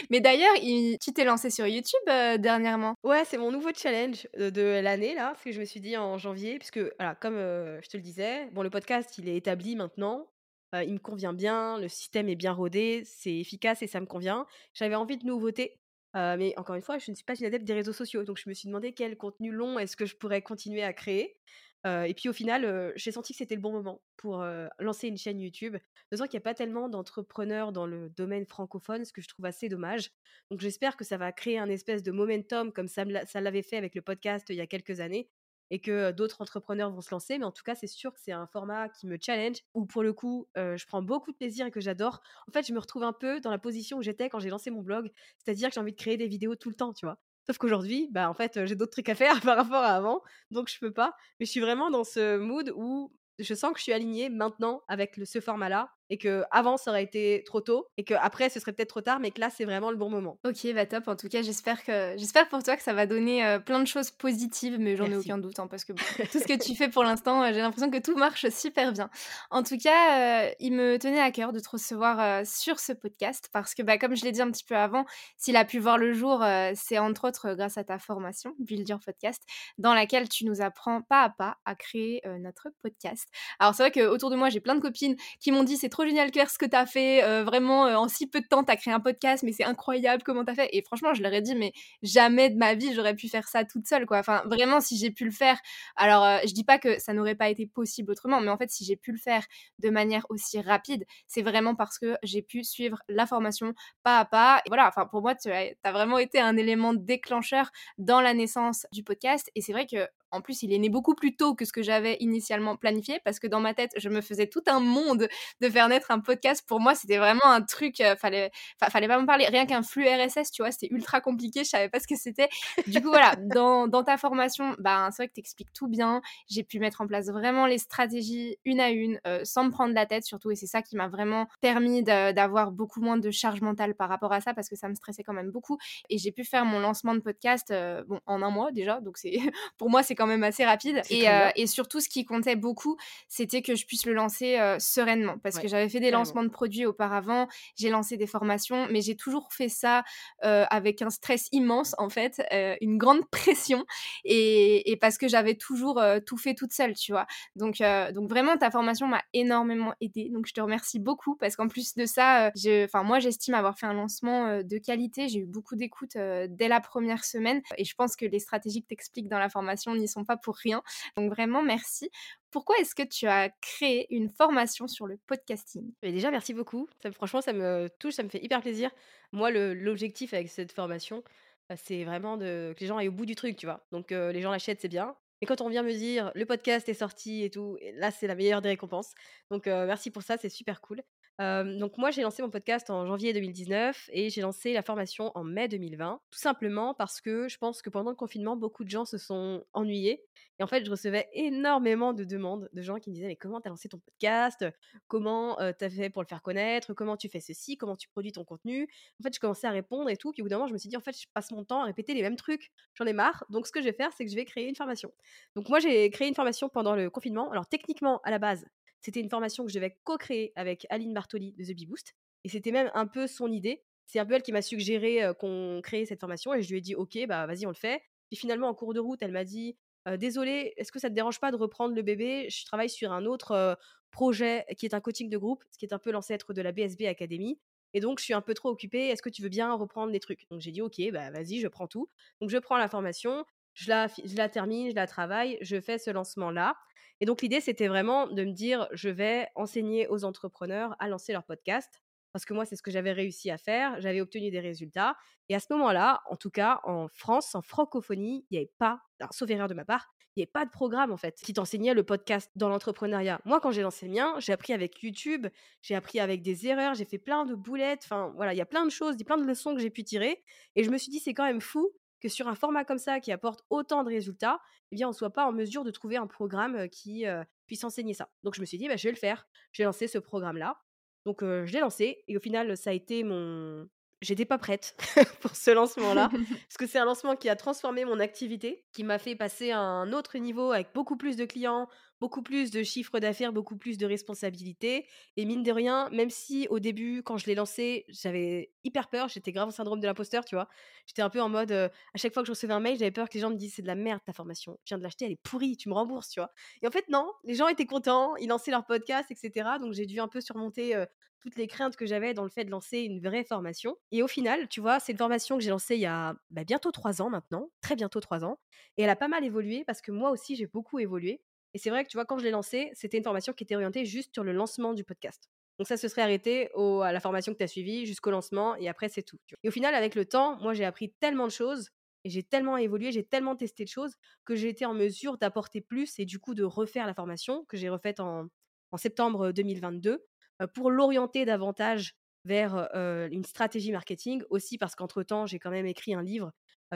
mais 0.09 0.19
d'ailleurs, 0.19 0.53
il- 0.61 0.97
tu 0.99 1.11
t'es 1.13 1.23
lancé 1.23 1.49
sur 1.49 1.67
YouTube 1.67 1.99
euh, 2.09 2.37
dernièrement? 2.37 2.95
Ouais, 3.03 3.23
c'est 3.25 3.37
mon 3.37 3.51
nouveau 3.51 3.69
challenge 3.75 4.27
euh, 4.37 4.51
de 4.51 4.61
l'année 4.81 5.15
là, 5.15 5.29
parce 5.31 5.43
que 5.43 5.51
je 5.51 5.59
me 5.59 5.65
suis 5.65 5.79
dit 5.79 5.97
en 5.97 6.17
janvier, 6.17 6.57
puisque 6.57 6.79
voilà, 6.99 7.15
comme 7.15 7.35
euh, 7.35 7.79
je 7.81 7.89
te 7.89 7.97
le 7.97 8.03
disais, 8.03 8.47
bon 8.51 8.63
le 8.63 8.69
podcast 8.69 9.17
il 9.17 9.27
est 9.29 9.35
établi 9.37 9.75
maintenant, 9.75 10.27
euh, 10.75 10.83
il 10.83 10.93
me 10.93 10.99
convient 10.99 11.33
bien, 11.33 11.77
le 11.79 11.87
système 11.89 12.29
est 12.29 12.35
bien 12.35 12.53
rodé, 12.53 13.03
c'est 13.05 13.35
efficace 13.35 13.81
et 13.81 13.87
ça 13.87 13.99
me 13.99 14.05
convient. 14.05 14.45
J'avais 14.73 14.95
envie 14.95 15.17
de 15.17 15.25
nouveautés, 15.25 15.77
mais 16.13 16.53
encore 16.57 16.75
une 16.75 16.81
fois, 16.81 16.97
je 16.97 17.09
ne 17.11 17.15
suis 17.15 17.25
pas 17.25 17.35
une 17.35 17.45
adepte 17.45 17.65
des 17.65 17.73
réseaux 17.73 17.93
sociaux, 17.93 18.23
donc 18.23 18.37
je 18.37 18.49
me 18.49 18.53
suis 18.53 18.67
demandé 18.67 18.93
quel 18.93 19.17
contenu 19.17 19.51
long 19.51 19.79
est-ce 19.79 19.95
que 19.95 20.05
je 20.05 20.15
pourrais 20.15 20.41
continuer 20.41 20.83
à 20.83 20.93
créer. 20.93 21.37
Et 21.85 22.13
puis 22.15 22.29
au 22.29 22.33
final, 22.33 22.93
j'ai 22.95 23.11
senti 23.11 23.33
que 23.33 23.37
c'était 23.37 23.55
le 23.55 23.61
bon 23.61 23.71
moment 23.71 24.01
pour 24.17 24.45
lancer 24.79 25.07
une 25.07 25.17
chaîne 25.17 25.39
YouTube. 25.39 25.77
D'autant 26.11 26.25
qu'il 26.25 26.37
n'y 26.37 26.41
a 26.41 26.43
pas 26.43 26.53
tellement 26.53 26.89
d'entrepreneurs 26.89 27.71
dans 27.71 27.85
le 27.87 28.09
domaine 28.09 28.45
francophone, 28.45 29.05
ce 29.05 29.13
que 29.13 29.21
je 29.21 29.27
trouve 29.27 29.45
assez 29.45 29.69
dommage. 29.69 30.11
Donc 30.49 30.59
j'espère 30.61 30.97
que 30.97 31.03
ça 31.03 31.17
va 31.17 31.31
créer 31.31 31.57
un 31.57 31.69
espèce 31.69 32.03
de 32.03 32.11
momentum 32.11 32.71
comme 32.71 32.87
ça, 32.87 33.03
l'avait 33.05 33.61
fait 33.63 33.77
avec 33.77 33.95
le 33.95 34.01
podcast 34.01 34.47
il 34.49 34.55
y 34.55 34.61
a 34.61 34.67
quelques 34.67 34.99
années 34.99 35.29
et 35.73 35.79
que 35.79 36.11
d'autres 36.11 36.41
entrepreneurs 36.41 36.91
vont 36.91 37.01
se 37.01 37.11
lancer. 37.11 37.37
Mais 37.39 37.45
en 37.45 37.51
tout 37.51 37.63
cas, 37.63 37.75
c'est 37.75 37.87
sûr 37.87 38.13
que 38.13 38.19
c'est 38.19 38.33
un 38.33 38.45
format 38.45 38.89
qui 38.89 39.07
me 39.07 39.17
challenge, 39.19 39.57
où 39.73 39.85
pour 39.85 40.03
le 40.03 40.11
coup, 40.13 40.47
je 40.55 40.85
prends 40.85 41.01
beaucoup 41.01 41.31
de 41.31 41.37
plaisir 41.37 41.65
et 41.65 41.71
que 41.71 41.79
j'adore. 41.79 42.21
En 42.47 42.51
fait, 42.51 42.67
je 42.67 42.73
me 42.73 42.79
retrouve 42.79 43.03
un 43.03 43.13
peu 43.13 43.39
dans 43.39 43.51
la 43.51 43.57
position 43.57 43.97
où 43.97 44.01
j'étais 44.03 44.29
quand 44.29 44.39
j'ai 44.39 44.49
lancé 44.49 44.69
mon 44.69 44.81
blog, 44.81 45.09
c'est-à-dire 45.37 45.69
que 45.69 45.73
j'ai 45.75 45.79
envie 45.81 45.93
de 45.93 45.97
créer 45.97 46.17
des 46.17 46.27
vidéos 46.27 46.55
tout 46.55 46.69
le 46.69 46.75
temps, 46.75 46.93
tu 46.93 47.05
vois? 47.05 47.21
Sauf 47.47 47.57
qu'aujourd'hui, 47.57 48.07
bah 48.11 48.29
en 48.29 48.33
fait, 48.33 48.65
j'ai 48.65 48.75
d'autres 48.75 48.91
trucs 48.91 49.09
à 49.09 49.15
faire 49.15 49.41
par 49.41 49.57
rapport 49.57 49.83
à 49.83 49.95
avant, 49.95 50.21
donc 50.51 50.69
je 50.69 50.79
peux 50.79 50.93
pas. 50.93 51.15
Mais 51.39 51.45
je 51.45 51.51
suis 51.51 51.59
vraiment 51.59 51.89
dans 51.91 52.03
ce 52.03 52.37
mood 52.37 52.71
où 52.75 53.13
je 53.39 53.53
sens 53.53 53.71
que 53.73 53.79
je 53.79 53.83
suis 53.83 53.93
alignée 53.93 54.29
maintenant 54.29 54.83
avec 54.87 55.17
le- 55.17 55.25
ce 55.25 55.41
format-là 55.41 55.91
et 56.11 56.17
que 56.17 56.43
avant 56.51 56.77
ça 56.77 56.91
aurait 56.91 57.03
été 57.03 57.41
trop 57.45 57.61
tôt 57.61 57.87
et 57.97 58.03
que 58.03 58.13
après 58.13 58.49
ce 58.49 58.59
serait 58.59 58.73
peut-être 58.73 58.89
trop 58.89 59.01
tard, 59.01 59.19
mais 59.19 59.31
que 59.31 59.39
là 59.39 59.49
c'est 59.49 59.65
vraiment 59.65 59.89
le 59.89 59.97
bon 59.97 60.09
moment. 60.09 60.37
Ok, 60.43 60.67
bah 60.75 60.85
top. 60.85 61.07
En 61.07 61.15
tout 61.15 61.29
cas, 61.29 61.41
j'espère 61.41 61.83
que 61.83 62.15
j'espère 62.17 62.49
pour 62.49 62.61
toi 62.61 62.75
que 62.75 62.83
ça 62.83 62.93
va 62.93 63.05
donner 63.05 63.45
euh, 63.45 63.59
plein 63.59 63.79
de 63.79 63.87
choses 63.87 64.11
positives, 64.11 64.77
mais 64.77 64.97
j'en 64.97 65.05
ai 65.05 65.15
aucun 65.15 65.37
doute, 65.37 65.57
hein, 65.57 65.67
parce 65.67 65.85
que 65.85 65.93
bon, 65.93 66.03
tout 66.31 66.39
ce 66.39 66.45
que 66.45 66.57
tu 66.63 66.75
fais 66.75 66.89
pour 66.89 67.03
l'instant, 67.03 67.41
euh, 67.41 67.53
j'ai 67.53 67.61
l'impression 67.61 67.89
que 67.89 67.97
tout 67.97 68.15
marche 68.17 68.49
super 68.49 68.91
bien. 68.91 69.09
En 69.49 69.63
tout 69.63 69.77
cas, 69.77 70.47
euh, 70.47 70.51
il 70.59 70.73
me 70.73 70.97
tenait 70.97 71.21
à 71.21 71.31
cœur 71.31 71.53
de 71.53 71.59
te 71.59 71.69
recevoir 71.69 72.45
sur 72.45 72.79
ce 72.79 72.91
podcast, 72.91 73.49
parce 73.53 73.73
que 73.73 73.81
bah, 73.81 73.97
comme 73.97 74.15
je 74.15 74.25
l'ai 74.25 74.33
dit 74.33 74.41
un 74.41 74.51
petit 74.51 74.65
peu 74.65 74.75
avant, 74.75 75.05
s'il 75.37 75.55
a 75.55 75.63
pu 75.63 75.79
voir 75.79 75.97
le 75.97 76.11
jour, 76.11 76.43
c'est 76.75 76.99
entre 76.99 77.27
autres 77.27 77.53
grâce 77.53 77.77
à 77.77 77.85
ta 77.85 77.97
formation, 77.97 78.53
Build 78.59 78.87
Your 78.89 78.99
Podcast, 78.99 79.41
dans 79.77 79.93
laquelle 79.93 80.27
tu 80.27 80.45
nous 80.45 80.61
apprends 80.61 81.01
pas 81.01 81.23
à 81.23 81.29
pas 81.29 81.57
à 81.65 81.75
créer 81.75 82.21
notre 82.39 82.67
podcast. 82.81 83.29
Alors 83.59 83.73
c'est 83.73 83.83
vrai 83.83 83.91
qu'autour 83.91 84.29
de 84.29 84.35
moi, 84.35 84.49
j'ai 84.49 84.59
plein 84.59 84.75
de 84.75 84.81
copines 84.81 85.15
qui 85.39 85.51
m'ont 85.51 85.63
dit 85.63 85.77
c'est 85.77 85.89
trop 85.89 86.00
génial 86.05 86.31
Claire 86.31 86.49
ce 86.49 86.57
que 86.57 86.65
t'as 86.65 86.85
fait, 86.85 87.23
euh, 87.23 87.43
vraiment 87.43 87.87
euh, 87.87 87.95
en 87.95 88.07
si 88.07 88.27
peu 88.27 88.41
de 88.41 88.47
temps 88.47 88.63
t'as 88.63 88.75
créé 88.75 88.93
un 88.93 88.99
podcast, 88.99 89.43
mais 89.43 89.51
c'est 89.51 89.63
incroyable 89.63 90.23
comment 90.23 90.43
t'as 90.45 90.55
fait. 90.55 90.69
Et 90.73 90.81
franchement, 90.83 91.13
je 91.13 91.21
leur 91.21 91.33
ai 91.33 91.41
dit 91.41 91.55
mais 91.55 91.73
jamais 92.03 92.49
de 92.49 92.57
ma 92.57 92.75
vie 92.75 92.93
j'aurais 92.93 93.15
pu 93.15 93.29
faire 93.29 93.47
ça 93.47 93.65
toute 93.65 93.87
seule 93.87 94.05
quoi. 94.05 94.19
Enfin 94.19 94.43
vraiment 94.45 94.79
si 94.81 94.97
j'ai 94.97 95.11
pu 95.11 95.25
le 95.25 95.31
faire, 95.31 95.59
alors 95.95 96.23
euh, 96.23 96.39
je 96.45 96.53
dis 96.53 96.63
pas 96.63 96.79
que 96.79 96.99
ça 96.99 97.13
n'aurait 97.13 97.35
pas 97.35 97.49
été 97.49 97.65
possible 97.67 98.11
autrement, 98.11 98.41
mais 98.41 98.49
en 98.49 98.57
fait 98.57 98.69
si 98.69 98.85
j'ai 98.85 98.95
pu 98.95 99.11
le 99.11 99.17
faire 99.17 99.43
de 99.79 99.89
manière 99.89 100.25
aussi 100.29 100.59
rapide, 100.61 101.05
c'est 101.27 101.41
vraiment 101.41 101.75
parce 101.75 101.97
que 101.99 102.15
j'ai 102.23 102.41
pu 102.41 102.63
suivre 102.63 102.97
la 103.09 103.25
formation 103.27 103.73
pas 104.03 104.19
à 104.19 104.25
pas. 104.25 104.61
Et 104.65 104.69
voilà, 104.69 104.87
enfin 104.87 105.05
pour 105.05 105.21
moi 105.21 105.35
tu 105.35 105.51
as, 105.51 105.71
as 105.83 105.91
vraiment 105.91 106.17
été 106.17 106.39
un 106.39 106.57
élément 106.57 106.93
déclencheur 106.93 107.71
dans 107.97 108.21
la 108.21 108.33
naissance 108.33 108.85
du 108.91 109.03
podcast. 109.03 109.49
Et 109.55 109.61
c'est 109.61 109.73
vrai 109.73 109.85
que 109.87 110.07
en 110.31 110.41
plus, 110.41 110.63
il 110.63 110.73
est 110.73 110.77
né 110.77 110.89
beaucoup 110.89 111.15
plus 111.15 111.35
tôt 111.35 111.55
que 111.55 111.65
ce 111.65 111.73
que 111.73 111.81
j'avais 111.81 112.17
initialement 112.19 112.75
planifié 112.75 113.19
parce 113.23 113.39
que 113.39 113.47
dans 113.47 113.59
ma 113.59 113.73
tête, 113.73 113.91
je 113.97 114.09
me 114.09 114.21
faisais 114.21 114.47
tout 114.47 114.63
un 114.67 114.79
monde 114.79 115.27
de 115.61 115.69
faire 115.69 115.87
naître 115.89 116.11
un 116.11 116.19
podcast. 116.19 116.63
Pour 116.67 116.79
moi, 116.79 116.95
c'était 116.95 117.17
vraiment 117.17 117.45
un 117.45 117.61
truc, 117.61 118.01
euh, 118.01 118.15
fallait, 118.15 118.51
fa- 118.79 118.89
fallait 118.89 119.07
pas 119.07 119.19
me 119.19 119.25
parler. 119.25 119.45
Rien 119.45 119.65
qu'un 119.65 119.83
flux 119.83 120.07
RSS, 120.07 120.51
tu 120.51 120.61
vois, 120.61 120.71
c'était 120.71 120.87
ultra 120.91 121.21
compliqué, 121.21 121.63
je 121.63 121.69
savais 121.69 121.89
pas 121.89 121.99
ce 121.99 122.07
que 122.07 122.15
c'était. 122.15 122.49
Du 122.87 123.01
coup, 123.01 123.09
voilà, 123.09 123.35
dans, 123.37 124.03
ta 124.03 124.17
formation, 124.17 124.75
ben, 124.79 125.09
c'est 125.11 125.23
vrai 125.23 125.27
que 125.27 125.33
tu 125.33 125.39
expliques 125.39 125.73
tout 125.73 125.87
bien. 125.87 126.21
J'ai 126.49 126.63
pu 126.63 126.79
mettre 126.79 127.01
en 127.01 127.07
place 127.07 127.27
vraiment 127.27 127.65
les 127.65 127.77
stratégies 127.77 128.57
une 128.65 128.79
à 128.79 128.89
une, 128.89 129.19
euh, 129.27 129.41
sans 129.43 129.65
me 129.65 129.71
prendre 129.71 129.93
la 129.93 130.05
tête 130.05 130.23
surtout. 130.23 130.51
Et 130.51 130.55
c'est 130.55 130.67
ça 130.67 130.81
qui 130.81 130.95
m'a 130.95 131.07
vraiment 131.07 131.47
permis 131.61 132.03
d'avoir 132.03 132.71
beaucoup 132.71 133.01
moins 133.01 133.17
de 133.17 133.31
charge 133.31 133.61
mentale 133.61 133.95
par 133.95 134.09
rapport 134.09 134.33
à 134.33 134.41
ça 134.41 134.53
parce 134.53 134.69
que 134.69 134.75
ça 134.75 134.87
me 134.89 134.95
stressait 134.95 135.23
quand 135.23 135.33
même 135.33 135.51
beaucoup. 135.51 135.77
Et 136.09 136.17
j'ai 136.17 136.31
pu 136.31 136.43
faire 136.43 136.65
mon 136.65 136.79
lancement 136.79 137.13
de 137.13 137.19
podcast 137.19 137.71
euh, 137.71 138.03
bon, 138.07 138.19
en 138.25 138.41
un 138.41 138.49
mois 138.49 138.71
déjà. 138.71 138.99
Donc, 139.01 139.17
c'est 139.17 139.33
pour 139.77 139.89
moi, 139.89 140.03
c'est 140.03 140.15
quand 140.21 140.27
même 140.27 140.43
assez 140.43 140.63
rapide. 140.65 141.01
Et, 141.09 141.27
euh, 141.29 141.49
et 141.55 141.65
surtout, 141.65 141.99
ce 141.99 142.07
qui 142.09 142.25
comptait 142.25 142.55
beaucoup, 142.55 142.95
c'était 143.27 143.63
que 143.63 143.73
je 143.75 143.85
puisse 143.87 144.05
le 144.05 144.13
lancer 144.13 144.59
euh, 144.59 144.77
sereinement. 144.79 145.37
Parce 145.39 145.55
Ouais, 145.55 145.63
que 145.63 145.67
j'avais 145.67 145.89
fait 145.89 145.99
des 145.99 146.11
lancements 146.11 146.43
de 146.43 146.49
produits 146.49 146.85
auparavant, 146.85 147.47
j'ai 147.75 147.89
lancé 147.89 148.17
des 148.17 148.27
formations, 148.27 148.87
mais 148.91 149.01
j'ai 149.01 149.15
toujours 149.15 149.51
fait 149.51 149.69
ça 149.69 150.03
euh, 150.43 150.65
avec 150.69 151.01
un 151.01 151.09
stress 151.09 151.47
immense, 151.51 151.95
en 151.97 152.09
fait, 152.09 152.41
une 152.81 152.97
grande 152.97 153.21
pression. 153.31 153.85
Et, 154.25 154.91
et 154.91 154.97
parce 154.97 155.17
que 155.17 155.27
j'avais 155.27 155.55
toujours 155.55 155.99
tout 156.25 156.37
fait 156.37 156.53
toute 156.53 156.73
seule, 156.73 156.93
tu 156.93 157.11
vois. 157.11 157.25
Donc, 157.55 157.77
donc 158.13 158.29
vraiment, 158.29 158.57
ta 158.57 158.69
formation 158.71 159.07
m'a 159.07 159.23
énormément 159.33 159.93
aidée. 160.01 160.29
Donc, 160.31 160.45
je 160.47 160.53
te 160.53 160.61
remercie 160.61 160.99
beaucoup 160.99 161.35
parce 161.35 161.55
qu'en 161.55 161.67
plus 161.67 161.95
de 161.95 162.05
ça, 162.05 162.51
je- 162.55 162.85
enfin, 162.85 163.03
moi, 163.03 163.19
j'estime 163.19 163.55
avoir 163.55 163.77
fait 163.77 163.87
un 163.87 163.93
lancement 163.93 164.61
de 164.63 164.77
qualité. 164.77 165.27
J'ai 165.29 165.39
eu 165.39 165.45
beaucoup 165.45 165.75
d'écoute 165.75 166.15
dès 166.15 166.67
la 166.67 166.79
première 166.79 167.25
semaine. 167.25 167.61
Et 167.77 167.85
je 167.85 167.95
pense 167.95 168.15
que 168.15 168.25
les 168.25 168.39
stratégies 168.39 168.81
que 168.81 168.87
tu 168.87 168.93
expliques 168.93 169.27
dans 169.27 169.39
la 169.39 169.49
formation 169.49 169.95
n'y 169.95 170.07
sont 170.11 170.25
pas 170.25 170.37
pour 170.37 170.55
rien. 170.55 170.81
Donc, 171.17 171.31
vraiment, 171.31 171.61
merci. 171.63 172.09
Pourquoi 172.51 172.77
est-ce 172.79 172.95
que 172.95 173.03
tu 173.03 173.27
as 173.27 173.49
créé 173.61 174.07
une 174.13 174.29
formation 174.29 174.87
sur 174.87 175.07
le 175.07 175.17
podcasting? 175.27 175.93
Déjà, 176.03 176.31
merci 176.31 176.53
beaucoup. 176.53 176.87
Ça, 177.01 177.09
me- 177.09 177.13
franchement, 177.13 177.41
ça 177.41 177.53
me 177.53 177.89
touche, 177.99 178.13
ça 178.15 178.23
me 178.23 178.29
fait 178.29 178.43
hyper 178.43 178.61
plaisir. 178.61 178.91
Moi, 179.31 179.51
l'objectif 179.51 180.33
avec 180.33 180.49
cette 180.49 180.71
formation, 180.73 181.23
euh, 181.71 181.75
c'est 181.81 182.03
vraiment 182.03 182.37
de, 182.37 182.73
que 182.75 182.81
les 182.81 182.87
gens 182.87 182.97
aillent 182.97 183.07
au 183.07 183.13
bout 183.13 183.25
du 183.25 183.35
truc, 183.35 183.55
tu 183.55 183.65
vois. 183.65 183.85
Donc, 183.91 184.11
euh, 184.11 184.31
les 184.31 184.41
gens 184.41 184.51
l'achètent, 184.51 184.81
c'est 184.81 184.87
bien. 184.89 185.15
Et 185.41 185.45
quand 185.47 185.61
on 185.61 185.69
vient 185.69 185.83
me 185.83 185.91
dire, 185.93 186.31
le 186.35 186.45
podcast 186.45 186.87
est 186.89 186.93
sorti 186.93 187.43
et 187.43 187.49
tout, 187.49 187.77
là, 187.95 188.11
c'est 188.11 188.27
la 188.27 188.35
meilleure 188.35 188.61
des 188.61 188.69
récompenses. 188.69 189.13
Donc, 189.49 189.67
euh, 189.67 189.87
merci 189.87 190.11
pour 190.11 190.21
ça, 190.23 190.37
c'est 190.37 190.49
super 190.49 190.81
cool. 190.81 191.01
Donc, 191.39 191.97
moi, 191.97 192.11
j'ai 192.11 192.21
lancé 192.21 192.41
mon 192.43 192.49
podcast 192.49 192.89
en 192.89 193.07
janvier 193.07 193.33
2019 193.33 194.09
et 194.13 194.29
j'ai 194.29 194.41
lancé 194.41 194.73
la 194.73 194.83
formation 194.83 195.31
en 195.35 195.43
mai 195.43 195.67
2020. 195.67 196.21
Tout 196.29 196.39
simplement 196.39 196.93
parce 196.93 197.19
que 197.19 197.47
je 197.47 197.57
pense 197.57 197.81
que 197.81 197.89
pendant 197.89 198.11
le 198.11 198.15
confinement, 198.15 198.55
beaucoup 198.55 198.83
de 198.83 198.89
gens 198.89 199.05
se 199.05 199.17
sont 199.17 199.63
ennuyés. 199.73 200.23
Et 200.61 200.63
en 200.63 200.67
fait, 200.67 200.85
je 200.85 200.91
recevais 200.91 201.27
énormément 201.33 202.13
de 202.13 202.23
demandes 202.23 202.69
de 202.71 202.81
gens 202.83 202.97
qui 202.99 203.09
me 203.09 203.15
disaient, 203.15 203.25
mais 203.25 203.35
comment 203.35 203.59
t'as 203.59 203.71
lancé 203.71 203.89
ton 203.89 203.97
podcast? 203.97 204.63
Comment 205.07 205.59
euh, 205.59 205.71
tu 205.75 205.85
as 205.85 205.89
fait 205.89 206.11
pour 206.11 206.21
le 206.21 206.27
faire 206.27 206.43
connaître, 206.43 206.93
comment 206.93 207.17
tu 207.17 207.29
fais 207.29 207.39
ceci, 207.39 207.77
comment 207.77 207.95
tu 207.95 208.07
produis 208.09 208.31
ton 208.31 208.43
contenu? 208.43 208.87
En 209.19 209.23
fait, 209.23 209.33
je 209.33 209.39
commençais 209.39 209.65
à 209.65 209.71
répondre 209.71 210.07
et 210.11 210.17
tout. 210.17 210.31
Puis 210.31 210.43
au 210.43 210.45
bout 210.45 210.49
d'un 210.49 210.57
moment, 210.57 210.67
je 210.67 210.73
me 210.73 210.77
suis 210.77 210.87
dit, 210.87 210.97
en 210.97 211.01
fait, 211.01 211.19
je 211.19 211.25
passe 211.33 211.49
mon 211.49 211.63
temps 211.63 211.81
à 211.81 211.85
répéter 211.85 212.13
les 212.13 212.21
mêmes 212.21 212.35
trucs. 212.35 212.71
J'en 212.93 213.05
ai 213.05 213.13
marre. 213.13 213.43
Donc, 213.49 213.65
ce 213.65 213.71
que 213.71 213.79
je 213.79 213.85
vais 213.85 213.93
faire, 213.93 214.11
c'est 214.15 214.23
que 214.23 214.29
je 214.29 214.35
vais 214.35 214.45
créer 214.45 214.69
une 214.69 214.75
formation. 214.75 215.11
Donc, 215.55 215.67
moi, 215.67 215.79
j'ai 215.79 216.07
créé 216.11 216.27
une 216.27 216.35
formation 216.35 216.69
pendant 216.69 216.95
le 216.95 217.09
confinement. 217.09 217.49
Alors, 217.49 217.65
techniquement, 217.65 218.21
à 218.23 218.29
la 218.29 218.37
base, 218.37 218.63
c'était 219.01 219.19
une 219.19 219.29
formation 219.29 219.65
que 219.65 219.69
je 219.71 219.75
devais 219.75 219.97
co-créer 220.03 220.53
avec 220.55 220.85
Aline 220.89 221.13
Bartoli 221.13 221.53
de 221.53 221.63
The 221.63 221.75
Bee 221.75 221.85
Boost. 221.85 222.15
Et 222.43 222.49
c'était 222.49 222.71
même 222.71 222.89
un 222.93 223.07
peu 223.07 223.27
son 223.27 223.51
idée. 223.51 223.83
C'est 224.07 224.19
un 224.19 224.25
peu 224.25 224.33
elle 224.33 224.43
qui 224.43 224.51
m'a 224.51 224.61
suggéré 224.61 225.21
qu'on 225.39 225.79
crée 225.83 226.05
cette 226.05 226.19
formation. 226.19 226.53
Et 226.53 226.61
je 226.61 226.69
lui 226.69 226.79
ai 226.79 226.81
dit, 226.81 226.95
OK, 226.95 227.17
bah 227.27 227.45
vas-y, 227.47 227.65
on 227.65 227.69
le 227.69 227.75
fait. 227.75 228.01
Puis 228.29 228.37
finalement, 228.37 228.67
en 228.67 228.73
cours 228.73 228.93
de 228.93 228.99
route, 228.99 229.21
elle 229.21 229.31
m'a 229.31 229.43
dit, 229.45 229.77
désolée, 230.17 230.73
est-ce 230.77 230.91
que 230.91 230.99
ça 230.99 231.09
te 231.09 231.13
dérange 231.13 231.39
pas 231.39 231.51
de 231.51 231.55
reprendre 231.55 231.95
le 231.95 232.01
bébé? 232.01 232.47
Je 232.49 232.65
travaille 232.65 232.89
sur 232.89 233.11
un 233.11 233.25
autre 233.25 233.77
projet 234.11 234.65
qui 234.77 234.85
est 234.85 234.93
un 234.93 234.99
coaching 234.99 235.29
de 235.29 235.37
groupe, 235.37 235.63
ce 235.71 235.77
qui 235.77 235.85
est 235.85 235.93
un 235.93 235.99
peu 235.99 236.11
l'ancêtre 236.11 236.53
de 236.53 236.61
la 236.61 236.71
BSB 236.71 237.03
Academy. 237.03 237.59
et 237.93 237.99
donc 237.99 238.19
je 238.19 238.25
suis 238.25 238.33
un 238.33 238.41
peu 238.41 238.53
trop 238.53 238.69
occupée. 238.69 239.07
Est-ce 239.07 239.21
que 239.21 239.29
tu 239.29 239.41
veux 239.41 239.49
bien 239.49 239.73
reprendre 239.73 240.11
les 240.11 240.19
trucs? 240.19 240.45
Donc 240.49 240.61
j'ai 240.61 240.71
dit 240.71 240.81
ok, 240.81 240.99
bah 241.11 241.31
vas-y, 241.31 241.59
je 241.59 241.67
prends 241.67 241.87
tout. 241.87 242.09
Donc 242.39 242.49
je 242.49 242.57
prends 242.57 242.77
la 242.77 242.87
formation, 242.87 243.45
je 243.73 243.89
la, 243.89 244.07
je 244.07 244.35
la 244.35 244.49
termine, 244.49 244.89
je 244.89 244.95
la 244.95 245.07
travaille, 245.07 245.57
je 245.61 245.79
fais 245.79 245.97
ce 245.97 246.09
lancement-là. 246.11 246.75
Et 247.21 247.25
donc 247.25 247.41
l'idée, 247.41 247.61
c'était 247.61 247.87
vraiment 247.87 248.27
de 248.27 248.43
me 248.43 248.51
dire, 248.51 248.87
je 248.91 249.07
vais 249.07 249.47
enseigner 249.55 250.07
aux 250.09 250.25
entrepreneurs 250.25 250.95
à 250.99 251.07
lancer 251.07 251.31
leur 251.31 251.43
podcast 251.43 252.01
parce 252.33 252.45
que 252.45 252.53
moi, 252.53 252.65
c'est 252.65 252.75
ce 252.75 252.81
que 252.81 252.91
j'avais 252.91 253.11
réussi 253.11 253.51
à 253.51 253.57
faire. 253.57 253.99
J'avais 253.99 254.21
obtenu 254.21 254.51
des 254.51 254.59
résultats. 254.59 255.15
Et 255.49 255.55
à 255.55 255.59
ce 255.59 255.67
moment-là, 255.71 256.21
en 256.29 256.35
tout 256.35 256.49
cas, 256.49 256.79
en 256.83 257.07
France, 257.09 257.55
en 257.55 257.61
francophonie, 257.61 258.45
il 258.49 258.53
n'y 258.53 258.57
avait 258.57 258.71
pas, 258.77 259.01
sauf 259.31 259.49
erreur 259.49 259.67
de 259.67 259.73
ma 259.73 259.85
part, 259.85 260.07
il 260.35 260.39
n'y 260.39 260.43
avait 260.43 260.51
pas 260.51 260.65
de 260.65 260.71
programme 260.71 261.11
en 261.11 261.17
fait 261.17 261.35
qui 261.43 261.51
t'enseignait 261.53 261.93
le 261.93 262.03
podcast 262.03 262.49
dans 262.55 262.69
l'entrepreneuriat. 262.69 263.41
Moi, 263.43 263.59
quand 263.59 263.71
j'ai 263.71 263.81
lancé 263.81 264.05
le 264.05 264.13
mien, 264.13 264.33
j'ai 264.39 264.53
appris 264.53 264.71
avec 264.71 265.03
YouTube, 265.03 265.47
j'ai 265.81 265.93
appris 265.93 266.21
avec 266.21 266.41
des 266.41 266.67
erreurs, 266.67 266.95
j'ai 266.95 267.03
fait 267.03 267.17
plein 267.17 267.45
de 267.45 267.53
boulettes. 267.53 268.03
Enfin, 268.05 268.31
voilà, 268.37 268.53
il 268.53 268.57
y 268.57 268.61
a 268.61 268.65
plein 268.65 268.85
de 268.85 268.91
choses, 268.91 269.17
plein 269.25 269.37
de 269.37 269.43
leçons 269.43 269.75
que 269.75 269.81
j'ai 269.81 269.89
pu 269.89 270.05
tirer. 270.05 270.41
Et 270.75 270.85
je 270.85 270.89
me 270.89 270.97
suis 270.97 271.11
dit, 271.11 271.19
c'est 271.19 271.33
quand 271.33 271.43
même 271.43 271.61
fou 271.61 271.91
que 272.21 272.29
sur 272.29 272.47
un 272.47 272.55
format 272.55 272.85
comme 272.85 272.97
ça 272.97 273.19
qui 273.19 273.31
apporte 273.31 273.65
autant 273.69 274.03
de 274.03 274.09
résultats, 274.09 274.59
eh 274.91 274.95
bien, 274.95 275.07
on 275.07 275.11
ne 275.11 275.15
soit 275.15 275.31
pas 275.31 275.45
en 275.45 275.51
mesure 275.51 275.83
de 275.83 275.91
trouver 275.91 276.17
un 276.17 276.27
programme 276.27 276.87
qui 276.89 277.25
puisse 277.65 277.83
enseigner 277.83 278.13
ça. 278.13 278.29
Donc, 278.43 278.55
je 278.55 278.61
me 278.61 278.65
suis 278.65 278.77
dit, 278.77 278.87
bah, 278.87 278.95
je 278.95 279.07
vais 279.07 279.11
le 279.11 279.17
faire. 279.17 279.47
J'ai 279.71 279.83
lancé 279.83 280.07
ce 280.07 280.17
programme-là. 280.17 280.79
Donc, 281.25 281.41
je 281.41 281.71
l'ai 281.71 281.79
lancé 281.79 282.23
et 282.27 282.37
au 282.37 282.39
final, 282.39 282.77
ça 282.77 282.91
a 282.91 282.93
été 282.93 283.23
mon, 283.23 283.87
j'étais 284.21 284.45
pas 284.45 284.57
prête 284.57 284.95
pour 285.41 285.55
ce 285.55 285.71
lancement-là, 285.71 286.29
parce 286.67 286.77
que 286.77 286.87
c'est 286.87 286.99
un 286.99 287.05
lancement 287.05 287.35
qui 287.35 287.49
a 287.49 287.55
transformé 287.55 288.05
mon 288.05 288.19
activité, 288.19 288.85
qui 288.93 289.03
m'a 289.03 289.17
fait 289.17 289.35
passer 289.35 289.71
à 289.71 289.79
un 289.79 290.13
autre 290.13 290.37
niveau 290.37 290.71
avec 290.71 290.93
beaucoup 290.93 291.17
plus 291.17 291.35
de 291.35 291.45
clients, 291.45 291.89
beaucoup 292.19 292.43
plus 292.43 292.69
de 292.69 292.83
chiffres 292.83 293.19
d'affaires, 293.19 293.51
beaucoup 293.51 293.75
plus 293.75 293.97
de 293.97 294.05
responsabilités. 294.05 295.07
Et 295.37 295.45
mine 295.45 295.63
de 295.63 295.71
rien, 295.71 296.07
même 296.11 296.29
si 296.29 296.67
au 296.69 296.79
début, 296.79 297.23
quand 297.23 297.37
je 297.37 297.47
l'ai 297.47 297.55
lancé, 297.55 298.05
j'avais 298.09 298.71
hyper 298.83 299.09
peur, 299.09 299.27
j'étais 299.27 299.51
grave 299.51 299.69
au 299.69 299.71
syndrome 299.71 299.99
de 299.99 300.05
l'imposteur, 300.05 300.45
tu 300.45 300.55
vois. 300.55 300.69
J'étais 301.07 301.23
un 301.23 301.31
peu 301.31 301.41
en 301.41 301.49
mode, 301.49 301.71
à 301.71 301.89
chaque 302.15 302.33
fois 302.33 302.43
que 302.43 302.47
je 302.47 302.51
recevais 302.51 302.73
un 302.73 302.79
mail, 302.79 302.97
j'avais 302.99 303.11
peur 303.11 303.27
que 303.27 303.33
les 303.33 303.39
gens 303.39 303.49
me 303.49 303.55
disent 303.55 303.73
c'est 303.75 303.81
de 303.81 303.87
la 303.87 303.95
merde 303.95 304.21
ta 304.23 304.33
formation, 304.33 304.77
je 304.83 304.89
viens 304.89 304.99
de 304.99 305.03
l'acheter, 305.03 305.25
elle 305.25 305.31
est 305.31 305.41
pourrie, 305.41 305.75
tu 305.77 305.89
me 305.89 305.95
rembourses, 305.95 306.29
tu 306.29 306.39
vois. 306.39 306.51
Et 306.83 306.87
en 306.87 306.91
fait, 306.91 307.09
non, 307.09 307.31
les 307.43 307.55
gens 307.55 307.67
étaient 307.67 307.87
contents, 307.87 308.35
ils 308.35 308.47
lançaient 308.47 308.71
leur 308.71 308.85
podcast, 308.85 309.31
etc. 309.31 309.69
Donc 309.79 309.93
j'ai 309.93 310.05
dû 310.05 310.19
un 310.19 310.27
peu 310.27 310.41
surmonter 310.41 310.95
toutes 311.41 311.55
les 311.55 311.67
craintes 311.67 311.95
que 311.95 312.05
j'avais 312.05 312.33
dans 312.33 312.43
le 312.43 312.49
fait 312.49 312.63
de 312.63 312.71
lancer 312.71 312.99
une 312.99 313.19
vraie 313.19 313.43
formation. 313.43 313.97
Et 314.11 314.23
au 314.23 314.27
final, 314.27 314.67
tu 314.69 314.79
vois, 314.79 314.99
c'est 314.99 315.11
une 315.11 315.17
formation 315.17 315.57
que 315.57 315.63
j'ai 315.63 315.71
lancée 315.71 315.95
il 315.95 316.01
y 316.01 316.05
a 316.05 316.35
bah, 316.51 316.63
bientôt 316.63 316.91
trois 316.91 317.21
ans 317.21 317.29
maintenant, 317.29 317.69
très 317.81 317.95
bientôt 317.95 318.19
trois 318.19 318.45
ans. 318.45 318.59
Et 318.97 319.03
elle 319.03 319.09
a 319.09 319.15
pas 319.15 319.27
mal 319.27 319.43
évolué 319.43 319.83
parce 319.85 320.01
que 320.01 320.11
moi 320.11 320.31
aussi, 320.31 320.55
j'ai 320.55 320.67
beaucoup 320.67 320.99
évolué. 320.99 321.41
Et 321.73 321.77
c'est 321.77 321.89
vrai 321.89 322.03
que, 322.03 322.09
tu 322.09 322.17
vois, 322.17 322.25
quand 322.25 322.37
je 322.37 322.43
l'ai 322.43 322.51
lancée, 322.51 322.91
c'était 322.93 323.17
une 323.17 323.23
formation 323.23 323.53
qui 323.53 323.63
était 323.63 323.75
orientée 323.75 324.05
juste 324.05 324.33
sur 324.33 324.43
le 324.43 324.51
lancement 324.51 324.93
du 324.93 325.03
podcast. 325.03 325.49
Donc 325.79 325.87
ça 325.87 325.97
se 325.97 326.07
serait 326.07 326.21
arrêté 326.21 326.69
à 326.75 327.11
la 327.11 327.19
formation 327.19 327.53
que 327.53 327.57
tu 327.57 327.63
as 327.63 327.67
suivie 327.67 328.05
jusqu'au 328.05 328.29
lancement 328.29 328.75
et 328.75 328.87
après 328.87 329.09
c'est 329.09 329.23
tout. 329.23 329.39
Et 329.63 329.67
au 329.67 329.71
final, 329.71 329.95
avec 329.95 330.13
le 330.13 330.25
temps, 330.25 330.59
moi 330.61 330.75
j'ai 330.75 330.85
appris 330.85 331.11
tellement 331.19 331.47
de 331.47 331.51
choses 331.51 331.89
et 332.23 332.29
j'ai 332.29 332.43
tellement 332.43 332.77
évolué, 332.77 333.11
j'ai 333.11 333.23
tellement 333.23 333.55
testé 333.55 333.83
de 333.83 333.89
choses 333.89 334.13
que 334.45 334.55
j'ai 334.55 334.69
été 334.69 334.85
en 334.85 334.93
mesure 334.93 335.39
d'apporter 335.39 335.81
plus 335.81 336.19
et 336.19 336.25
du 336.25 336.37
coup 336.37 336.53
de 336.53 336.63
refaire 336.63 337.07
la 337.07 337.15
formation 337.15 337.65
que 337.65 337.77
j'ai 337.77 337.89
refaite 337.89 338.19
en, 338.19 338.45
en 338.91 338.97
septembre 338.97 339.51
2022 339.51 340.23
pour 340.67 340.91
l'orienter 340.91 341.45
davantage 341.45 342.15
vers 342.45 342.89
une 343.31 343.43
stratégie 343.45 343.91
marketing, 343.91 344.43
aussi 344.49 344.77
parce 344.77 344.95
qu'entre-temps, 344.95 345.45
j'ai 345.45 345.59
quand 345.59 345.69
même 345.69 345.85
écrit 345.85 346.13
un 346.13 346.23
livre 346.23 346.51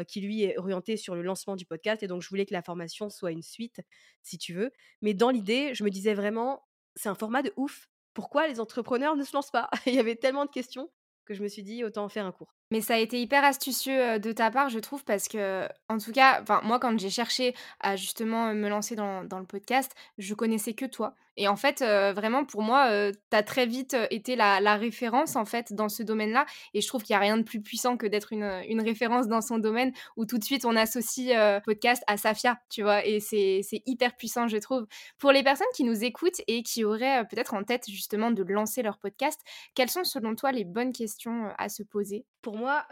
qui 0.07 0.19
lui 0.19 0.43
est 0.43 0.57
orienté 0.57 0.97
sur 0.97 1.15
le 1.15 1.21
lancement 1.21 1.55
du 1.55 1.65
podcast, 1.65 2.03
et 2.03 2.07
donc 2.07 2.21
je 2.21 2.29
voulais 2.29 2.45
que 2.45 2.53
la 2.53 2.61
formation 2.61 3.09
soit 3.09 3.31
une 3.31 3.43
suite, 3.43 3.81
si 4.23 4.37
tu 4.37 4.53
veux. 4.53 4.71
Mais 5.01 5.13
dans 5.13 5.29
l'idée, 5.29 5.73
je 5.73 5.83
me 5.83 5.89
disais 5.89 6.13
vraiment, 6.13 6.65
c'est 6.95 7.09
un 7.09 7.15
format 7.15 7.43
de 7.43 7.53
ouf. 7.55 7.87
Pourquoi 8.13 8.47
les 8.47 8.59
entrepreneurs 8.59 9.15
ne 9.15 9.23
se 9.23 9.33
lancent 9.33 9.51
pas? 9.51 9.69
Il 9.85 9.93
y 9.93 9.99
avait 9.99 10.15
tellement 10.15 10.45
de 10.45 10.51
questions 10.51 10.91
que 11.25 11.33
je 11.33 11.41
me 11.43 11.47
suis 11.47 11.63
dit, 11.63 11.83
autant 11.83 12.03
en 12.03 12.09
faire 12.09 12.25
un 12.25 12.31
cours. 12.31 12.55
Mais 12.71 12.81
ça 12.81 12.95
a 12.95 12.97
été 12.97 13.21
hyper 13.21 13.43
astucieux 13.43 14.19
de 14.19 14.31
ta 14.31 14.49
part, 14.49 14.69
je 14.69 14.79
trouve, 14.79 15.03
parce 15.03 15.27
que, 15.27 15.67
en 15.87 15.97
tout 15.99 16.11
cas, 16.11 16.43
moi, 16.63 16.79
quand 16.79 16.97
j'ai 16.99 17.11
cherché 17.11 17.53
à 17.79 17.95
justement 17.95 18.53
me 18.53 18.69
lancer 18.69 18.95
dans, 18.95 19.21
le 19.21 19.45
podcast, 19.45 19.93
je 20.17 20.33
connaissais 20.33 20.73
que 20.73 20.85
toi. 20.85 21.13
Et 21.37 21.47
en 21.49 21.57
fait, 21.57 21.81
vraiment, 21.81 22.45
pour 22.45 22.63
moi, 22.63 22.89
tu 23.11 23.37
as 23.37 23.43
très 23.43 23.65
vite 23.65 23.95
été 24.09 24.35
la, 24.35 24.75
référence, 24.77 25.35
en 25.35 25.45
fait, 25.45 25.73
dans 25.73 25.89
ce 25.89 26.01
domaine-là. 26.01 26.45
Et 26.73 26.81
je 26.81 26.87
trouve 26.87 27.03
qu'il 27.03 27.13
n'y 27.13 27.17
a 27.17 27.19
rien 27.19 27.37
de 27.37 27.43
plus 27.43 27.61
puissant 27.61 27.97
que 27.97 28.07
d'être 28.07 28.33
une, 28.33 28.81
référence 28.81 29.27
dans 29.27 29.41
son 29.41 29.59
domaine, 29.59 29.91
où 30.17 30.25
tout 30.25 30.37
de 30.37 30.43
suite, 30.43 30.65
on 30.65 30.75
associe 30.75 31.61
podcast 31.63 32.03
à 32.07 32.17
Safia, 32.17 32.59
tu 32.69 32.81
vois. 32.81 33.05
Et 33.05 33.19
c'est 33.19 33.61
hyper 33.85 34.15
puissant, 34.15 34.47
je 34.47 34.57
trouve. 34.57 34.87
Pour 35.19 35.31
les 35.31 35.43
personnes 35.43 35.67
qui 35.75 35.83
nous 35.83 36.03
écoutent 36.03 36.41
et 36.47 36.63
qui 36.63 36.83
auraient 36.83 37.25
peut-être 37.27 37.53
en 37.53 37.63
tête, 37.63 37.83
justement, 37.89 38.31
de 38.31 38.43
lancer 38.43 38.81
leur 38.81 38.97
podcast, 38.97 39.39
quelles 39.75 39.89
sont, 39.89 40.03
selon 40.03 40.35
toi, 40.35 40.51
les 40.51 40.63
bonnes 40.63 40.93
questions 40.93 41.51
à 41.57 41.69
se 41.69 41.83
poser 41.83 42.25
Pour 42.41 42.54
moi, 42.55 42.85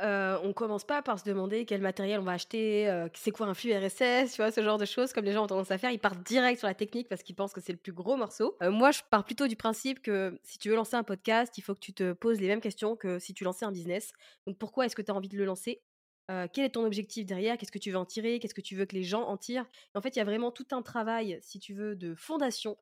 on 0.43 0.53
commence 0.53 0.83
pas 0.83 1.01
par 1.01 1.19
se 1.19 1.25
demander 1.25 1.65
quel 1.65 1.81
matériel 1.81 2.19
on 2.19 2.23
va 2.23 2.33
acheter, 2.33 3.07
c'est 3.13 3.31
quoi 3.31 3.47
un 3.47 3.53
flux 3.53 3.73
RSS, 3.73 4.33
tu 4.33 4.37
vois, 4.37 4.51
ce 4.51 4.61
genre 4.63 4.77
de 4.77 4.85
choses, 4.85 5.13
comme 5.13 5.25
les 5.25 5.31
gens 5.31 5.43
ont 5.43 5.47
tendance 5.47 5.71
à 5.71 5.77
faire. 5.77 5.91
Ils 5.91 5.99
partent 5.99 6.23
direct 6.23 6.59
sur 6.59 6.67
la 6.67 6.73
technique 6.73 7.09
parce 7.09 7.23
qu'ils 7.23 7.35
pensent 7.35 7.53
que 7.53 7.61
c'est 7.61 7.71
le 7.71 7.77
plus 7.77 7.93
gros 7.93 8.15
morceau. 8.15 8.57
Moi, 8.61 8.91
je 8.91 9.01
pars 9.09 9.23
plutôt 9.23 9.47
du 9.47 9.55
principe 9.55 10.01
que 10.01 10.39
si 10.43 10.57
tu 10.57 10.69
veux 10.69 10.75
lancer 10.75 10.95
un 10.95 11.03
podcast, 11.03 11.57
il 11.57 11.61
faut 11.61 11.73
que 11.73 11.79
tu 11.79 11.93
te 11.93 12.13
poses 12.13 12.39
les 12.39 12.47
mêmes 12.47 12.61
questions 12.61 12.95
que 12.95 13.19
si 13.19 13.33
tu 13.33 13.43
lançais 13.43 13.65
un 13.65 13.71
business. 13.71 14.11
Donc, 14.47 14.57
pourquoi 14.57 14.85
est-ce 14.85 14.95
que 14.95 15.01
tu 15.01 15.11
as 15.11 15.15
envie 15.15 15.29
de 15.29 15.37
le 15.37 15.45
lancer? 15.45 15.81
Quel 16.27 16.65
est 16.65 16.69
ton 16.69 16.85
objectif 16.85 17.25
derrière? 17.25 17.57
Qu'est-ce 17.57 17.71
que 17.71 17.79
tu 17.79 17.91
veux 17.91 17.97
en 17.97 18.05
tirer? 18.05 18.39
Qu'est-ce 18.39 18.53
que 18.53 18.61
tu 18.61 18.75
veux 18.75 18.85
que 18.85 18.95
les 18.95 19.03
gens 19.03 19.23
en 19.23 19.37
tirent? 19.37 19.65
En 19.93 20.01
fait, 20.01 20.15
il 20.15 20.19
y 20.19 20.21
a 20.21 20.25
vraiment 20.25 20.51
tout 20.51 20.67
un 20.71 20.81
travail, 20.81 21.37
si 21.41 21.59
tu 21.59 21.73
veux, 21.73 21.95
de 21.95 22.15
fondation 22.15 22.77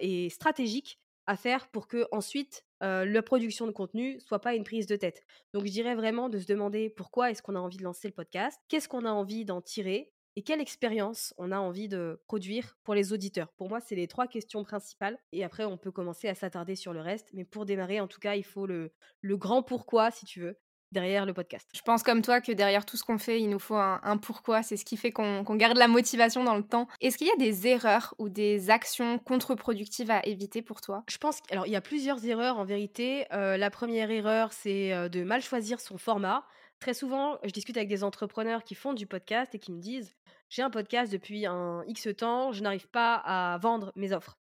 et 0.00 0.30
stratégique 0.30 0.98
à 1.26 1.36
faire 1.36 1.68
pour 1.68 1.88
que 1.88 2.06
ensuite 2.12 2.64
la 2.80 3.22
production 3.22 3.66
de 3.66 3.72
contenu 3.72 4.18
soit 4.20 4.40
pas 4.40 4.54
une 4.54 4.64
prise 4.64 4.86
de 4.86 4.96
tête. 4.96 5.22
Donc, 5.52 5.66
je 5.66 5.70
dirais 5.70 5.94
vraiment 5.94 6.30
de 6.30 6.38
se 6.38 6.46
demander 6.46 6.88
pourquoi 6.88 7.30
est-ce 7.30 7.42
qu'on 7.42 7.54
a 7.54 7.60
envie 7.60 7.76
de 7.76 7.84
lancer 7.84 8.08
le 8.08 8.14
podcast 8.14 8.58
Qu'est-ce 8.68 8.88
qu'on 8.88 9.04
a 9.04 9.10
envie 9.10 9.44
d'en 9.44 9.60
tirer 9.60 10.12
et 10.36 10.42
quelle 10.42 10.60
expérience 10.60 11.34
on 11.38 11.50
a 11.50 11.58
envie 11.58 11.88
de 11.88 12.22
produire 12.26 12.78
pour 12.84 12.94
les 12.94 13.12
auditeurs 13.12 13.52
Pour 13.58 13.68
moi, 13.68 13.80
c'est 13.80 13.96
les 13.96 14.06
trois 14.06 14.28
questions 14.28 14.62
principales. 14.64 15.18
Et 15.32 15.44
après, 15.44 15.64
on 15.64 15.76
peut 15.76 15.90
commencer 15.90 16.28
à 16.28 16.34
s'attarder 16.34 16.76
sur 16.76 16.92
le 16.92 17.00
reste. 17.00 17.30
Mais 17.34 17.44
pour 17.44 17.66
démarrer, 17.66 18.00
en 18.00 18.06
tout 18.06 18.20
cas, 18.20 18.36
il 18.36 18.44
faut 18.44 18.66
le 18.66 18.92
grand 19.22 19.62
pourquoi, 19.62 20.10
si 20.10 20.24
tu 20.24 20.40
veux, 20.40 20.56
derrière 20.92 21.26
le 21.26 21.32
podcast. 21.32 21.68
Je 21.74 21.80
pense 21.82 22.02
comme 22.02 22.22
toi 22.22 22.40
que 22.40 22.52
derrière 22.52 22.84
tout 22.84 22.96
ce 22.96 23.04
qu'on 23.04 23.18
fait, 23.18 23.40
il 23.40 23.48
nous 23.48 23.58
faut 23.58 23.76
un, 23.76 24.16
pourquoi. 24.16 24.62
C'est 24.62 24.76
ce 24.76 24.84
qui 24.84 24.96
fait 24.96 25.12
qu'on 25.12 25.42
garde 25.56 25.76
la 25.76 25.88
motivation 25.88 26.44
dans 26.44 26.56
le 26.56 26.62
temps. 26.62 26.88
Est-ce 27.00 27.18
qu'il 27.18 27.26
y 27.26 27.30
a 27.30 27.36
des 27.36 27.66
erreurs 27.66 28.14
ou 28.18 28.28
des 28.28 28.70
actions 28.70 29.18
contre-productives 29.18 30.10
à 30.10 30.24
éviter 30.26 30.62
pour 30.62 30.80
toi? 30.80 31.04
Je 31.08 31.18
pense 31.18 31.40
alors 31.50 31.66
il 31.66 31.72
y 31.72 31.76
a 31.76 31.80
plusieurs 31.80 32.24
erreurs 32.24 32.58
en 32.58 32.64
vérité. 32.64 33.26
Euh, 33.32 33.56
la 33.56 33.70
première 33.70 34.10
erreur, 34.10 34.52
c'est 34.52 34.92
euh, 34.92 35.08
de 35.08 35.22
mal 35.22 35.42
choisir 35.42 35.80
son 35.80 35.98
format. 35.98 36.44
Très 36.80 36.94
souvent, 36.94 37.38
je 37.44 37.50
discute 37.50 37.76
avec 37.76 37.88
des 37.88 38.04
entrepreneurs 38.04 38.64
qui 38.64 38.74
font 38.74 38.94
du 38.94 39.06
podcast 39.06 39.54
et 39.54 39.58
qui 39.58 39.70
me 39.70 39.80
disent 39.80 40.16
j'ai 40.48 40.62
un 40.62 40.70
podcast 40.70 41.12
depuis 41.12 41.46
un 41.46 41.84
X 41.86 42.08
temps, 42.16 42.52
je 42.52 42.62
n'arrive 42.62 42.88
pas 42.88 43.14
à 43.14 43.58
vendre 43.58 43.92
mes 43.94 44.12
offres. 44.12 44.38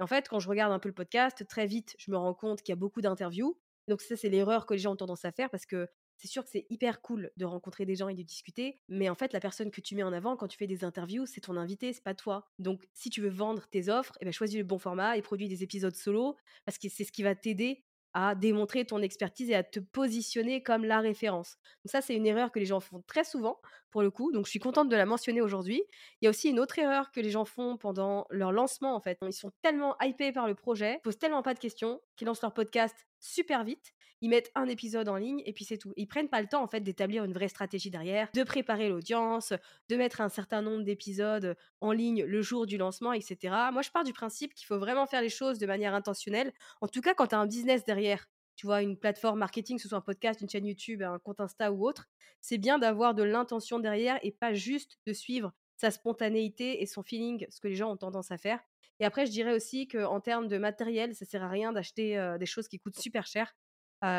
Et 0.00 0.02
en 0.02 0.06
fait, 0.06 0.28
quand 0.28 0.40
je 0.40 0.48
regarde 0.48 0.72
un 0.72 0.80
peu 0.80 0.88
le 0.88 0.94
podcast, 0.94 1.46
très 1.46 1.66
vite, 1.66 1.94
je 1.98 2.10
me 2.10 2.16
rends 2.16 2.34
compte 2.34 2.62
qu'il 2.62 2.72
y 2.72 2.76
a 2.76 2.76
beaucoup 2.76 3.00
d'interviews. 3.00 3.56
Donc 3.88 4.00
ça, 4.00 4.16
c'est 4.16 4.28
l'erreur 4.28 4.66
que 4.66 4.74
les 4.74 4.80
gens 4.80 4.92
ont 4.92 4.96
tendance 4.96 5.24
à 5.24 5.32
faire 5.32 5.50
parce 5.50 5.66
que 5.66 5.88
c'est 6.16 6.28
sûr 6.28 6.44
que 6.44 6.50
c'est 6.50 6.66
hyper 6.70 7.00
cool 7.00 7.30
de 7.36 7.44
rencontrer 7.44 7.84
des 7.84 7.96
gens 7.96 8.08
et 8.08 8.14
de 8.14 8.22
discuter, 8.22 8.80
mais 8.88 9.08
en 9.08 9.14
fait, 9.14 9.32
la 9.32 9.40
personne 9.40 9.70
que 9.70 9.80
tu 9.80 9.94
mets 9.96 10.02
en 10.02 10.12
avant 10.12 10.36
quand 10.36 10.48
tu 10.48 10.56
fais 10.56 10.66
des 10.66 10.84
interviews, 10.84 11.26
c'est 11.26 11.40
ton 11.40 11.56
invité, 11.56 11.92
c'est 11.92 12.04
pas 12.04 12.14
toi. 12.14 12.46
Donc, 12.58 12.86
si 12.92 13.10
tu 13.10 13.20
veux 13.20 13.30
vendre 13.30 13.66
tes 13.68 13.88
offres, 13.88 14.16
eh 14.20 14.24
ben, 14.24 14.32
choisis 14.32 14.56
le 14.56 14.64
bon 14.64 14.78
format 14.78 15.16
et 15.16 15.22
produis 15.22 15.48
des 15.48 15.62
épisodes 15.62 15.94
solo 15.94 16.36
parce 16.64 16.78
que 16.78 16.88
c'est 16.88 17.04
ce 17.04 17.12
qui 17.12 17.22
va 17.22 17.34
t'aider 17.34 17.84
à 18.14 18.34
démontrer 18.34 18.84
ton 18.84 19.02
expertise 19.02 19.50
et 19.50 19.54
à 19.54 19.64
te 19.64 19.80
positionner 19.80 20.62
comme 20.62 20.84
la 20.84 21.00
référence. 21.00 21.56
Donc 21.84 21.90
ça, 21.90 22.00
c'est 22.00 22.14
une 22.14 22.26
erreur 22.26 22.52
que 22.52 22.60
les 22.60 22.64
gens 22.64 22.80
font 22.80 23.02
très 23.06 23.24
souvent, 23.24 23.60
pour 23.90 24.02
le 24.02 24.10
coup. 24.10 24.32
Donc 24.32 24.46
je 24.46 24.50
suis 24.50 24.60
contente 24.60 24.88
de 24.88 24.96
la 24.96 25.04
mentionner 25.04 25.40
aujourd'hui. 25.40 25.82
Il 26.20 26.24
y 26.24 26.28
a 26.28 26.30
aussi 26.30 26.48
une 26.48 26.60
autre 26.60 26.78
erreur 26.78 27.10
que 27.10 27.20
les 27.20 27.30
gens 27.30 27.44
font 27.44 27.76
pendant 27.76 28.26
leur 28.30 28.52
lancement, 28.52 28.94
en 28.94 29.00
fait. 29.00 29.18
Ils 29.22 29.32
sont 29.32 29.52
tellement 29.62 29.96
hypés 30.00 30.32
par 30.32 30.46
le 30.46 30.54
projet, 30.54 31.00
posent 31.02 31.18
tellement 31.18 31.42
pas 31.42 31.54
de 31.54 31.58
questions, 31.58 32.00
qu'ils 32.16 32.26
lancent 32.26 32.42
leur 32.42 32.54
podcast 32.54 32.94
super 33.20 33.64
vite 33.64 33.92
ils 34.24 34.30
mettent 34.30 34.50
un 34.54 34.68
épisode 34.68 35.10
en 35.10 35.16
ligne 35.16 35.42
et 35.44 35.52
puis 35.52 35.66
c'est 35.66 35.76
tout. 35.76 35.92
Ils 35.98 36.06
prennent 36.06 36.30
pas 36.30 36.40
le 36.40 36.48
temps 36.48 36.62
en 36.62 36.66
fait 36.66 36.80
d'établir 36.80 37.24
une 37.24 37.34
vraie 37.34 37.48
stratégie 37.48 37.90
derrière, 37.90 38.30
de 38.32 38.42
préparer 38.42 38.88
l'audience, 38.88 39.52
de 39.90 39.96
mettre 39.96 40.22
un 40.22 40.30
certain 40.30 40.62
nombre 40.62 40.82
d'épisodes 40.82 41.54
en 41.82 41.92
ligne 41.92 42.24
le 42.24 42.40
jour 42.40 42.64
du 42.64 42.78
lancement, 42.78 43.12
etc. 43.12 43.54
Moi, 43.70 43.82
je 43.82 43.90
pars 43.90 44.02
du 44.02 44.14
principe 44.14 44.54
qu'il 44.54 44.66
faut 44.66 44.78
vraiment 44.78 45.04
faire 45.04 45.20
les 45.20 45.28
choses 45.28 45.58
de 45.58 45.66
manière 45.66 45.92
intentionnelle. 45.92 46.54
En 46.80 46.88
tout 46.88 47.02
cas, 47.02 47.12
quand 47.12 47.26
tu 47.26 47.34
as 47.34 47.38
un 47.38 47.46
business 47.46 47.84
derrière, 47.84 48.26
tu 48.56 48.64
vois, 48.64 48.80
une 48.80 48.96
plateforme 48.96 49.40
marketing, 49.40 49.76
que 49.76 49.82
ce 49.82 49.90
soit 49.90 49.98
un 49.98 50.00
podcast, 50.00 50.40
une 50.40 50.48
chaîne 50.48 50.64
YouTube, 50.64 51.02
un 51.02 51.18
compte 51.18 51.40
Insta 51.40 51.70
ou 51.70 51.86
autre, 51.86 52.08
c'est 52.40 52.56
bien 52.56 52.78
d'avoir 52.78 53.14
de 53.14 53.24
l'intention 53.24 53.78
derrière 53.78 54.18
et 54.22 54.32
pas 54.32 54.54
juste 54.54 54.96
de 55.06 55.12
suivre 55.12 55.52
sa 55.76 55.90
spontanéité 55.90 56.80
et 56.80 56.86
son 56.86 57.02
feeling, 57.02 57.44
ce 57.50 57.60
que 57.60 57.68
les 57.68 57.76
gens 57.76 57.92
ont 57.92 57.98
tendance 57.98 58.30
à 58.30 58.38
faire. 58.38 58.60
Et 59.00 59.04
après, 59.04 59.26
je 59.26 59.32
dirais 59.32 59.54
aussi 59.54 59.86
qu'en 59.86 60.20
termes 60.20 60.48
de 60.48 60.56
matériel, 60.56 61.14
ça 61.14 61.26
sert 61.26 61.42
à 61.42 61.48
rien 61.48 61.74
d'acheter 61.74 62.36
des 62.38 62.46
choses 62.46 62.68
qui 62.68 62.78
coûtent 62.78 62.98
super 62.98 63.26
cher 63.26 63.54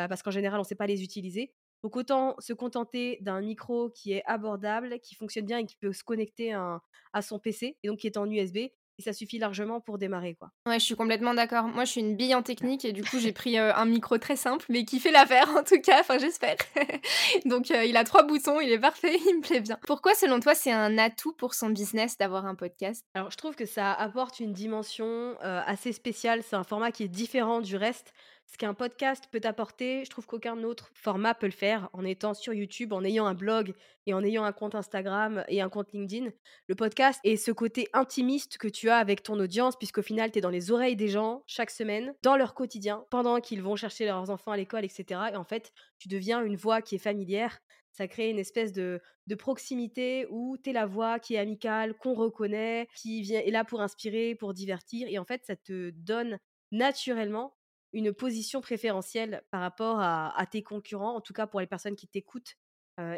parce 0.08 0.22
qu'en 0.22 0.30
général, 0.30 0.58
on 0.58 0.62
ne 0.62 0.66
sait 0.66 0.74
pas 0.74 0.86
les 0.86 1.02
utiliser. 1.02 1.52
Donc 1.82 1.96
autant 1.96 2.34
se 2.38 2.52
contenter 2.52 3.18
d'un 3.20 3.40
micro 3.40 3.90
qui 3.90 4.12
est 4.12 4.22
abordable, 4.26 4.98
qui 5.00 5.14
fonctionne 5.14 5.46
bien 5.46 5.58
et 5.58 5.66
qui 5.66 5.76
peut 5.76 5.92
se 5.92 6.02
connecter 6.02 6.52
à, 6.52 6.80
son 7.22 7.38
PC 7.38 7.76
et 7.82 7.88
donc 7.88 7.98
qui 7.98 8.06
est 8.06 8.16
en 8.16 8.30
USB. 8.30 8.56
et 8.56 8.72
ça 9.02 9.12
suffit 9.12 9.38
largement 9.38 9.80
pour 9.80 9.98
démarrer, 9.98 10.34
quoi. 10.34 10.50
Ouais, 10.66 10.78
je 10.78 10.84
suis 10.84 10.96
complètement 10.96 11.32
d'accord. 11.32 11.64
Moi, 11.64 11.84
je 11.84 11.92
suis 11.92 12.00
une 12.00 12.16
bille 12.16 12.34
en 12.34 12.42
technique 12.42 12.84
et 12.84 12.92
du 12.92 13.04
coup, 13.04 13.18
j'ai 13.18 13.32
pris 13.42 13.58
euh, 13.58 13.74
un 13.74 13.84
micro 13.84 14.18
très 14.18 14.36
simple, 14.36 14.66
mais 14.68 14.84
qui 14.84 15.00
fait 15.00 15.10
l'affaire 15.10 15.48
en 15.50 15.62
tout 15.62 15.80
cas. 15.80 16.00
Enfin, 16.00 16.18
j'espère. 16.18 16.56
Donc, 17.44 17.70
euh, 17.70 17.84
il 17.84 17.96
a 17.96 18.04
trois 18.04 18.22
boutons, 18.22 18.60
il 18.60 18.70
est 18.72 18.78
parfait, 18.78 19.16
il 19.26 19.36
me 19.36 19.42
plaît 19.42 19.60
bien. 19.60 19.78
Pourquoi, 19.86 20.14
selon 20.14 20.40
toi, 20.40 20.54
c'est 20.54 20.72
un 20.72 20.98
atout 20.98 21.34
pour 21.34 21.54
son 21.54 21.70
business 21.70 22.18
d'avoir 22.18 22.46
un 22.46 22.54
podcast? 22.54 23.04
Alors, 23.14 23.30
je 23.30 23.36
trouve 23.36 23.54
que 23.54 23.66
ça 23.66 23.92
apporte 23.92 24.40
une 24.40 24.52
dimension 24.52 25.36
euh, 25.44 25.60
assez 25.66 25.92
spéciale. 25.92 26.42
C'est 26.42 26.56
un 26.56 26.64
format 26.64 26.90
qui 26.90 27.04
est 27.04 27.08
différent 27.08 27.60
du 27.60 27.76
reste. 27.76 28.12
Ce 28.46 28.58
qu'un 28.58 28.74
podcast 28.74 29.24
peut 29.32 29.40
apporter, 29.42 30.04
je 30.04 30.10
trouve 30.10 30.26
qu'aucun 30.26 30.62
autre 30.62 30.90
format 30.94 31.34
peut 31.34 31.46
le 31.46 31.52
faire 31.52 31.90
en 31.92 32.04
étant 32.04 32.32
sur 32.32 32.54
YouTube, 32.54 32.92
en 32.92 33.02
ayant 33.02 33.26
un 33.26 33.34
blog 33.34 33.74
et 34.06 34.14
en 34.14 34.22
ayant 34.22 34.44
un 34.44 34.52
compte 34.52 34.76
Instagram 34.76 35.44
et 35.48 35.60
un 35.60 35.68
compte 35.68 35.92
LinkedIn. 35.92 36.30
Le 36.68 36.74
podcast 36.76 37.20
est 37.24 37.36
ce 37.36 37.50
côté 37.50 37.88
intimiste 37.92 38.56
que 38.56 38.68
tu 38.68 38.88
as 38.88 38.98
avec 38.98 39.24
ton 39.24 39.38
audience, 39.40 39.76
puisqu'au 39.76 40.02
final, 40.02 40.30
tu 40.30 40.38
es 40.38 40.40
dans 40.40 40.50
les 40.50 40.70
oreilles 40.70 40.94
des 40.94 41.08
gens 41.08 41.42
chaque 41.46 41.70
semaine, 41.70 42.14
dans 42.22 42.36
leur 42.36 42.54
quotidien, 42.54 43.04
pendant 43.10 43.40
qu'ils 43.40 43.62
vont 43.62 43.74
chercher 43.74 44.04
leurs 44.04 44.30
enfants 44.30 44.52
à 44.52 44.56
l'école, 44.56 44.84
etc. 44.84 45.20
Et 45.32 45.36
en 45.36 45.44
fait, 45.44 45.72
tu 45.98 46.06
deviens 46.08 46.42
une 46.44 46.56
voix 46.56 46.82
qui 46.82 46.94
est 46.94 46.98
familière. 46.98 47.58
Ça 47.90 48.06
crée 48.06 48.30
une 48.30 48.38
espèce 48.38 48.72
de, 48.72 49.00
proximité 49.38 50.26
où 50.30 50.56
tu 50.56 50.70
es 50.70 50.72
la 50.72 50.86
voix 50.86 51.18
qui 51.18 51.34
est 51.34 51.38
amicale, 51.38 51.94
qu'on 51.94 52.14
reconnaît, 52.14 52.86
qui 52.94 53.22
vient, 53.22 53.40
est 53.40 53.50
là 53.50 53.64
pour 53.64 53.80
inspirer, 53.80 54.36
pour 54.36 54.54
divertir. 54.54 55.08
Et 55.10 55.18
en 55.18 55.24
fait, 55.24 55.44
ça 55.44 55.56
te 55.56 55.90
donne 55.90 56.38
naturellement 56.70 57.55
une 57.96 58.12
position 58.12 58.60
préférentielle 58.60 59.42
par 59.50 59.62
rapport 59.62 60.00
à, 60.00 60.46
tes 60.50 60.62
concurrents, 60.62 61.16
en 61.16 61.22
tout 61.22 61.32
cas 61.32 61.46
pour 61.46 61.60
les 61.60 61.66
personnes 61.66 61.96
qui 61.96 62.06
t'écoutent 62.06 62.58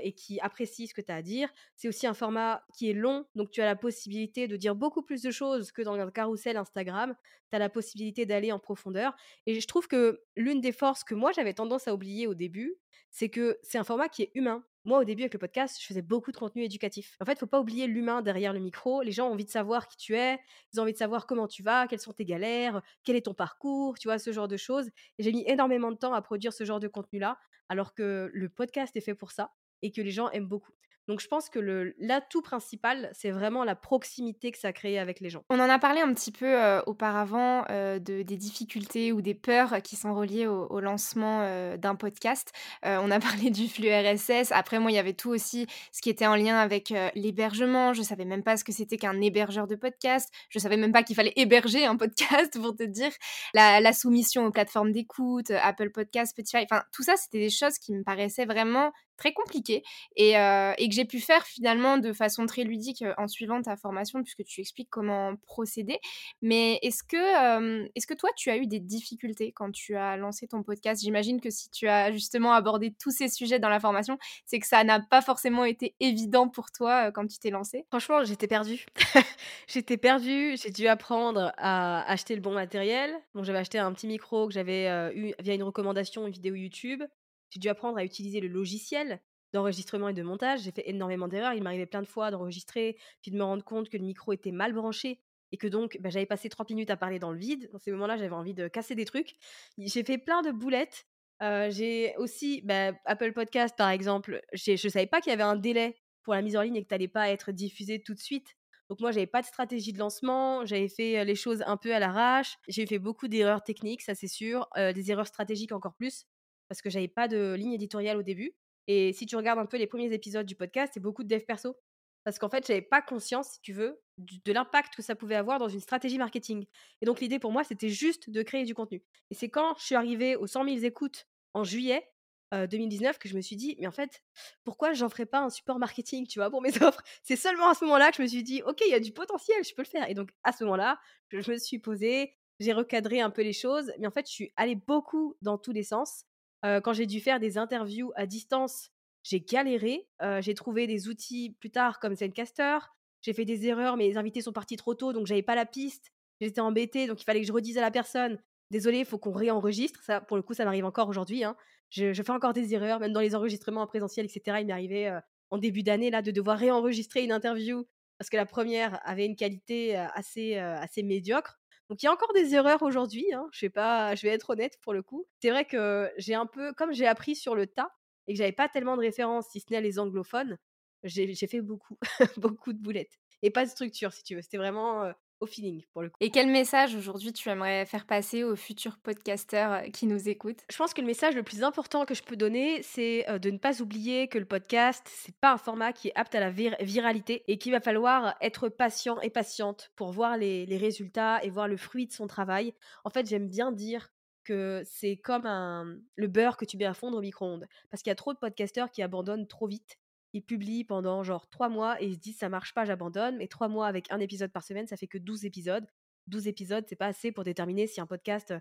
et 0.02 0.12
qui 0.12 0.38
apprécient 0.40 0.86
ce 0.86 0.94
que 0.94 1.00
tu 1.00 1.10
as 1.10 1.16
à 1.16 1.22
dire. 1.22 1.48
C'est 1.74 1.88
aussi 1.88 2.06
un 2.06 2.14
format 2.14 2.64
qui 2.76 2.88
est 2.88 2.92
long, 2.92 3.26
donc 3.34 3.50
tu 3.50 3.60
as 3.60 3.64
la 3.64 3.74
possibilité 3.74 4.46
de 4.46 4.56
dire 4.56 4.76
beaucoup 4.76 5.02
plus 5.02 5.20
de 5.20 5.32
choses 5.32 5.72
que 5.72 5.82
dans 5.82 5.94
un 5.94 6.10
carrousel 6.12 6.56
Instagram. 6.56 7.16
Tu 7.50 7.56
as 7.56 7.58
la 7.58 7.68
possibilité 7.68 8.24
d'aller 8.24 8.52
en 8.52 8.60
profondeur. 8.60 9.16
Et 9.46 9.60
je 9.60 9.66
trouve 9.66 9.88
que 9.88 10.22
l'une 10.36 10.60
des 10.60 10.72
forces 10.72 11.02
que 11.02 11.16
moi 11.16 11.32
j'avais 11.32 11.54
tendance 11.54 11.88
à 11.88 11.94
oublier 11.94 12.28
au 12.28 12.34
début, 12.34 12.76
c'est 13.10 13.30
que 13.30 13.58
c'est 13.62 13.78
un 13.78 13.84
format 13.84 14.08
qui 14.08 14.22
est 14.22 14.30
humain. 14.34 14.64
Moi, 14.88 15.00
au 15.00 15.04
début, 15.04 15.24
avec 15.24 15.34
le 15.34 15.38
podcast, 15.38 15.76
je 15.78 15.84
faisais 15.86 16.00
beaucoup 16.00 16.32
de 16.32 16.38
contenu 16.38 16.62
éducatif. 16.62 17.18
En 17.20 17.26
fait, 17.26 17.32
il 17.32 17.38
faut 17.38 17.46
pas 17.46 17.60
oublier 17.60 17.86
l'humain 17.86 18.22
derrière 18.22 18.54
le 18.54 18.58
micro. 18.58 19.02
Les 19.02 19.12
gens 19.12 19.28
ont 19.28 19.32
envie 19.32 19.44
de 19.44 19.50
savoir 19.50 19.86
qui 19.86 19.98
tu 19.98 20.16
es, 20.16 20.38
ils 20.72 20.80
ont 20.80 20.84
envie 20.84 20.94
de 20.94 20.96
savoir 20.96 21.26
comment 21.26 21.46
tu 21.46 21.62
vas, 21.62 21.86
quelles 21.86 22.00
sont 22.00 22.14
tes 22.14 22.24
galères, 22.24 22.80
quel 23.04 23.14
est 23.14 23.26
ton 23.26 23.34
parcours, 23.34 23.98
tu 23.98 24.08
vois, 24.08 24.18
ce 24.18 24.32
genre 24.32 24.48
de 24.48 24.56
choses. 24.56 24.88
Et 25.18 25.24
j'ai 25.24 25.30
mis 25.30 25.44
énormément 25.46 25.92
de 25.92 25.98
temps 25.98 26.14
à 26.14 26.22
produire 26.22 26.54
ce 26.54 26.64
genre 26.64 26.80
de 26.80 26.88
contenu-là, 26.88 27.36
alors 27.68 27.92
que 27.92 28.30
le 28.32 28.48
podcast 28.48 28.96
est 28.96 29.02
fait 29.02 29.14
pour 29.14 29.30
ça 29.30 29.52
et 29.82 29.92
que 29.92 30.00
les 30.00 30.10
gens 30.10 30.30
aiment 30.30 30.48
beaucoup. 30.48 30.72
Donc 31.08 31.20
je 31.20 31.26
pense 31.26 31.48
que 31.48 31.58
l'atout 31.98 32.42
principal, 32.42 33.10
c'est 33.14 33.30
vraiment 33.30 33.64
la 33.64 33.74
proximité 33.74 34.52
que 34.52 34.58
ça 34.58 34.74
crée 34.74 34.98
avec 34.98 35.20
les 35.20 35.30
gens. 35.30 35.42
On 35.48 35.58
en 35.58 35.70
a 35.70 35.78
parlé 35.78 36.02
un 36.02 36.12
petit 36.12 36.30
peu 36.30 36.46
euh, 36.46 36.82
auparavant 36.86 37.64
euh, 37.70 37.98
de, 37.98 38.20
des 38.20 38.36
difficultés 38.36 39.10
ou 39.10 39.22
des 39.22 39.34
peurs 39.34 39.80
qui 39.82 39.96
sont 39.96 40.14
reliées 40.14 40.46
au, 40.46 40.80
lancement 40.80 41.40
euh, 41.42 41.78
d'un 41.78 41.94
podcast. 41.94 42.52
on 42.84 43.10
a 43.10 43.20
parlé 43.20 43.48
du 43.48 43.68
flux 43.68 43.88
RSS. 43.88 44.52
Après, 44.52 44.78
moi, 44.78 44.90
il 44.90 44.94
y 44.94 44.98
avait 44.98 45.14
tout 45.14 45.30
aussi 45.30 45.66
ce 45.92 46.02
qui 46.02 46.10
était 46.10 46.26
en 46.26 46.36
lien 46.36 46.58
avec 46.58 46.92
l'hébergement. 47.14 47.94
Je 47.94 48.02
savais 48.02 48.26
même 48.26 48.42
pas 48.42 48.58
ce 48.58 48.64
que 48.64 48.72
c'était 48.72 48.98
qu'un 48.98 49.18
hébergeur 49.22 49.66
de 49.66 49.76
podcast. 49.76 50.28
Je 50.50 50.58
savais 50.58 50.76
même 50.76 50.92
pas 50.92 51.02
qu'il 51.02 51.16
fallait 51.16 51.32
héberger 51.36 51.86
un 51.86 51.96
podcast 51.96 52.60
pour 52.60 52.76
te 52.76 52.82
dire. 52.82 53.10
La, 53.54 53.80
la 53.80 53.94
soumission 53.94 54.44
aux 54.44 54.50
plateformes 54.50 54.92
d'écoute, 54.92 55.50
Apple 55.50 55.90
Podcast, 55.90 56.32
Spotify. 56.32 56.66
Enfin, 56.70 56.82
tout 56.92 57.02
ça, 57.02 57.16
c'était 57.16 57.40
des 57.40 57.50
choses 57.50 57.78
qui 57.78 57.94
me 57.94 58.02
paraissaient 58.02 58.44
vraiment 58.44 58.92
très 59.18 59.32
compliquées 59.32 59.82
et, 60.16 60.30
et 60.30 60.88
que 60.88 60.94
j'ai 60.94 61.04
pu 61.04 61.20
faire 61.20 61.44
finalement 61.46 61.98
de 61.98 62.12
façon 62.12 62.46
très 62.46 62.64
ludique 62.64 63.04
en 63.18 63.28
suivant 63.28 63.60
ta 63.60 63.76
formation, 63.76 64.22
puisque 64.22 64.44
tu 64.44 64.60
expliques 64.60 64.88
comment 64.90 65.36
procéder. 65.46 65.98
Mais 66.40 66.78
est-ce 66.82 67.02
que, 67.02 67.88
est-ce 67.94 68.06
que 68.06 68.14
toi, 68.14 68.30
tu 68.36 68.50
as 68.50 68.56
eu 68.56 68.66
des 68.66 68.80
difficultés 68.80 69.52
quand 69.52 69.70
tu 69.72 69.96
as 69.96 70.16
lancé 70.16 70.46
ton 70.46 70.62
podcast? 70.62 71.02
J'imagine 71.02 71.40
que 71.40 71.50
si 71.50 71.68
tu 71.70 71.88
as 71.88 72.12
justement 72.12 72.52
abordé 72.52 72.94
tous 72.98 73.10
ces 73.10 73.28
sujets 73.28 73.58
dans 73.58 73.68
la 73.68 73.80
formation, 73.80 74.18
c'est 74.46 74.58
que 74.58 74.66
ça 74.66 74.84
n'a 74.84 75.00
pas 75.00 75.20
forcément 75.20 75.64
été 75.64 75.94
évident 76.00 76.48
pour 76.48 76.70
toi 76.70 77.10
quand 77.12 77.26
tu 77.26 77.38
t'es 77.38 77.50
lancé. 77.50 77.84
Franchement, 77.88 78.24
j'étais 78.24 78.46
perdue. 78.46 78.86
j'étais 79.66 79.96
perdue. 79.96 80.56
J'ai 80.56 80.70
dû 80.70 80.86
apprendre 80.86 81.52
à 81.56 82.08
acheter 82.10 82.34
le 82.34 82.40
bon 82.40 82.52
matériel. 82.52 83.14
J'avais 83.42 83.58
acheté 83.58 83.78
un 83.78 83.92
petit 83.92 84.06
micro 84.06 84.46
que 84.46 84.54
j'avais 84.54 84.88
eu 85.14 85.34
via 85.40 85.54
une 85.54 85.62
recommandation, 85.62 86.26
une 86.26 86.32
vidéo 86.32 86.54
YouTube. 86.54 87.02
J'ai 87.50 87.60
dû 87.60 87.68
apprendre 87.68 87.98
à 87.98 88.04
utiliser 88.04 88.40
le 88.40 88.48
logiciel 88.48 89.20
d'enregistrement 89.52 90.08
et 90.08 90.14
de 90.14 90.22
montage. 90.22 90.62
J'ai 90.62 90.72
fait 90.72 90.88
énormément 90.88 91.28
d'erreurs. 91.28 91.54
Il 91.54 91.62
m'arrivait 91.62 91.86
plein 91.86 92.02
de 92.02 92.06
fois 92.06 92.30
d'enregistrer, 92.30 92.96
puis 93.22 93.30
de 93.30 93.36
me 93.36 93.44
rendre 93.44 93.64
compte 93.64 93.88
que 93.88 93.96
le 93.96 94.04
micro 94.04 94.32
était 94.32 94.52
mal 94.52 94.72
branché 94.72 95.20
et 95.52 95.56
que 95.56 95.66
donc 95.66 95.98
bah, 96.00 96.10
j'avais 96.10 96.26
passé 96.26 96.48
30 96.48 96.70
minutes 96.70 96.90
à 96.90 96.96
parler 96.96 97.18
dans 97.18 97.32
le 97.32 97.38
vide. 97.38 97.70
Dans 97.72 97.78
ces 97.78 97.90
moments-là, 97.92 98.16
j'avais 98.16 98.34
envie 98.34 98.54
de 98.54 98.68
casser 98.68 98.94
des 98.94 99.04
trucs. 99.04 99.36
J'ai 99.78 100.04
fait 100.04 100.18
plein 100.18 100.42
de 100.42 100.50
boulettes. 100.50 101.06
j'ai 101.40 102.14
aussi 102.18 102.62
bah, 102.62 102.92
Apple 103.04 103.32
Podcast, 103.32 103.74
par 103.76 103.90
exemple. 103.90 104.42
Je 104.52 104.72
ne 104.72 104.76
savais 104.76 105.06
pas 105.06 105.20
qu'il 105.20 105.30
y 105.30 105.34
avait 105.34 105.42
un 105.42 105.56
délai 105.56 105.96
pour 106.22 106.34
la 106.34 106.42
mise 106.42 106.56
en 106.56 106.62
ligne 106.62 106.76
et 106.76 106.82
que 106.82 106.88
tu 106.88 106.94
n'allais 106.94 107.08
pas 107.08 107.30
être 107.30 107.52
diffusé 107.52 108.02
tout 108.02 108.14
de 108.14 108.20
suite. 108.20 108.54
Donc 108.90 109.00
moi, 109.00 109.12
j'avais 109.12 109.26
pas 109.26 109.42
de 109.42 109.46
stratégie 109.46 109.92
de 109.92 109.98
lancement, 109.98 110.64
j'avais 110.64 110.88
fait 110.88 111.22
les 111.24 111.34
choses 111.34 111.62
un 111.66 111.76
peu 111.76 111.94
à 111.94 111.98
l'arrache. 111.98 112.56
J'ai 112.68 112.86
fait 112.86 112.98
beaucoup 112.98 113.28
d'erreurs 113.28 113.62
techniques, 113.62 114.00
ça 114.00 114.14
c'est 114.14 114.28
sûr, 114.28 114.66
des 114.76 115.10
erreurs 115.10 115.26
stratégiques 115.26 115.72
encore 115.72 115.94
plus, 115.94 116.24
parce 116.68 116.82
que 116.82 116.90
j'avais 116.90 117.08
pas 117.08 117.28
de 117.28 117.54
ligne 117.54 117.72
éditoriale 117.72 118.16
au 118.16 118.22
début. 118.22 118.54
Et 118.86 119.12
si 119.12 119.26
tu 119.26 119.36
regardes 119.36 119.58
un 119.58 119.66
peu 119.66 119.76
les 119.76 119.86
premiers 119.86 120.12
épisodes 120.12 120.46
du 120.46 120.54
podcast, 120.54 120.92
c'est 120.94 121.00
beaucoup 121.00 121.22
de 121.22 121.28
dev 121.28 121.40
perso. 121.40 121.76
Parce 122.24 122.38
qu'en 122.38 122.48
fait, 122.48 122.66
j'avais 122.66 122.82
pas 122.82 123.00
conscience, 123.00 123.52
si 123.52 123.60
tu 123.60 123.72
veux, 123.72 124.02
de 124.18 124.52
l'impact 124.52 124.94
que 124.94 125.02
ça 125.02 125.14
pouvait 125.14 125.36
avoir 125.36 125.58
dans 125.58 125.68
une 125.68 125.80
stratégie 125.80 126.18
marketing. 126.18 126.66
Et 127.00 127.06
donc, 127.06 127.20
l'idée 127.20 127.38
pour 127.38 127.52
moi, 127.52 127.64
c'était 127.64 127.88
juste 127.88 128.30
de 128.30 128.42
créer 128.42 128.64
du 128.64 128.74
contenu. 128.74 129.02
Et 129.30 129.34
c'est 129.34 129.48
quand 129.48 129.76
je 129.78 129.84
suis 129.84 129.94
arrivée 129.94 130.36
aux 130.36 130.46
100 130.46 130.64
000 130.64 130.76
écoutes 130.84 131.26
en 131.54 131.64
juillet 131.64 132.06
2019 132.52 133.18
que 133.18 133.28
je 133.28 133.36
me 133.36 133.40
suis 133.40 133.56
dit, 133.56 133.76
mais 133.78 133.86
en 133.86 133.92
fait, 133.92 134.22
pourquoi 134.64 134.94
j'en 134.94 135.08
ferais 135.08 135.26
pas 135.26 135.40
un 135.40 135.50
support 135.50 135.78
marketing, 135.78 136.26
tu 136.26 136.38
vois, 136.38 136.50
pour 136.50 136.62
mes 136.62 136.70
offres? 136.82 137.02
C'est 137.22 137.36
seulement 137.36 137.70
à 137.70 137.74
ce 137.74 137.84
moment-là 137.84 138.10
que 138.10 138.16
je 138.16 138.22
me 138.22 138.26
suis 138.26 138.42
dit, 138.42 138.62
ok, 138.62 138.80
il 138.86 138.90
y 138.90 138.94
a 138.94 139.00
du 139.00 139.12
potentiel, 139.12 139.62
je 139.64 139.74
peux 139.74 139.82
le 139.82 139.88
faire. 139.88 140.08
Et 140.08 140.14
donc, 140.14 140.30
à 140.44 140.52
ce 140.52 140.64
moment-là, 140.64 140.98
je 141.30 141.50
me 141.50 141.56
suis 141.56 141.78
posée, 141.78 142.34
j'ai 142.60 142.72
recadré 142.72 143.20
un 143.20 143.30
peu 143.30 143.42
les 143.42 143.52
choses, 143.52 143.92
mais 143.98 144.06
en 144.06 144.10
fait, 144.10 144.26
je 144.26 144.32
suis 144.32 144.52
allée 144.56 144.76
beaucoup 144.76 145.36
dans 145.42 145.58
tous 145.58 145.72
les 145.72 145.82
sens 145.82 146.24
quand 146.62 146.92
j'ai 146.92 147.06
dû 147.06 147.20
faire 147.20 147.40
des 147.40 147.58
interviews 147.58 148.12
à 148.16 148.26
distance, 148.26 148.90
j'ai 149.22 149.40
galéré. 149.40 150.08
j'ai 150.40 150.54
trouvé 150.54 150.86
des 150.86 151.08
outils 151.08 151.56
plus 151.60 151.70
tard 151.70 152.00
comme 152.00 152.14
Zencaster. 152.14 152.78
J'ai 153.22 153.32
fait 153.32 153.44
des 153.44 153.66
erreurs, 153.66 153.96
mes 153.96 154.16
invités 154.16 154.40
sont 154.40 154.52
partis 154.52 154.76
trop 154.76 154.94
tôt, 154.94 155.12
donc 155.12 155.26
j'avais 155.26 155.42
pas 155.42 155.54
la 155.54 155.66
piste. 155.66 156.12
J'étais 156.40 156.60
embêtée, 156.60 157.06
donc 157.06 157.20
il 157.20 157.24
fallait 157.24 157.40
que 157.40 157.46
je 157.46 157.52
redise 157.52 157.78
à 157.78 157.80
la 157.80 157.90
personne 157.90 158.38
Désolé, 158.70 158.98
il 158.98 159.04
faut 159.06 159.18
qu'on 159.18 159.32
réenregistre. 159.32 160.02
Ça, 160.02 160.20
pour 160.20 160.36
le 160.36 160.42
coup, 160.42 160.54
ça 160.54 160.64
m'arrive 160.64 160.84
encore 160.84 161.08
aujourd'hui. 161.08 161.42
Hein. 161.42 161.56
Je, 161.90 162.12
fais 162.12 162.30
encore 162.30 162.52
des 162.52 162.74
erreurs, 162.74 163.00
même 163.00 163.12
dans 163.12 163.20
les 163.20 163.34
enregistrements 163.34 163.80
en 163.82 163.86
présentiel, 163.86 164.26
etc. 164.26 164.58
Il 164.60 164.66
m'est 164.66 164.72
arrivé 164.72 165.18
en 165.50 165.58
début 165.58 165.82
d'année 165.82 166.10
là 166.10 166.20
de 166.20 166.30
devoir 166.30 166.58
réenregistrer 166.58 167.24
une 167.24 167.32
interview 167.32 167.86
parce 168.18 168.28
que 168.28 168.36
la 168.36 168.44
première 168.46 169.00
avait 169.08 169.24
une 169.24 169.36
qualité 169.36 169.96
assez, 169.96 170.56
assez 170.56 171.02
médiocre. 171.02 171.58
Donc 171.88 172.02
il 172.02 172.06
y 172.06 172.08
a 172.08 172.12
encore 172.12 172.32
des 172.34 172.54
erreurs 172.54 172.82
aujourd'hui, 172.82 173.32
hein, 173.32 173.48
je 173.52 173.60
sais 173.60 173.70
pas, 173.70 174.14
je 174.14 174.22
vais 174.22 174.32
être 174.32 174.50
honnête 174.50 174.78
pour 174.82 174.92
le 174.92 175.02
coup. 175.02 175.26
C'est 175.40 175.50
vrai 175.50 175.64
que 175.64 176.10
j'ai 176.18 176.34
un 176.34 176.46
peu, 176.46 176.72
comme 176.74 176.92
j'ai 176.92 177.06
appris 177.06 177.34
sur 177.34 177.54
le 177.54 177.66
tas 177.66 177.90
et 178.26 178.34
que 178.34 178.38
j'avais 178.38 178.52
pas 178.52 178.68
tellement 178.68 178.96
de 178.96 179.00
références, 179.02 179.46
si 179.50 179.60
ce 179.60 179.72
n'est 179.72 179.80
les 179.80 179.98
anglophones, 179.98 180.58
j'ai 181.02 181.34
fait 181.34 181.62
beaucoup, 181.62 181.96
beaucoup 182.36 182.72
de 182.72 182.78
boulettes 182.78 183.18
et 183.42 183.50
pas 183.50 183.64
de 183.64 183.70
structure 183.70 184.12
si 184.12 184.22
tu 184.22 184.34
veux. 184.34 184.42
C'était 184.42 184.58
vraiment 184.58 185.10
au 185.40 185.46
feeling 185.46 185.82
pour 185.92 186.02
le 186.02 186.10
coup. 186.10 186.16
Et 186.20 186.30
quel 186.30 186.48
message 186.48 186.94
aujourd'hui 186.94 187.32
tu 187.32 187.48
aimerais 187.48 187.86
faire 187.86 188.06
passer 188.06 188.44
aux 188.44 188.56
futurs 188.56 188.98
podcasteurs 188.98 189.72
euh, 189.72 189.90
qui 189.90 190.06
nous 190.06 190.28
écoutent? 190.28 190.62
Je 190.70 190.76
pense 190.76 190.94
que 190.94 191.00
le 191.00 191.06
message 191.06 191.34
le 191.34 191.42
plus 191.42 191.62
important 191.62 192.04
que 192.04 192.14
je 192.14 192.22
peux 192.22 192.36
donner, 192.36 192.82
c'est 192.82 193.28
euh, 193.28 193.38
de 193.38 193.50
ne 193.50 193.58
pas 193.58 193.80
oublier 193.80 194.28
que 194.28 194.38
le 194.38 194.44
podcast, 194.44 195.06
c'est 195.08 195.36
pas 195.36 195.52
un 195.52 195.58
format 195.58 195.92
qui 195.92 196.08
est 196.08 196.12
apte 196.14 196.34
à 196.34 196.40
la 196.40 196.50
viralité 196.50 197.44
et 197.48 197.58
qu'il 197.58 197.72
va 197.72 197.80
falloir 197.80 198.36
être 198.40 198.68
patient 198.68 199.20
et 199.20 199.30
patiente 199.30 199.90
pour 199.96 200.12
voir 200.12 200.36
les, 200.36 200.66
les 200.66 200.76
résultats 200.76 201.42
et 201.42 201.50
voir 201.50 201.68
le 201.68 201.76
fruit 201.76 202.06
de 202.06 202.12
son 202.12 202.26
travail. 202.26 202.74
En 203.04 203.10
fait, 203.10 203.26
j'aime 203.26 203.48
bien 203.48 203.72
dire 203.72 204.08
que 204.48 204.82
c'est 204.86 205.16
comme 205.16 205.44
un, 205.44 205.98
le 206.16 206.26
beurre 206.26 206.56
que 206.56 206.64
tu 206.64 206.78
mets 206.78 206.86
à 206.86 206.94
fondre 206.94 207.18
au 207.18 207.20
micro-ondes. 207.20 207.66
Parce 207.90 208.02
qu'il 208.02 208.10
y 208.10 208.12
a 208.12 208.16
trop 208.16 208.32
de 208.32 208.38
podcasteurs 208.38 208.90
qui 208.90 209.02
abandonnent 209.02 209.46
trop 209.46 209.66
vite 209.66 209.98
ils 210.32 210.42
publient 210.42 210.84
pendant 210.84 211.22
genre 211.22 211.48
trois 211.48 211.68
mois 211.68 212.00
et 212.02 212.06
ils 212.06 212.14
se 212.14 212.20
disent 212.20 212.38
ça 212.38 212.48
marche 212.48 212.74
pas, 212.74 212.84
j'abandonne. 212.84 213.36
Mais 213.36 213.48
trois 213.48 213.68
mois 213.68 213.86
avec 213.86 214.10
un 214.10 214.20
épisode 214.20 214.52
par 214.52 214.62
semaine, 214.62 214.86
ça 214.86 214.96
fait 214.96 215.06
que 215.06 215.18
12 215.18 215.44
épisodes. 215.44 215.86
12 216.26 216.46
épisodes, 216.46 216.84
c'est 216.88 216.96
pas 216.96 217.06
assez 217.06 217.32
pour 217.32 217.44
déterminer 217.44 217.86
si 217.86 218.00
un 218.00 218.06
podcast 218.06 218.52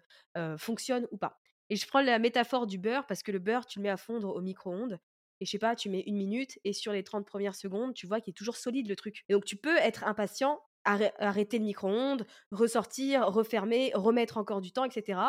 fonctionne 0.57 1.07
ou 1.11 1.17
pas. 1.17 1.39
Et 1.69 1.75
je 1.75 1.85
prends 1.85 2.01
la 2.01 2.17
métaphore 2.17 2.65
du 2.65 2.77
beurre 2.77 3.05
parce 3.07 3.23
que 3.23 3.31
le 3.31 3.39
beurre, 3.39 3.65
tu 3.65 3.79
le 3.79 3.83
mets 3.83 3.89
à 3.89 3.97
fondre 3.97 4.33
au 4.33 4.41
micro-ondes. 4.41 4.99
Et 5.39 5.45
je 5.45 5.51
sais 5.51 5.59
pas, 5.59 5.75
tu 5.75 5.89
mets 5.89 6.03
une 6.07 6.15
minute 6.15 6.57
et 6.63 6.73
sur 6.73 6.93
les 6.93 7.03
30 7.03 7.27
premières 7.27 7.55
secondes, 7.55 7.93
tu 7.93 8.07
vois 8.07 8.21
qu'il 8.21 8.31
est 8.31 8.33
toujours 8.33 8.55
solide 8.55 8.87
le 8.87 8.95
truc. 8.95 9.23
Et 9.27 9.33
donc 9.33 9.45
tu 9.45 9.57
peux 9.57 9.75
être 9.77 10.05
impatient, 10.05 10.61
arrêter 10.85 11.59
le 11.59 11.65
micro-ondes, 11.65 12.25
ressortir, 12.51 13.25
refermer, 13.27 13.91
remettre 13.93 14.37
encore 14.37 14.61
du 14.61 14.71
temps, 14.71 14.85
etc. 14.85 15.19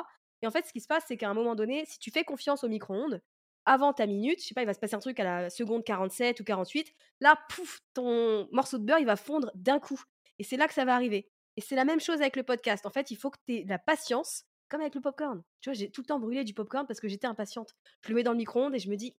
Et 0.40 0.46
en 0.46 0.50
fait, 0.52 0.64
ce 0.64 0.72
qui 0.72 0.80
se 0.80 0.86
passe, 0.86 1.02
c'est 1.08 1.16
qu'à 1.16 1.28
un 1.28 1.34
moment 1.34 1.56
donné, 1.56 1.84
si 1.86 1.98
tu 1.98 2.12
fais 2.12 2.22
confiance 2.22 2.62
au 2.62 2.68
micro-ondes, 2.68 3.20
avant 3.64 3.92
ta 3.92 4.06
minute, 4.06 4.40
je 4.40 4.46
sais 4.46 4.54
pas, 4.54 4.62
il 4.62 4.66
va 4.66 4.74
se 4.74 4.80
passer 4.80 4.94
un 4.94 5.00
truc 5.00 5.20
à 5.20 5.24
la 5.24 5.50
seconde 5.50 5.84
47 5.84 6.40
ou 6.40 6.44
48, 6.44 6.92
là, 7.20 7.38
pouf, 7.50 7.80
ton 7.94 8.48
morceau 8.52 8.78
de 8.78 8.84
beurre, 8.84 8.98
il 8.98 9.06
va 9.06 9.16
fondre 9.16 9.50
d'un 9.54 9.78
coup. 9.78 10.02
Et 10.38 10.44
c'est 10.44 10.56
là 10.56 10.68
que 10.68 10.74
ça 10.74 10.84
va 10.84 10.94
arriver. 10.94 11.28
Et 11.56 11.60
c'est 11.60 11.74
la 11.74 11.84
même 11.84 12.00
chose 12.00 12.20
avec 12.20 12.36
le 12.36 12.44
podcast. 12.44 12.86
En 12.86 12.90
fait, 12.90 13.10
il 13.10 13.16
faut 13.16 13.30
que 13.30 13.38
tu 13.46 13.56
aies 13.56 13.64
la 13.66 13.78
patience, 13.78 14.44
comme 14.68 14.80
avec 14.80 14.94
le 14.94 15.00
popcorn. 15.00 15.42
Tu 15.60 15.70
vois, 15.70 15.74
j'ai 15.74 15.90
tout 15.90 16.02
le 16.02 16.06
temps 16.06 16.20
brûlé 16.20 16.44
du 16.44 16.54
popcorn 16.54 16.86
parce 16.86 17.00
que 17.00 17.08
j'étais 17.08 17.26
impatiente. 17.26 17.74
Je 18.02 18.10
le 18.10 18.14
mets 18.14 18.22
dans 18.22 18.32
le 18.32 18.38
micro-ondes 18.38 18.74
et 18.74 18.78
je 18.78 18.88
me 18.88 18.96
dis, 18.96 19.16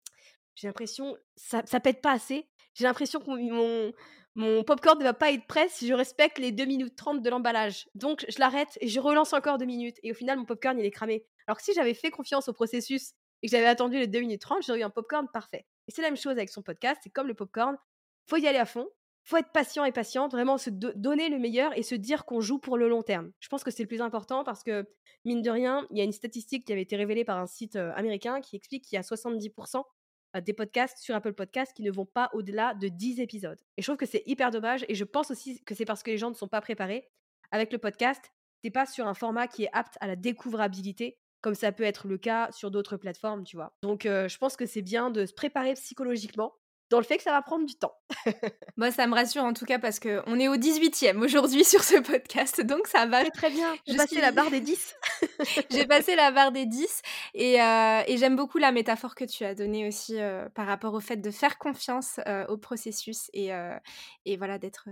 j'ai 0.56 0.68
l'impression, 0.68 1.18
ça, 1.36 1.64
ça 1.66 1.80
pète 1.80 2.02
pas 2.02 2.12
assez. 2.12 2.48
J'ai 2.76 2.86
l'impression 2.86 3.20
que 3.20 3.30
mon, 3.30 3.92
mon 4.36 4.64
popcorn 4.64 4.98
ne 4.98 5.04
va 5.04 5.14
pas 5.14 5.32
être 5.32 5.48
prêt 5.48 5.68
si 5.70 5.88
je 5.88 5.94
respecte 5.94 6.38
les 6.38 6.52
2 6.52 6.66
minutes 6.66 6.96
30 6.96 7.22
de 7.22 7.30
l'emballage. 7.30 7.90
Donc, 7.96 8.26
je 8.30 8.40
l'arrête 8.40 8.78
et 8.80 8.88
je 8.88 9.00
relance 9.00 9.34
encore 9.34 9.58
2 9.58 9.66
minutes. 9.66 9.98
Et 10.04 10.12
au 10.12 10.16
final, 10.16 10.38
mon 10.38 10.46
popcorn, 10.46 10.80
il 10.80 10.86
est 10.86 10.92
cramé. 10.92 11.26
Alors 11.48 11.58
que 11.58 11.64
si 11.64 11.74
j'avais 11.74 11.94
fait 11.94 12.12
confiance 12.12 12.48
au 12.48 12.54
processus 12.54 13.14
et 13.42 13.48
que 13.48 13.52
j'avais 13.52 13.68
attendu 13.68 13.98
les 13.98 14.08
2 14.08 14.20
minutes 14.20 14.42
30, 14.42 14.64
j'aurais 14.66 14.80
eu 14.80 14.84
un 14.84 14.90
popcorn 14.90 15.28
parfait. 15.32 15.66
Et 15.88 15.92
c'est 15.92 16.02
la 16.02 16.10
même 16.10 16.18
chose 16.18 16.34
avec 16.34 16.50
son 16.50 16.62
podcast. 16.62 17.00
C'est 17.04 17.10
comme 17.10 17.28
le 17.28 17.34
popcorn. 17.34 17.78
faut 18.28 18.38
y 18.38 18.48
aller 18.48 18.58
à 18.58 18.66
fond. 18.66 18.88
faut 19.24 19.38
être 19.38 19.52
patient 19.52 19.86
et 19.86 19.92
patiente. 19.92 20.32
Vraiment 20.32 20.58
se 20.58 20.70
donner 20.70 21.30
le 21.30 21.40
meilleur 21.40 21.78
et 21.78 21.84
se 21.84 21.96
dire 21.96 22.26
qu'on 22.26 22.42
joue 22.42 22.60
pour 22.60 22.78
le 22.78 22.90
long 22.90 23.04
terme. 23.04 23.32
Je 23.40 23.48
pense 23.48 23.64
que 23.64 23.72
c'est 23.72 23.84
le 23.84 23.88
plus 23.88 24.02
important 24.02 24.44
parce 24.44 24.64
que, 24.64 24.88
mine 25.26 25.42
de 25.42 25.50
rien, 25.50 25.88
il 25.92 25.98
y 25.98 26.02
a 26.02 26.04
une 26.04 26.12
statistique 26.12 26.66
qui 26.66 26.74
avait 26.74 26.82
été 26.82 26.96
révélée 26.96 27.26
par 27.26 27.38
un 27.38 27.48
site 27.48 27.76
américain 27.76 28.42
qui 28.42 28.56
explique 28.56 28.86
qu'il 28.86 28.96
y 28.96 29.00
a 29.00 29.04
70% 29.04 29.84
des 30.44 30.54
podcasts 30.54 31.00
sur 31.00 31.16
Apple 31.16 31.34
Podcasts 31.34 31.74
qui 31.74 31.82
ne 31.82 31.92
vont 31.92 32.06
pas 32.06 32.30
au-delà 32.34 32.76
de 32.76 32.88
10 32.88 33.20
épisodes. 33.20 33.60
Et 33.78 33.82
je 33.82 33.88
trouve 33.88 33.98
que 33.98 34.06
c'est 34.06 34.24
hyper 34.28 34.52
dommage 34.52 34.86
et 34.88 34.96
je 34.96 35.04
pense 35.04 35.32
aussi 35.32 35.64
que 35.64 35.74
c'est 35.74 35.86
parce 35.86 36.04
que 36.04 36.12
les 36.12 36.18
gens 36.18 36.30
ne 36.30 36.36
sont 36.36 36.48
pas 36.48 36.62
préparés. 36.62 37.10
Avec 37.52 37.72
le 37.74 37.80
podcast, 37.80 38.32
t'es 38.62 38.70
pas 38.70 38.86
sur 38.86 39.08
un 39.08 39.16
format 39.16 39.48
qui 39.48 39.64
est 39.64 39.70
apte 39.74 39.98
à 40.02 40.08
la 40.08 40.16
découvrabilité, 40.16 41.18
comme 41.42 41.56
ça 41.56 41.72
peut 41.72 41.84
être 41.84 42.08
le 42.08 42.18
cas 42.18 42.52
sur 42.52 42.72
d'autres 42.72 42.98
plateformes, 42.98 43.44
tu 43.44 43.56
vois. 43.56 43.74
Donc 43.82 44.02
je 44.04 44.38
pense 44.38 44.56
que 44.56 44.66
c'est 44.66 44.82
bien 44.82 45.10
de 45.10 45.26
se 45.26 45.34
préparer 45.34 45.74
psychologiquement 45.74 46.54
dans 46.90 46.98
le 46.98 47.04
fait 47.04 47.18
que 47.18 47.24
ça 47.24 47.32
va 47.32 47.42
prendre 47.42 47.66
du 47.66 47.76
temps. 47.76 47.96
Moi, 48.78 48.92
ça 48.92 49.08
me 49.08 49.14
rassure 49.14 49.44
en 49.44 49.54
tout 49.54 49.66
cas 49.66 49.80
parce 49.80 50.00
qu'on 50.00 50.40
est 50.40 50.48
au 50.48 50.56
18e 50.56 51.24
aujourd'hui 51.24 51.64
sur 51.66 51.84
ce 51.84 52.00
podcast, 52.00 52.62
donc 52.62 52.88
ça 52.88 53.06
va. 53.06 53.22
Très, 53.22 53.32
très 53.32 53.50
bien, 53.52 53.76
j'ai 53.88 53.96
passé 53.96 54.22
la 54.22 54.32
barre 54.32 54.50
des 54.50 54.62
10. 54.62 54.96
j'ai 55.70 55.86
passé 55.86 56.16
la 56.16 56.32
barre 56.32 56.52
des 56.52 56.66
10 56.66 57.02
et, 57.36 57.62
euh, 57.62 58.02
et 58.08 58.18
j'aime 58.18 58.36
beaucoup 58.36 58.58
la 58.58 58.72
métaphore 58.72 59.16
que 59.16 59.26
tu 59.26 59.46
as 59.46 59.54
donnée 59.54 59.88
aussi 59.88 60.20
euh, 60.20 60.50
par 60.50 60.66
rapport 60.66 60.94
au 60.94 61.00
fait 61.00 61.18
de 61.18 61.32
faire 61.32 61.58
confiance 61.58 62.20
euh, 62.28 62.46
au 62.48 62.58
processus 62.58 63.30
et, 63.34 63.52
et 64.26 64.38
voilà, 64.38 64.58
d'être 64.58 64.88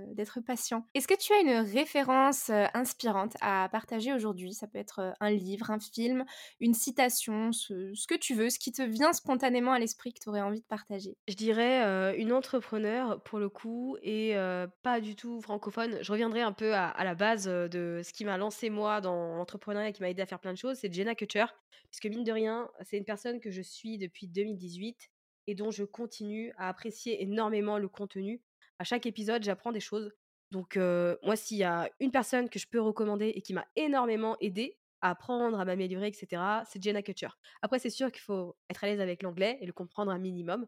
patient. 0.45 0.85
Est-ce 0.93 1.07
que 1.07 1.17
tu 1.17 1.33
as 1.33 1.39
une 1.39 1.67
référence 1.69 2.51
inspirante 2.73 3.35
à 3.41 3.69
partager 3.71 4.13
aujourd'hui? 4.13 4.53
Ça 4.53 4.67
peut 4.67 4.77
être 4.77 5.13
un 5.19 5.29
livre, 5.29 5.71
un 5.71 5.79
film, 5.79 6.25
une 6.59 6.73
citation, 6.73 7.51
ce, 7.51 7.93
ce, 7.93 8.07
que 8.07 8.15
tu 8.15 8.33
veux, 8.33 8.49
ce 8.49 8.59
qui 8.59 8.71
te 8.71 8.81
vient 8.81 9.13
spontanément 9.13 9.71
à 9.71 9.79
l'esprit 9.79 10.13
que 10.13 10.19
tu 10.19 10.29
aurais 10.29 10.41
envie 10.41 10.61
de 10.61 10.65
partager? 10.65 11.17
Je 11.27 11.35
dirais 11.35 11.86
une 12.17 12.31
entrepreneur 12.31 13.21
pour 13.23 13.39
le 13.39 13.49
coup 13.49 13.97
et 14.01 14.35
pas 14.83 15.01
du 15.01 15.15
tout 15.15 15.41
francophone. 15.41 15.97
Je 16.01 16.11
reviendrai 16.11 16.41
un 16.41 16.53
peu 16.53 16.73
à, 16.73 17.03
la 17.03 17.15
base 17.15 17.45
de 17.45 18.01
ce 18.03 18.13
qui 18.13 18.25
m'a 18.25 18.37
lancé 18.37 18.69
moi 18.69 19.01
dans 19.01 19.35
l'entrepreneuriat 19.35 19.89
et 19.89 19.93
qui 19.93 20.01
m'a 20.01 20.09
aidé 20.09 20.21
à 20.21 20.25
faire 20.25 20.39
plein 20.39 20.53
de 20.53 20.57
choses, 20.57 20.77
c'est 20.77 20.93
Jenna 20.93 21.15
Kutcher. 21.15 21.45
Puisque 21.89 22.05
mine 22.05 22.23
de 22.23 22.31
rien, 22.31 22.69
c'est 22.81 22.97
une 22.97 23.05
personne 23.05 23.39
que 23.39 23.49
je 23.49 23.61
suis 23.61 23.97
depuis 23.97 24.27
2018 24.27 25.09
et 25.47 25.55
dont 25.55 25.71
je 25.71 25.83
continue 25.83 26.53
à 26.57 26.69
apprécier 26.69 27.23
énormément 27.23 27.77
le 27.77 27.87
contenu. 27.87 28.41
À 28.79 28.83
chaque 28.83 29.05
épisode, 29.05 29.43
j'apprends 29.43 29.71
des 29.71 29.79
choses. 29.79 30.11
Donc 30.51 30.77
moi, 31.23 31.35
s'il 31.35 31.57
y 31.57 31.63
a 31.63 31.89
une 31.99 32.11
personne 32.11 32.49
que 32.49 32.59
je 32.59 32.67
peux 32.67 32.81
recommander 32.81 33.27
et 33.29 33.41
qui 33.41 33.53
m'a 33.53 33.65
énormément 33.75 34.37
aidé 34.39 34.77
à 35.01 35.11
apprendre, 35.11 35.59
à 35.59 35.65
m'améliorer, 35.65 36.07
etc., 36.07 36.41
c'est 36.65 36.81
Jenna 36.81 37.01
Kutcher. 37.01 37.29
Après, 37.61 37.79
c'est 37.79 37.89
sûr 37.89 38.11
qu'il 38.11 38.21
faut 38.21 38.55
être 38.69 38.83
à 38.83 38.87
l'aise 38.87 38.99
avec 38.99 39.23
l'anglais 39.23 39.57
et 39.61 39.65
le 39.65 39.73
comprendre 39.73 40.11
un 40.11 40.17
minimum. 40.17 40.67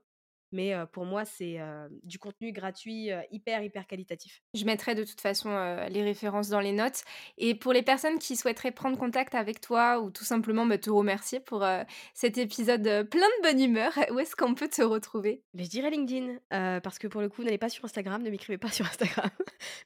Mais 0.52 0.74
pour 0.92 1.06
moi, 1.06 1.26
c'est 1.26 1.60
du 2.04 2.20
contenu 2.20 2.52
gratuit 2.52 3.10
hyper, 3.32 3.62
hyper 3.64 3.88
qualitatif. 3.88 4.42
Je 4.54 4.66
mettrai 4.66 4.96
de 4.96 5.04
toute 5.04 5.22
façon 5.22 5.50
les 5.90 6.04
références 6.04 6.50
dans 6.50 6.60
les 6.60 6.72
notes. 6.72 7.04
Et 7.38 7.56
pour 7.56 7.74
les 7.74 7.84
personnes 7.84 8.20
qui 8.20 8.36
souhaiteraient 8.36 8.72
prendre 8.72 8.98
contact 8.98 9.36
avec 9.36 9.62
toi 9.62 10.00
ou 10.00 10.12
tout 10.12 10.24
simplement 10.24 10.66
bah, 10.66 10.78
te 10.78 10.90
remercier 10.90 11.40
pour 11.40 11.66
cet 12.14 12.38
épisode 12.38 12.84
plein 13.10 13.28
de 13.28 13.44
bonne 13.44 13.62
humeur, 13.62 13.92
où 14.12 14.20
est-ce 14.20 14.36
qu'on 14.36 14.56
peut 14.56 14.70
te 14.70 14.82
retrouver? 14.82 15.44
Mais 15.54 15.64
Je 15.64 15.70
dirais 15.70 15.90
LinkedIn, 15.90 16.40
parce 16.82 17.00
que 17.00 17.08
pour 17.08 17.22
le 17.22 17.30
coup, 17.30 17.44
n'allez 17.44 17.58
pas 17.58 17.70
sur 17.70 17.86
Instagram, 17.86 18.22
ne 18.22 18.30
m'écrivez 18.30 18.58
pas 18.58 18.72
sur 18.72 18.86
Instagram. 18.86 19.30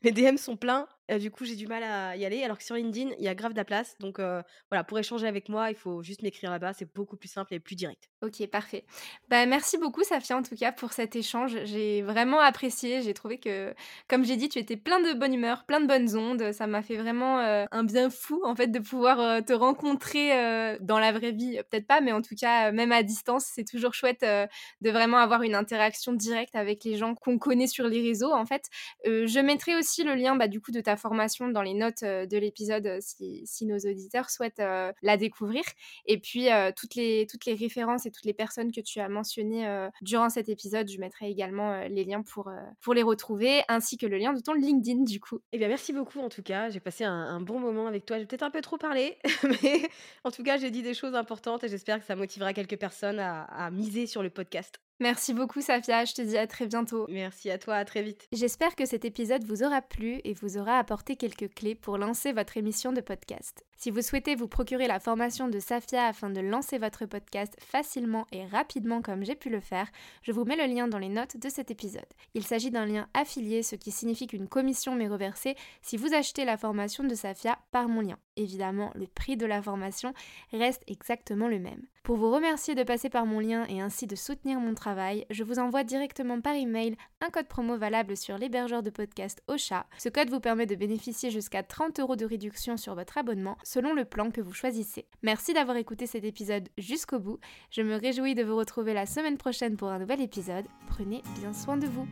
Mes 0.04 0.12
DM 0.12 0.38
sont 0.38 0.58
pleins 0.58 0.88
du 1.20 1.32
coup, 1.32 1.46
j'ai 1.46 1.56
du 1.56 1.68
mal 1.68 1.84
à 1.84 2.16
y 2.16 2.26
aller. 2.26 2.44
Alors 2.44 2.58
que 2.58 2.64
sur 2.64 2.76
LinkedIn, 2.76 3.12
il 3.18 3.24
y 3.24 3.28
a 3.28 3.36
grave 3.36 3.54
de 3.54 3.58
la 3.58 3.66
place. 3.66 3.96
Donc 4.00 4.20
voilà, 4.20 4.84
pour 4.84 4.98
échanger 5.00 5.28
avec 5.28 5.50
moi, 5.50 5.70
il 5.70 5.76
faut 5.76 6.04
juste 6.04 6.22
m'écrire 6.22 6.52
là-bas. 6.52 6.74
C'est 6.74 6.94
beaucoup 6.94 7.18
plus 7.18 7.30
simple 7.30 7.54
et 7.54 7.60
plus 7.60 7.76
direct. 7.76 8.10
Ok, 8.22 8.46
parfait. 8.48 8.86
Bah, 9.30 9.46
merci 9.46 9.78
beaucoup, 9.78 10.04
Safia, 10.04 10.38
en 10.38 10.44
tout 10.44 10.56
cas, 10.56 10.72
pour 10.72 10.94
cet 10.94 11.16
échange. 11.16 11.58
J'ai 11.66 12.02
vraiment 12.02 12.40
apprécié. 12.40 13.02
J'ai 13.02 13.14
trouvé 13.14 13.38
que, 13.38 13.74
comme 14.08 14.24
j'ai 14.24 14.38
dit, 14.38 14.50
tu 14.50 14.60
étais 14.60 14.78
plein 14.78 15.00
de 15.02 15.14
bonne 15.14 15.34
humeur, 15.34 15.66
plein 15.66 15.82
de 15.82 15.88
bonnes 15.88 16.16
ondes. 16.16 16.52
Ça 16.54 16.68
m'a 16.68 16.82
fait 16.82 16.98
vraiment 16.98 17.40
un 17.40 17.84
bien 17.84 18.10
fou, 18.10 18.42
en 18.46 18.56
fait, 18.56 18.68
de 18.68 18.80
pouvoir 18.80 19.44
te 19.44 19.54
rencontrer 19.54 20.78
dans 20.80 21.00
la 21.00 21.12
vraie 21.12 21.32
vie. 21.32 21.60
Peut-être 21.70 21.88
pas, 21.88 22.02
mais 22.02 22.12
en 22.12 22.22
tout 22.22 22.36
cas, 22.40 22.72
même 22.72 22.92
à 22.92 23.04
distance, 23.04 23.46
c'est 23.54 23.66
toujours 23.66 23.94
chouette 23.94 24.22
de 24.22 24.90
vraiment 24.90 25.18
avoir 25.18 25.44
une 25.44 25.56
interaction 25.56 26.14
directe 26.14 26.56
avec 26.56 26.84
les 26.84 26.98
gens 26.98 27.16
qu'on 27.16 27.38
connaît 27.38 27.68
sur 27.68 27.88
les 27.88 28.02
réseaux, 28.02 28.32
en 28.32 28.46
fait. 28.46 28.70
je 29.06 29.40
mettrai 29.40 29.76
aussi 29.76 30.04
le 30.04 30.16
lien, 30.16 30.36
bah, 30.36 30.48
du 30.48 30.62
coup, 30.62 30.72
de 30.72 30.82
ta 30.82 30.93
formation 30.98 31.48
dans 31.48 31.62
les 31.62 31.74
notes 31.74 32.04
de 32.04 32.38
l'épisode 32.38 33.00
si, 33.02 33.66
nos 33.66 33.78
auditeurs 33.78 34.30
souhaitent 34.30 34.62
la 35.02 35.18
découvrir. 35.18 35.64
Et 36.06 36.20
puis, 36.20 36.48
toutes, 36.76 36.96
les, 36.96 37.28
toutes 37.30 37.46
les 37.46 37.54
références 37.54 38.06
et 38.06 38.12
toutes 38.12 38.26
les 38.26 38.34
personnes 38.34 38.72
que 38.72 38.82
tu 38.82 39.00
as 39.00 39.10
mentionnées 39.10 39.88
durant 40.02 40.30
cet 40.30 40.50
épisode, 40.50 40.90
je 40.90 41.00
mettrai 41.00 41.30
également 41.30 41.84
les 41.88 42.04
liens 42.04 42.22
pour, 42.22 42.52
pour 42.82 42.94
les 42.94 43.04
retrouver, 43.04 43.62
ainsi 43.68 43.98
que 43.98 44.06
le 44.06 44.18
lien 44.18 44.34
de 44.34 44.42
ton 44.42 44.54
LinkedIn, 44.54 45.04
du 45.04 45.20
coup. 45.20 45.40
Eh 45.52 45.58
bien, 45.58 45.68
merci 45.68 45.94
beaucoup 45.94 46.20
en 46.20 46.30
tout 46.30 46.44
cas. 46.44 46.70
J'ai 46.70 46.80
passé 46.80 47.04
un, 47.04 47.42
bon 47.42 47.60
moment 47.60 47.88
avec 47.88 48.06
toi. 48.06 48.20
J'ai 48.20 48.26
peut-être 48.26 48.44
un 48.44 48.52
peu 48.52 48.62
trop 48.62 48.78
parlé, 48.78 49.18
mais 49.44 49.90
en 50.24 50.32
tout 50.32 50.44
cas, 50.44 50.58
j'ai 50.58 50.72
dit 50.72 50.82
des 50.82 50.94
choses 50.94 51.16
importantes 51.16 51.64
et 51.64 51.70
j'espère 51.70 52.00
que 52.00 52.06
ça 52.06 52.16
motivera 52.16 52.54
quelques 52.54 52.78
personnes 52.78 53.20
à 53.20 53.70
miser 53.72 54.08
sur 54.08 54.24
le 54.24 54.30
podcast. 54.30 54.80
Merci 55.00 55.34
beaucoup 55.34 55.62
Safia, 55.62 56.06
je 56.06 56.14
te 56.14 56.22
dis 56.22 56.38
à 56.38 56.48
très 56.48 56.68
bientôt. 56.68 57.08
Merci 57.10 57.50
à 57.50 57.58
toi, 57.58 57.76
à 57.76 57.86
très 57.86 58.04
vite. 58.04 58.28
J'espère 58.32 58.76
que 58.76 58.86
cet 58.86 59.06
épisode 59.06 59.44
vous 59.44 59.64
aura 59.64 59.82
plu 59.82 60.22
et 60.24 60.34
vous 60.34 60.58
aura 60.58 60.78
apporté 60.78 61.16
quelques 61.16 61.54
clés 61.54 61.76
pour 61.76 61.98
lancer 61.98 62.32
votre 62.32 62.58
émission 62.58 62.94
de 62.94 63.02
podcast. 63.02 63.66
Si 63.84 63.92
vous 63.92 64.02
souhaitez 64.02 64.36
vous 64.36 64.48
procurer 64.48 64.88
la 64.88 65.02
formation 65.02 65.50
de 65.50 65.60
Safia 65.60 66.06
afin 66.06 66.30
de 66.30 66.40
lancer 66.40 66.78
votre 66.78 67.06
podcast 67.06 67.54
facilement 67.60 68.26
et 68.32 68.46
rapidement 68.46 69.02
comme 69.02 69.26
j'ai 69.26 69.36
pu 69.36 69.50
le 69.50 69.60
faire, 69.60 69.92
je 70.22 70.32
vous 70.32 70.46
mets 70.46 70.56
le 70.56 70.74
lien 70.74 70.88
dans 70.88 71.00
les 71.00 71.10
notes 71.10 71.36
de 71.36 71.50
cet 71.50 71.70
épisode. 71.70 72.06
Il 72.34 72.46
s'agit 72.46 72.72
d'un 72.72 72.86
lien 72.86 73.10
affilié, 73.14 73.62
ce 73.62 73.76
qui 73.76 73.92
signifie 73.92 74.28
qu'une 74.28 74.48
commission 74.48 74.96
m'est 74.96 75.10
reversée 75.10 75.58
si 75.82 75.98
vous 75.98 76.14
achetez 76.14 76.46
la 76.46 76.56
formation 76.56 77.04
de 77.04 77.14
Safia 77.14 77.60
par 77.74 77.90
mon 77.90 78.00
lien. 78.00 78.18
Évidemment, 78.38 78.92
le 78.96 79.06
prix 79.06 79.36
de 79.36 79.46
la 79.46 79.62
formation 79.62 80.14
reste 80.54 80.84
exactement 80.88 81.50
le 81.50 81.60
même. 81.60 81.82
Pour 82.04 82.18
vous 82.18 82.32
remercier 82.32 82.76
de 82.76 82.84
passer 82.84 83.10
par 83.10 83.26
mon 83.26 83.40
lien 83.40 83.66
et 83.70 83.80
ainsi 83.80 84.08
de 84.08 84.16
soutenir 84.16 84.60
mon 84.60 84.74
travail, 84.74 85.26
je 85.30 85.44
vous 85.44 85.60
envoie 85.60 85.86
directement 85.86 86.42
par 86.42 86.54
email 86.54 86.98
un 87.22 87.30
code 87.30 87.48
promo 87.48 87.78
valable 87.78 88.18
sur 88.18 88.38
l'hébergeur 88.38 88.84
de 88.84 88.90
podcast 88.90 89.42
Ocha. 89.48 89.86
Ce 89.98 90.10
code 90.10 90.30
vous 90.30 90.42
permet 90.42 90.66
de 90.66 90.76
bénéficier 90.76 91.32
jusqu'à 91.32 91.64
30 91.64 92.02
euros 92.02 92.18
de 92.18 92.26
réduction 92.26 92.76
sur 92.76 92.96
votre 92.96 93.18
abonnement 93.18 93.58
selon 93.74 93.94
le 93.94 94.06
plan 94.06 94.30
que 94.30 94.42
vous 94.42 94.54
choisissez. 94.54 95.06
Merci 95.24 95.54
d'avoir 95.54 95.78
écouté 95.78 96.06
cet 96.06 96.24
épisode 96.24 96.70
jusqu'au 96.78 97.20
bout. 97.20 97.40
Je 97.72 97.82
me 97.82 97.96
réjouis 97.96 98.36
de 98.36 98.44
vous 98.44 98.56
retrouver 98.56 98.94
la 98.94 99.08
semaine 99.08 99.38
prochaine 99.38 99.78
pour 99.78 99.88
un 99.88 99.98
nouvel 99.98 100.22
épisode. 100.22 100.66
Prenez 100.88 101.24
bien 101.40 101.54
soin 101.54 101.78
de 101.78 101.88
vous. 101.88 102.08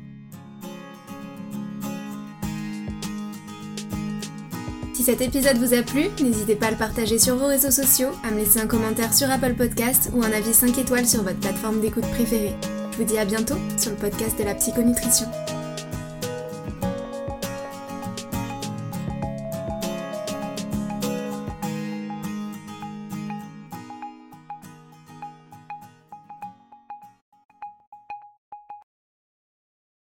Si 4.93 5.03
cet 5.03 5.21
épisode 5.21 5.57
vous 5.57 5.73
a 5.73 5.83
plu, 5.83 6.09
n'hésitez 6.23 6.55
pas 6.55 6.67
à 6.67 6.71
le 6.71 6.77
partager 6.77 7.19
sur 7.19 7.35
vos 7.35 7.47
réseaux 7.47 7.71
sociaux, 7.71 8.09
à 8.23 8.31
me 8.31 8.37
laisser 8.37 8.59
un 8.59 8.67
commentaire 8.67 9.13
sur 9.13 9.29
Apple 9.29 9.55
Podcast 9.55 10.09
ou 10.13 10.23
un 10.23 10.31
avis 10.31 10.53
5 10.53 10.77
étoiles 10.79 11.07
sur 11.07 11.23
votre 11.23 11.39
plateforme 11.39 11.79
d'écoute 11.79 12.09
préférée. 12.09 12.55
Je 12.91 12.97
vous 12.97 13.03
dis 13.03 13.17
à 13.17 13.25
bientôt 13.25 13.57
sur 13.77 13.91
le 13.91 13.97
podcast 13.97 14.37
de 14.37 14.43
la 14.43 14.55
psychonutrition. 14.55 15.27